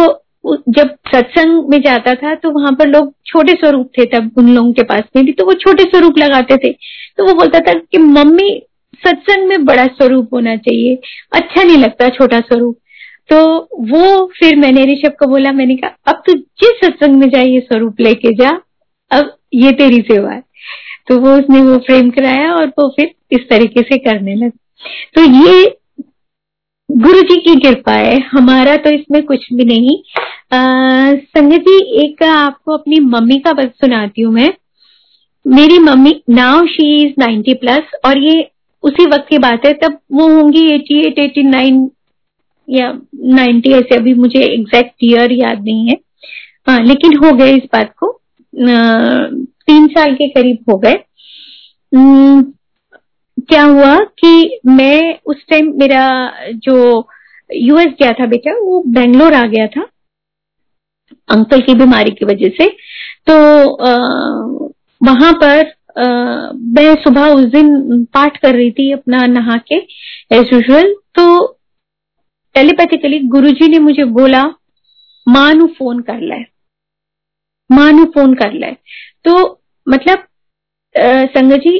[0.69, 4.73] जब सत्संग में जाता था तो वहाँ पर लोग छोटे स्वरूप थे तब उन लोगों
[4.73, 6.73] के पास में भी तो वो छोटे स्वरूप लगाते थे।
[7.17, 8.63] तो वो बोलता था कि, मम्मी,
[9.07, 10.99] सत्संग में बड़ा स्वरूप होना चाहिए।
[11.33, 12.79] अच्छा नहीं लगता छोटा स्वरूप।
[13.29, 17.47] तो वो फिर मैंने ऋषभ को बोला, मैंने कहा, अब तू जिस सत्संग में जाए
[17.47, 18.61] ये स्वरूप लेके जा।
[19.11, 20.43] अब ये तेरी सेवा है।
[21.09, 24.59] तो वो उसने वो फ्रेम कराया और वो फिर इस तरीके से करने लगा।
[25.15, 25.77] तो ये
[26.95, 29.97] गुरु जी की कृपा है, हमारा तो इसमें कुछ भी नहीं।
[31.17, 34.53] संगत जी, एक आपको अपनी मम्मी का बस सुनाती हूँ मैं।
[35.47, 38.49] मेरी mummy now she is ninety plus और ये
[38.85, 41.91] उसी वक्त की बात है, तब वो होंगी एटी एट, एटी नाइन
[42.69, 42.93] या
[43.35, 45.97] नाइन्टी ऐसे, अभी मुझे एग्जैक्ट ईयर याद नहीं है।
[46.69, 48.11] हाँ लेकिन हो गए इस बात को।
[48.53, 50.95] तीन साल के करीब हो गए।
[53.39, 56.05] क्या हुआ कि मैं उस टाइम मेरा
[56.57, 56.77] जो
[57.51, 59.83] यूएस गया था बेटा वो बेंगलोर आ गया था।
[61.29, 62.69] अंकल की बीमारी की वजह से।
[63.27, 63.35] तो
[63.77, 63.93] आ,
[65.01, 66.05] वहाँ पर आ,
[66.53, 69.77] मैं सुबह उस दिन पाठ कर रही थी अपना नहा के
[70.37, 71.25] एज यूजल तो
[72.55, 74.43] टेलीपैथिकली गुरुजी ने मुझे बोला
[75.27, 76.41] मानू फ़ोन कर ले।
[77.71, 78.73] मानू फ़ोन कर ले।
[79.25, 80.27] तो मतलब
[81.29, 81.79] संगत जी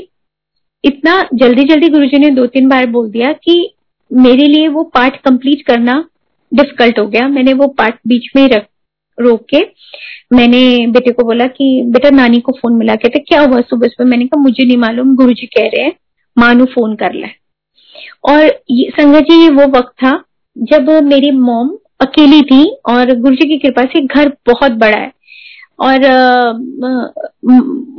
[0.85, 3.75] इतना जल्दी जल्दी गुरुजी ने दो तीन बार बोल दिया कि
[4.13, 6.05] मेरे लिए वो पाठ कंप्लीट करना
[6.55, 8.67] डिफ़िकल्ट हो गया। मैंने वो पाठ बीच में रख,
[9.21, 9.67] रोक के
[10.33, 14.11] मैंने बेटे को बोला कि, बेटा, नानी को फ़ोन मिला के क्या हुआ सुबह सुबह?
[14.11, 15.93] मैंने कहा, मुझे नहीं मालूम गुरु जी कह रहे हैं,
[16.39, 17.27] मानू फ़ोन कर ले।
[18.25, 20.25] और संगत जी, ये वो वक्त था
[20.59, 21.69] जब मेरी मोम
[22.01, 25.13] अकेली थी और गुरु जी की कृपा से घर बहुत बड़ा है।
[25.79, 25.99] और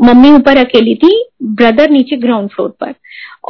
[0.03, 1.11] मम्मी ऊपर अकेली थी
[1.43, 2.93] ब्रदर नीचे ग्राउंड फ्लोर पर।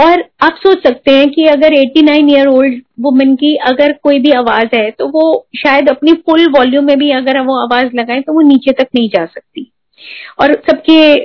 [0.03, 4.31] और आप सोच सकते हैं कि अगर 89 ईयर ओल्ड वुमेन की अगर कोई भी
[4.34, 5.23] आवाज़ है तो वो
[5.57, 9.10] शायद अपनी फुल वॉल्यूम में भी अगर वो आवाज़ लगाए तो वो नीचे तक नहीं
[9.10, 9.72] जा सकती।
[10.41, 11.15] और सबके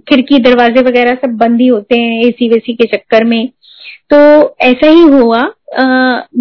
[0.00, 3.48] खिड़की दरवाजे वगैरह सब बंद ही होते हैं एसी वेसी के चक्कर में।
[4.10, 4.16] तो
[4.60, 5.42] ऐसा ही हुआ
[5.74, 5.84] आ,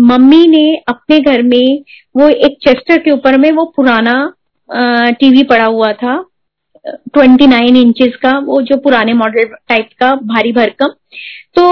[0.07, 1.83] मम्मी ने अपने घर में
[2.15, 4.13] वो एक चेस्टर के ऊपर में वो पुराना
[4.73, 6.23] टीवी पड़ा हुआ था
[6.85, 10.93] ट्वेंटी नाइन इंचेस का, वो जो पुराने मॉडल टाइप का, भारी भरकम
[11.55, 11.63] तो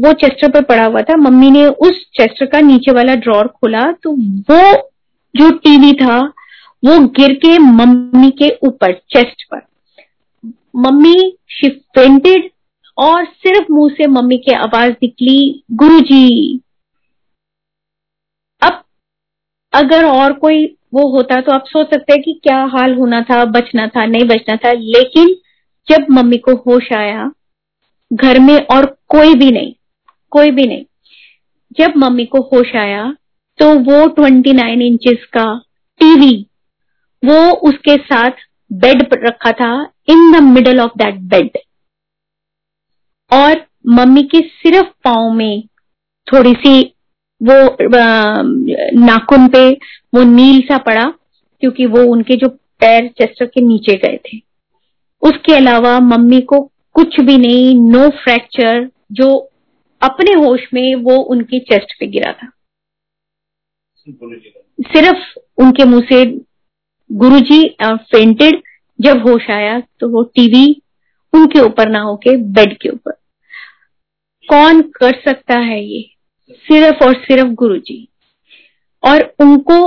[0.00, 3.90] वो चेस्टर पर पड़ा हुआ था। मम्मी ने उस चेस्टर का नीचे वाला ड्रॉर खोला
[3.94, 4.90] तो वो
[5.34, 6.18] जो टीवी था,
[6.82, 9.62] वो गिर के मम्मी के ऊपर चेस्ट पर।
[10.76, 11.14] मम्मी
[11.50, 12.50] शी फेंटेड
[12.96, 16.60] और सिर्फ़ मुँह से मम्मी की आवाज़ निकली, गुरुजी,
[18.62, 18.82] अब
[19.72, 23.44] अगर और कोई वो होता तो आप सोच सकते हैं कि क्या हाल होना था,
[23.44, 25.34] बचना था, नहीं बचना था, लेकिन
[25.88, 27.30] जब मम्मी को होश आया,
[28.10, 29.72] घर में और कोई भी नहीं,
[30.32, 30.84] कोई भी नहीं,
[31.78, 33.16] जब मम्मी को होश आया
[33.58, 35.44] तो वो ट्वेंटी नाइन इंचेस का
[36.00, 36.46] टीवी
[37.22, 37.38] वो
[37.68, 38.30] उसके साथ
[38.72, 39.72] बेड रखा था
[40.08, 41.58] in the middle of that bed
[43.30, 45.62] और मम्मी के सिर्फ़ पाओ में
[46.26, 46.82] थोड़ी सी
[47.40, 47.54] वो
[49.00, 49.68] नाखून पे
[50.14, 51.04] वो नील सा पड़ा
[51.62, 52.48] क्योंकि वो उनके जो
[52.80, 54.38] पैर चेस्टर के नीचे गए थे।
[55.22, 56.60] उसके अलावा मम्मी को
[56.94, 59.34] कुछ भी नहीं नो फ्रैक्चर जो
[60.02, 62.50] अपने होश में वो उनके चेस्ट पे गिरा था।
[64.86, 66.24] सिर्फ़ उनके मुँह से
[67.10, 68.62] गुरुजी फेंटेड
[68.98, 70.66] जब होश आया तो वो टीवी
[71.32, 73.12] उनके ऊपर ना होके बेड के ऊपर।
[74.48, 76.09] कौन कर सकता है ये?
[76.50, 78.06] सिर्फ़ और सिर्फ़ गुरु जी
[79.02, 79.80] और उनको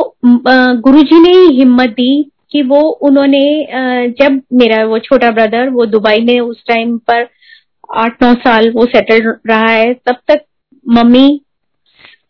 [0.81, 3.41] गुरु जी ने ही हिम्मत दी कि वो उन्होंने
[4.19, 7.27] जब मेरा वो छोटा ब्रदर वो दुबई में उस टाइम पर
[7.95, 10.43] आठ नौ साल वो सेटल रहा है, तब तक
[10.85, 11.41] मम्मी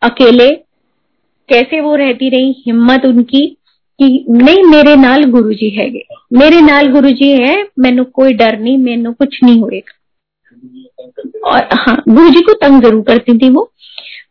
[0.02, 0.50] अकेले,
[1.50, 3.46] कैसे वो रहती रही, हिम्मत उनकी
[4.00, 5.90] कि नहीं, मेरे नाल गुरु जी है
[6.34, 10.00] मेरे नाल गुरु जी है, मैनू कोई डर नहीं, मैनू कुछ नहीं होएगा।
[11.48, 13.70] और हाँ गुरु जी को तंग ज़रूर करती थी वो।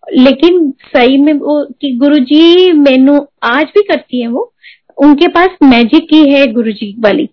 [0.06, 4.52] लेकिन सही में वो कि गुरुजी मेनू आज भी करती है वो,
[4.98, 7.26] उनके पास मैजिक की है गुरुजी वाली,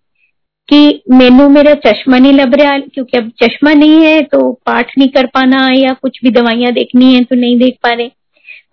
[0.69, 5.09] कि मेनू मेरा चश्मा नहीं लग रहा, क्योंकि अब चश्मा नहीं है तो पाठ नहीं
[5.09, 8.09] कर पाना या कुछ भी दवाइयाँ देखनी है तो नहीं देख पा रहे।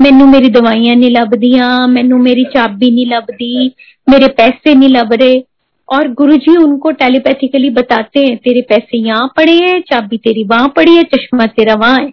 [0.01, 3.75] मेनू मेरी दवाइयाँ नहीं लभदियाँ मेनू मेरी चाबी नहीं लभदी,
[4.07, 5.43] मेरे पैसे नहीं लभ रहे।
[5.89, 10.95] और गुरुजी उनको टेलीपैथिकली बताते हैं, तेरे पैसे यहाँ पड़े हैं, चाबी तेरी वहाँ पड़ी
[10.97, 12.13] है, चश्मा तेरा वहाँ है।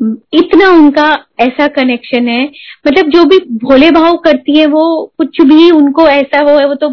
[0.00, 1.06] इतना उनका
[1.40, 2.44] ऐसा कनेक्शन है।
[2.86, 4.84] मतलब जो भी भोले भाव करती है वो
[5.18, 6.90] कुछ भी उनको ऐसा वो है वो तो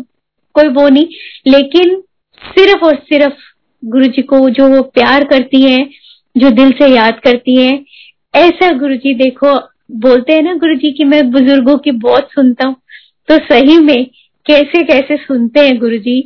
[0.56, 1.06] कोई वो नहीं।
[1.48, 1.96] लेकिन
[2.42, 3.34] सिर्फ़ और सिर्फ़
[3.84, 5.86] गुरु जी को जो वो प्यार करती है
[6.36, 7.74] जो दिल से याद करती है
[8.34, 9.56] ऐसा गुरु जी देखो
[10.02, 12.76] बोलते हैं ना गुरु जी की मैं बुज़ुर्गों की बहुत सुनता हूँ।
[13.30, 14.06] तो सही में
[14.46, 16.20] कैसे कैसे सुनते हैं गुरु जी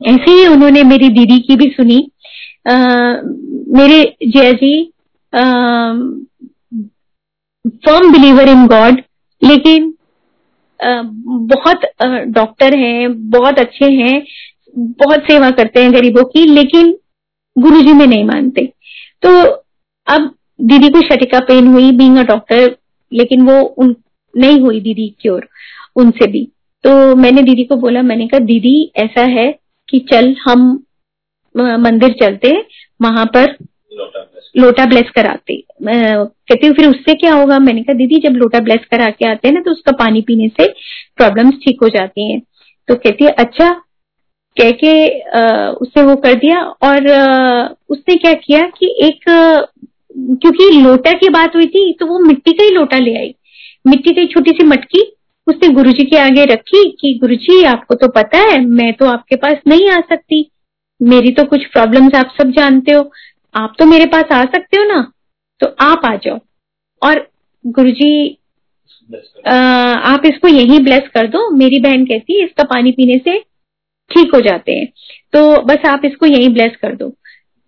[0.00, 1.98] ऐसे ही उन्होंने मेरी दीदी की भी सुनी।
[2.68, 2.74] आ,
[3.78, 4.91] मेरे Jaya ji
[7.76, 9.02] firm believer in God
[9.42, 9.92] लेकिन
[10.80, 11.80] बहुत
[12.28, 14.22] डॉक्टर हैं, बहुत अच्छे हैं,
[14.76, 16.92] बहुत सेवा करते हैं गरीबों की, लेकिन
[17.56, 18.64] गुरुजी में नहीं मानते।
[19.22, 19.30] तो
[20.06, 22.76] अब दीदी को शटिका पेन हुई बींग अ डॉक्टर
[23.12, 23.94] लेकिन वो उन,
[24.34, 25.48] नहीं हुई दीदी क्योर
[25.96, 26.44] उनसे भी।
[26.84, 29.46] तो मैंने दीदी को बोला, मैंने कहा, दीदी, ऐसा है
[29.88, 30.84] कि चल, हम
[31.54, 32.52] मंदिर चलते
[33.02, 33.56] वहाँ पर
[34.54, 37.58] लोटा ब्लेस कराते। कहती फिर उससे क्या होगा?
[37.58, 40.48] मैंने कहा, दीदी, जब लोटा ब्लेस करा के आते हैं ना तो उसका पानी पीने
[40.50, 40.66] से
[41.16, 42.40] प्रॉब्लम्स ठीक हो जाती हैं।
[42.88, 43.70] तो कहती है अच्छा।
[44.56, 44.92] कह के
[45.76, 47.06] उससे वो कर दिया और
[47.90, 52.64] उसने क्या किया कि एक, क्योंकि लोटा की बात हुई थी तो वो मिट्टी का
[52.64, 53.34] ही लोटा ले आई।
[53.84, 55.02] मिट्टी की छोटी सी मटकी
[55.46, 59.56] उसने गुरुजी के आगे रखी कि, गुरुजी, आपको तो पता है, मैं तो आपके पास
[59.68, 60.48] नहीं आ सकती।
[61.00, 63.02] मेरी तो कुछ प्रॉब्लम्स आप सब जानते हो।
[63.54, 65.00] आप तो मेरे पास आ सकते हो ना?
[65.60, 66.38] तो आप आ जाओ।
[67.02, 67.26] और
[67.64, 68.38] गुरुजी
[69.08, 73.38] आप इसको यही ब्लेस कर दो। मेरी बहन कहती है इसका पानी पीने से
[74.10, 74.86] ठीक हो जाते हैं।
[75.32, 77.12] तो बस आप इसको यही ब्लेस कर दो।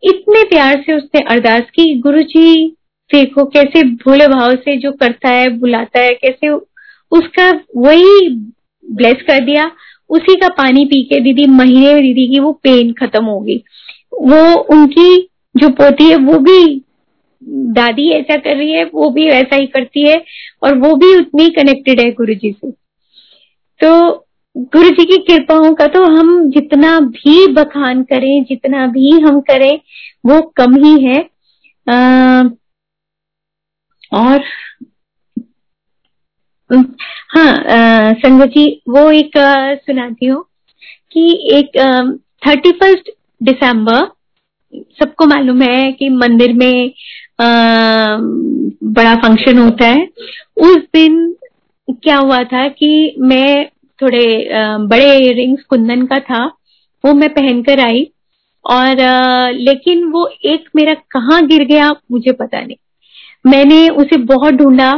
[0.02, 2.66] इतने प्यार से उसने अरदास की। गुरु जी
[3.10, 6.48] देखो कैसे भोले भाव से जो करता है बुलाता है कैसे
[7.12, 8.28] उसका वही
[8.84, 9.70] ब्लेस कर दिया।
[10.10, 13.56] उसी का पानी पी के दीदी महीने दीदी की वो पेन खत्म हो गई।
[14.12, 16.58] वो उनकी जो पोती है वो भी
[17.72, 20.16] दादी ऐसा कर रही है वो भी वैसा ही करती है
[20.62, 22.70] और वो भी उतनी कनेक्टेड है गुरु जी से।
[23.80, 23.90] तो
[24.72, 29.78] गुरु जी की कृपाओं का तो हम जितना भी बखान करें जितना भी हम करें
[30.26, 31.18] वो कम ही है।
[31.86, 32.42] आ,
[34.12, 34.42] और
[37.30, 39.32] हाँ संगत जी वो एक
[39.86, 40.42] सुनाती हूँ
[41.12, 41.76] कि एक
[42.46, 43.10] थर्टी फ़र्स्ट
[43.42, 44.04] दिसंबर
[44.98, 46.92] सबको मालूम है कि मंदिर में
[47.40, 47.46] आ,
[48.96, 50.06] बड़ा फ़ंक्शन होता है।
[50.62, 51.34] उस दिन
[51.90, 53.66] क्या हुआ था कि मैं
[53.98, 56.44] थोड़े आ, बड़े रिंग्स कुंदन का था
[57.04, 58.06] वो मैं पहनकर आई
[58.64, 62.76] और आ, लेकिन वो एक मेरा कहाँ गिर गया मुझे पता नहीं।
[63.44, 64.92] मैंने उसे बहुत ढूंढा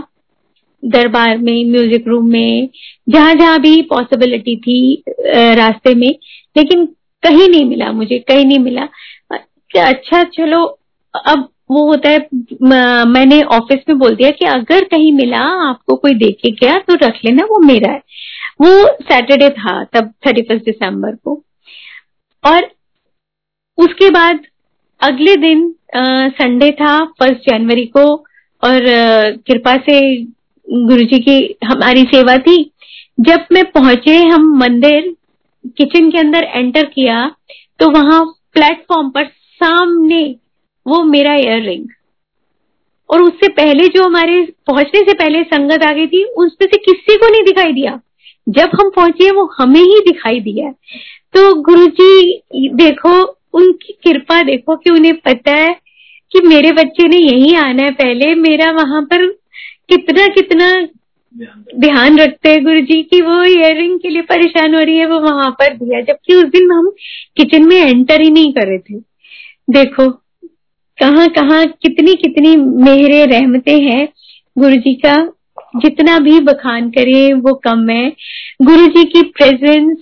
[0.83, 2.69] दरबार में म्यूज़िक रूम में
[3.09, 5.03] जहाँ जहाँ भी पॉसिबिलिटी थी
[5.57, 6.09] रास्ते में
[6.57, 6.85] लेकिन
[7.23, 8.89] कहीं नहीं मिला मुझे कहीं नहीं मिला।
[9.71, 10.65] कि अच्छा चलो,
[11.15, 12.29] अब वो होता है
[13.07, 17.19] मैंने ऑफ़िस में बोल दिया कि अगर कहीं मिला, आपको कोई देखे गया तो रख
[17.25, 18.03] लेना, वो मेरा है।
[18.61, 21.43] वो सैटरडे था, तब थर्टी फ़र्स्ट दिसंबर को।
[22.45, 22.71] और
[23.79, 24.41] उसके बाद
[25.01, 25.75] अगले दिन
[26.33, 28.05] संडे था फ़र्स्ट जनवरी को,
[28.63, 28.81] और
[29.47, 30.01] कृपा से
[30.67, 32.63] गुरु जी की हमारी सेवा थी।
[33.21, 35.15] जब मैं पहुँचे, हम मंदिर
[35.79, 37.27] किचन के अंदर एंटर किया
[37.81, 38.25] तो वहाँ
[38.55, 39.25] प्लेटफॉर्म पर
[39.63, 40.37] सामने
[40.87, 41.87] वो मेरा इयर
[43.11, 47.17] और उससे पहले जो हमारे, पहुँचने से पहले संगत आ गई थी, उसमें से किसी
[47.17, 48.01] को नहीं दिखाई दिया.
[48.49, 50.71] जब हम पहुँचे, वो हमें ही दिखाई दिया.
[51.35, 55.81] तो गुरु जी देखो, उनकी कृपा देखो कि उन्हें पता है
[56.33, 58.35] कि मेरे बच्चे ने यही आना है पहले.
[58.35, 59.27] मेरा वहाँ पर
[59.89, 60.89] कितना कितना
[61.79, 65.21] ध्यान रखते हैं गुरु जी की वो इयर के लिए परेशान हो रही है, वो
[65.21, 66.01] वहाँ पर दिया.
[66.01, 66.91] जबकि उस दिन हम
[67.37, 69.16] किचन में एंटर ही नहीं कर रहे थे.
[69.69, 70.09] देखो
[70.99, 74.07] कहाँ कहाँ कितनी कितनी मेहरे रहमते हैं
[74.57, 75.17] गुरु जी का।
[75.77, 78.09] जितना भी बखान करे, वो कम है।
[78.63, 79.97] गुरु जी की प्रेजेंस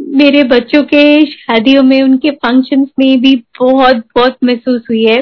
[0.00, 5.18] मेरे बच्चों के शादियों में, उनके फ़ंक्शंस में भी बहुत बहुत महसूस हुई है।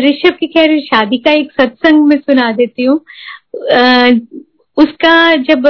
[0.00, 2.96] ऋषभ की खैर, शादी का एक सत्संग में सुना देती हूँ।
[4.76, 5.68] उसका जब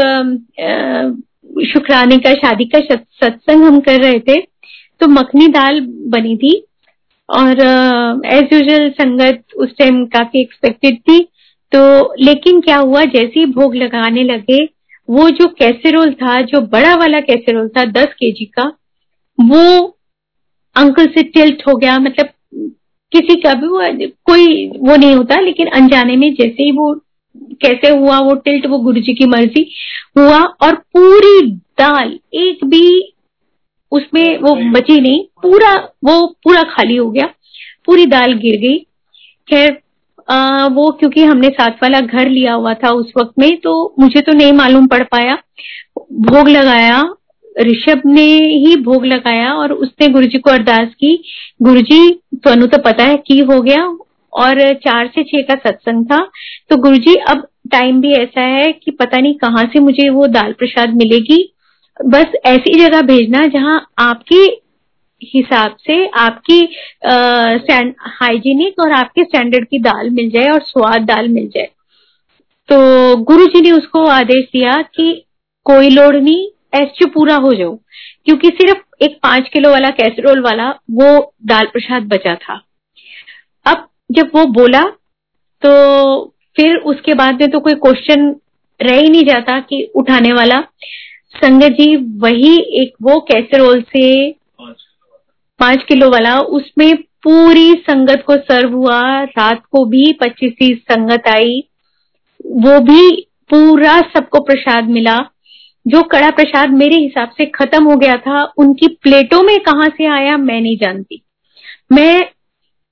[1.67, 4.41] शुक्राने का, शादी का सत्संग हम कर रहे थे
[5.01, 6.53] तो मखनी दाल बनी थी।
[7.29, 7.61] और
[8.27, 11.19] एज यूजल संगत उस टाइम काफ़ी एक्सपेक्टेड थी।
[11.73, 14.65] तो लेकिन क्या हुआ, जैसे ही भोग लगाने लगे,
[15.09, 18.73] वो जो कैसेरोल था, जो बड़ा वाला कैसेरोल था, दस केजी का,
[19.39, 19.97] वो
[20.77, 22.29] अंकल से टिल्ट हो गया। मतलब
[23.13, 26.95] किसी का भी वो, कोई वो नहीं होता, लेकिन अनजाने में जैसे ही वो
[27.63, 29.71] कैसे हुआ, वो टिल्ट वो गुरु जी की मर्ज़ी
[30.19, 33.15] हुआ, और पूरी दाल, एक भी
[33.93, 35.74] उसमें वो बची नहीं, पूरा,
[36.05, 37.27] वो पूरा खाली हो गया,
[37.86, 38.78] पूरी दाल गिर गई।
[39.48, 39.78] खैर
[40.73, 44.32] वो क्योंकि हमने साथ वाला घर लिया हुआ था उस वक्त में तो मुझे तो
[44.32, 45.36] नहीं मालूम पड़ पाया।
[46.23, 47.01] भोग लगाया,
[47.60, 51.15] ऋषभ ने ही भोग लगाया और उसने गुरुजी को अरदास की।
[51.62, 53.85] गुरुजी तुम तो पता है की हो गया
[54.32, 56.19] और चार से छह का सत्संग था।
[56.70, 60.52] तो गुरुजी, अब टाइम भी ऐसा है कि पता नहीं कहाँ से मुझे वो दाल
[60.52, 61.43] प्रसाद मिलेगी।
[62.01, 64.43] बस ऐसी जगह भेजना जहाँ आपके
[65.23, 66.61] हिसाब से आपकी
[68.11, 71.69] हाइजीनिक और आपके स्टैंडर्ड की दाल मिल जाए और स्वाद दाल मिल जाए।
[72.69, 75.12] तो गुरु जी ने उसको आदेश दिया कि
[75.66, 77.75] कोई लोड नहीं ऐसे पूरा हो जाओ।
[78.25, 82.61] क्योंकि सिर्फ़ एक पाँच किलो वाला कैसरोल वाला, वो दाल प्रसाद बचा था।
[83.66, 84.83] अब जब वो बोला
[85.62, 86.25] तो
[86.57, 88.35] फिर उसके बाद में तो कोई क्वेश्चन
[88.81, 90.59] रह ही नहीं जाता कि उठाने वाला।
[91.35, 94.31] संगत जी वही एक वो कैसरोल से
[95.61, 101.63] पाँच किलो वाला। उसमें पूरी संगत को सर्व हुआ रात को भी पच्चीस संगत आई।
[102.47, 103.11] वो भी
[103.51, 105.19] पूरा सबको प्रसाद मिला।
[105.87, 110.07] जो कड़ा प्रसाद मेरे हिसाब से खत्म हो गया था उनकी प्लेटों में कहा से
[110.07, 111.23] आया मैं नहीं जानती।
[111.93, 112.27] मैं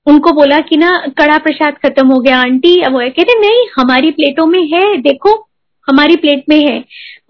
[0.07, 4.11] उनको बोला कि ना कड़ा प्रसाद खत्म हो गया आंटी अब वो कहते नहीं हमारी
[4.11, 5.46] प्लेटों में है देखो
[5.87, 6.79] हमारी प्लेट में है।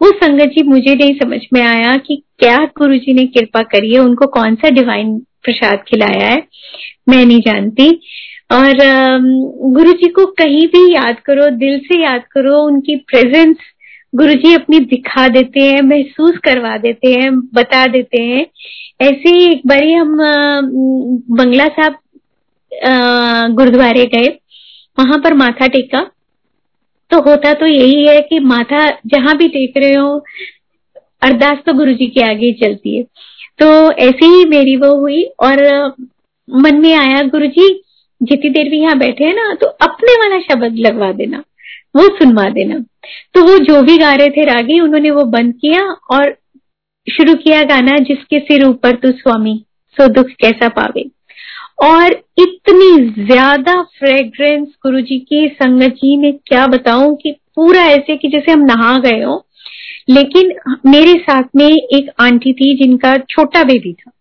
[0.02, 3.94] वो संगत जी, मुझे नहीं समझ में आया कि क्या गुरु जी ने कृपा करी
[3.94, 6.44] है, उनको कौन सा डिवाइन प्रसाद खिलाया है,
[7.10, 7.90] मैं नहीं जानती।
[8.52, 8.74] और
[9.74, 13.56] गुरु जी को कहीं भी याद करो, दिल से याद करो, उनकी प्रेजेंस
[14.14, 18.46] गुरु जी अपनी दिखा देते हैं, महसूस करवा देते हैं, बता देते हैं।
[19.02, 20.18] ऐसे ही एक बारी हम
[21.32, 21.96] बंगला साहब
[23.56, 24.28] गुरुद्वारे गए,
[24.98, 26.00] वहाँ पर माथा टेका।
[27.12, 30.18] तो होता तो यही है कि माथा जहाँ भी टेक रहे हो,
[31.22, 33.04] अरदास तो गुरु जी के आगे चलती है।
[33.60, 35.62] तो ऐसे ही मेरी वो हुई और
[36.48, 37.68] मन में आया गुरु जी
[38.22, 41.44] जितनी देर भी यहाँ बैठे हैं ना तो अपने वाला शब्द लगवा देना,
[41.96, 42.80] वो सुनवा देना।
[43.34, 46.36] तो वो जो भी गा रहे थे रागी, उन्होंने वो बंद किया और
[47.08, 49.54] शुरू किया गाना, जिसके सिर ऊपर तू स्वामी,
[49.98, 51.04] सो दुख कैसा पावे।
[51.80, 58.16] और इतनी ज़्यादा फ्रेग्रेंस गुरु जी की संगत जी में क्या बताऊँ कि पूरा ऐसे
[58.18, 59.44] कि जैसे हम नहा गए हो।
[60.10, 60.54] लेकिन
[60.86, 64.12] मेरे साथ में एक आंटी थी जिनका छोटा बेबी था।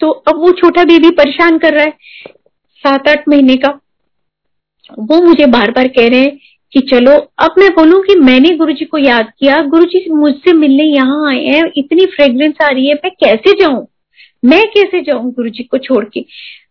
[0.00, 1.92] तो अब वो छोटा बेबी परेशान कर रहा है
[2.84, 3.68] सात आठ महीने का।
[4.98, 6.38] वो मुझे बार बार कह रहे हैं
[6.72, 10.52] कि चलो, अब मैं बोलूँ कि मैंने गुरु जी को याद किया गुरु जी मुझसे
[10.52, 13.86] मिलने यहाँ आए हैं, इतनी फ्रेग्रेंस आ रही है, मैं कैसे जाऊँ?
[14.42, 16.24] मैं कैसे जाऊँ गुरु जी को छोड़ के?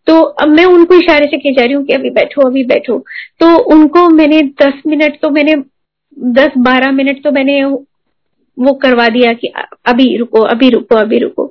[0.08, 2.98] तो अब मैं उनको इशारे से कह जा रही हूँ कि अभी बैठो अभी बैठो।
[3.40, 5.56] तो उनको मैंने दस मिनट तो मैंने,
[6.18, 9.48] दस बारह मिनट तो मैंने वो करवा दिया कि
[9.86, 11.46] अभी रुको अभी रुको अभी रुको।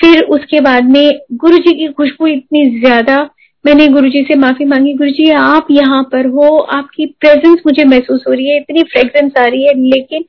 [0.00, 3.18] फिर उसके बाद में गुरु जी की खुशबू इतनी ज़्यादा
[3.66, 8.32] मैंने गुरुजी से माफ़ी मांगी, गुरुजी आप यहाँ पर हो, आपकी प्रेजेंस मुझे महसूस हो
[8.32, 10.24] रही है, इतनी फ्रेग्रेंस आ रही है, लेकिन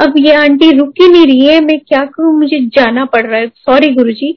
[0.00, 3.40] अब ये आंटी रुक ही नहीं रही है, मैं क्या करूँ, मुझे जाना पड़ रहा
[3.40, 4.32] है। सॉरी गुरु जी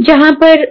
[0.00, 0.64] जहाँ पर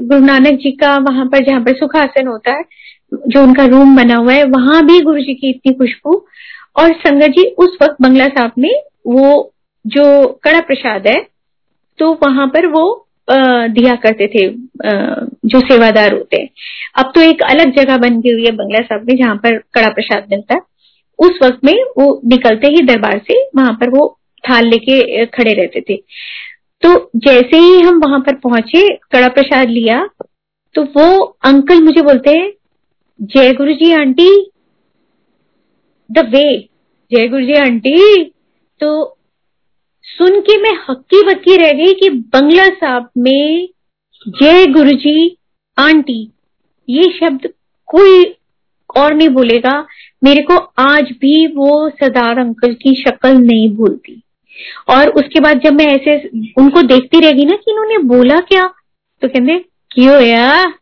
[0.00, 2.64] गुरु नानक जी का वहाँ पर जहाँ पर सुखासन होता है,
[3.12, 6.24] जो उनका रूम बना हुआ है, वहाँ भी गुरु जी की इतनी खुशबू।
[6.76, 8.72] और संगत जी, उस वक्त बंगला साहब में
[9.06, 9.52] वो
[9.84, 11.20] जो कड़ा प्रसाद है
[11.98, 12.84] तो वहाँ पर वो
[13.28, 14.46] दिया करते थे
[15.52, 16.48] जो सेवादार होते हैं।
[16.96, 19.88] अब तो एक अलग जगह बन गई हुई है बंगला साहब में, जहाँ पर कड़ा
[19.90, 20.60] प्रसाद मिलता है।
[21.18, 24.06] उस वक्त में वो निकलते ही दरबार से वहाँ पर वो
[24.44, 25.96] थाल लेके खड़े रहते थे।
[26.82, 30.06] तो जैसे ही हम वहाँ पर पहुँचे, कड़ा प्रसाद लिया
[30.74, 32.52] तो वो अंकल मुझे बोलते हैं,
[33.20, 34.30] जय गुरु जी आंटी,
[36.10, 36.44] द वे,
[37.12, 38.24] जय गुरु जी आंटी।
[38.80, 39.18] तो
[40.04, 43.68] सुन के मैं हक्की बक्की रह गई कि बंगला साहब में
[44.26, 45.36] जय गुरु जी
[45.78, 46.32] आंटी,
[46.88, 47.48] ये शब्द
[47.88, 48.24] कोई
[48.96, 49.86] और नहीं बोलेगा।
[50.24, 54.22] मेरे को आज भी वो सरदार अंकल की शक्ल नहीं भूलती।
[54.90, 56.16] और उसके बाद जब मैं ऐसे
[56.58, 58.66] उनको देखती रहेगी ना कि इन्होंने बोला क्या
[59.22, 59.58] तो कहते
[59.90, 60.72] क्यों यार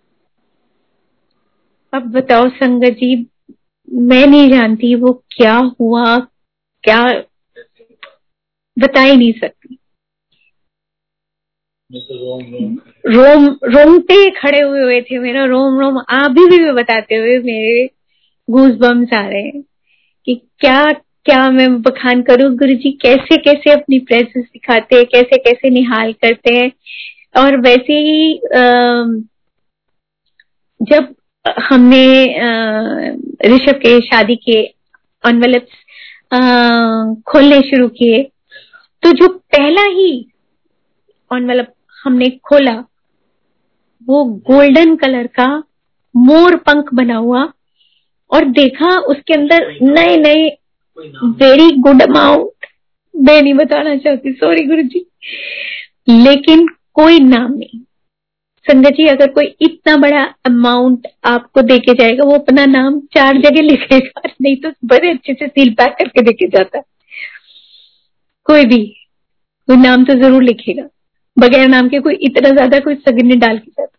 [1.93, 3.27] अब बताओ संगत जी,
[3.93, 6.19] मैं नहीं जानती वो क्या हुआ,
[6.85, 7.05] क्या,
[8.77, 9.77] बता ही नहीं सकती।
[13.07, 17.91] रोम रोमते खड़े हुए हुए थे मेरा रोम रोम अभी भी, भी बताते हुए मेरे
[18.51, 19.63] गूज बम्स आ रहे हैं
[20.27, 20.93] कि क्या
[21.25, 26.13] क्या मैं बखान करूँ गुरु जी कैसे कैसे अपनी प्रेजेंस दिखाते हैं कैसे कैसे निहाल
[26.13, 26.73] करते हैं?
[27.37, 28.41] और वैसे ही
[30.83, 31.15] जब
[31.59, 32.25] हमने
[33.47, 34.59] ऋषभ के शादी के
[35.29, 35.73] एनवेलप्स
[37.23, 38.23] खोलने शुरू किए
[39.03, 40.31] तो जो पहला ही
[41.33, 42.75] एनवेलप हमने खोला।
[44.09, 45.49] वो गोल्डन कलर का
[46.15, 47.43] मोर पंख बना हुआ
[48.31, 50.49] और देखा उसके अंदर नए नए
[51.39, 52.67] वेरी गुड अमाउंट
[53.15, 55.07] मैं नहीं बताना चाहती सॉरी गुरु जी
[56.09, 57.81] लेकिन कोई नाम नहीं।
[58.67, 63.63] संगत जी, अगर कोई इतना बड़ा अमाउंट आपको देके जाएगा, वो अपना नाम चार जगह
[63.63, 66.81] लिखेगा नहीं तो बड़े अच्छे से सील पैक करके देके जाता
[68.47, 68.85] कोई भी,
[69.69, 70.89] कोई नाम तो ज़रूर लिखेगा।
[71.37, 73.97] बगैर नाम के कोई इतना ज़्यादा कोई सगन डाल के जाता।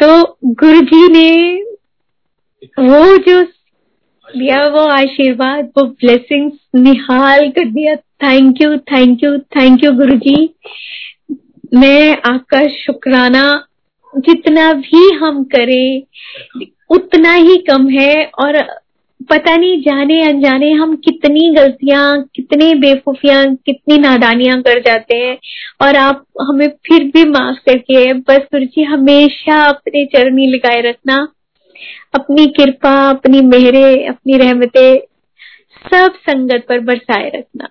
[0.00, 1.62] तो गुरु जी ने
[2.80, 3.42] वो जो
[4.28, 10.16] दिया वो आशीर्वाद, वो ब्लेसिंग्स निहाल कर दिया। Thank you thank you thank you Guru
[10.18, 10.54] ji
[11.74, 13.44] मैं आपका शुक्राना
[14.14, 16.02] जितना भी हम करें,
[16.90, 18.56] उतना ही कम है और
[19.22, 25.38] पता नहीं जाने अनजाने हम कितनी गलतियाँ, कितनी बेवकूफियाँ, कितनी नादानियाँ कर जाते हैं
[25.82, 31.28] और आप हमें फिर भी माफ़ करके बस गुरु जी हमेशा अपने चरणी लगाए रखना,
[32.14, 34.98] अपनी कृपा, अपनी मेहरे, अपनी रहमतें
[35.92, 37.68] सब संगत पर बरसाए रखना।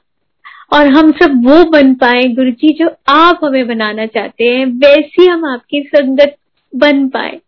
[0.73, 5.25] और हम सब वो बन पाए गुरु जी जो आप हमें बनाना चाहते हैं, वैसी
[5.25, 6.35] हम आपकी संगत
[6.75, 7.39] बन पाए।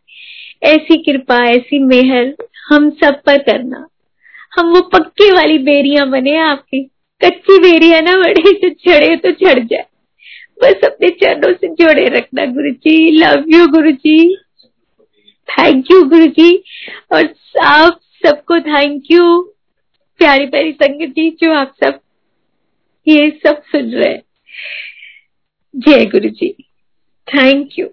[0.62, 2.34] ऐसी कृपा, ऐसी मेहर
[2.70, 3.86] हम सब पर करना।
[4.54, 6.84] हम वो पक्के वाली बेरियाँ बने आपकी
[7.22, 9.86] कच्ची बेरिया ना बड़े तो छड़े तो छड़ जाए।
[10.62, 14.36] बस अपने चरणों से जोड़े रखना गुरु जी love you Guru ji
[15.50, 16.64] thank you Guru जी
[17.14, 17.34] और
[17.66, 19.42] आप सबको थैंक यू
[20.20, 22.00] प्यारी प्यारी संगत जी, जो आप सब
[23.08, 24.18] ये सब सुन रहे
[25.76, 26.52] जय गुरु जी
[27.28, 27.88] थैंक यू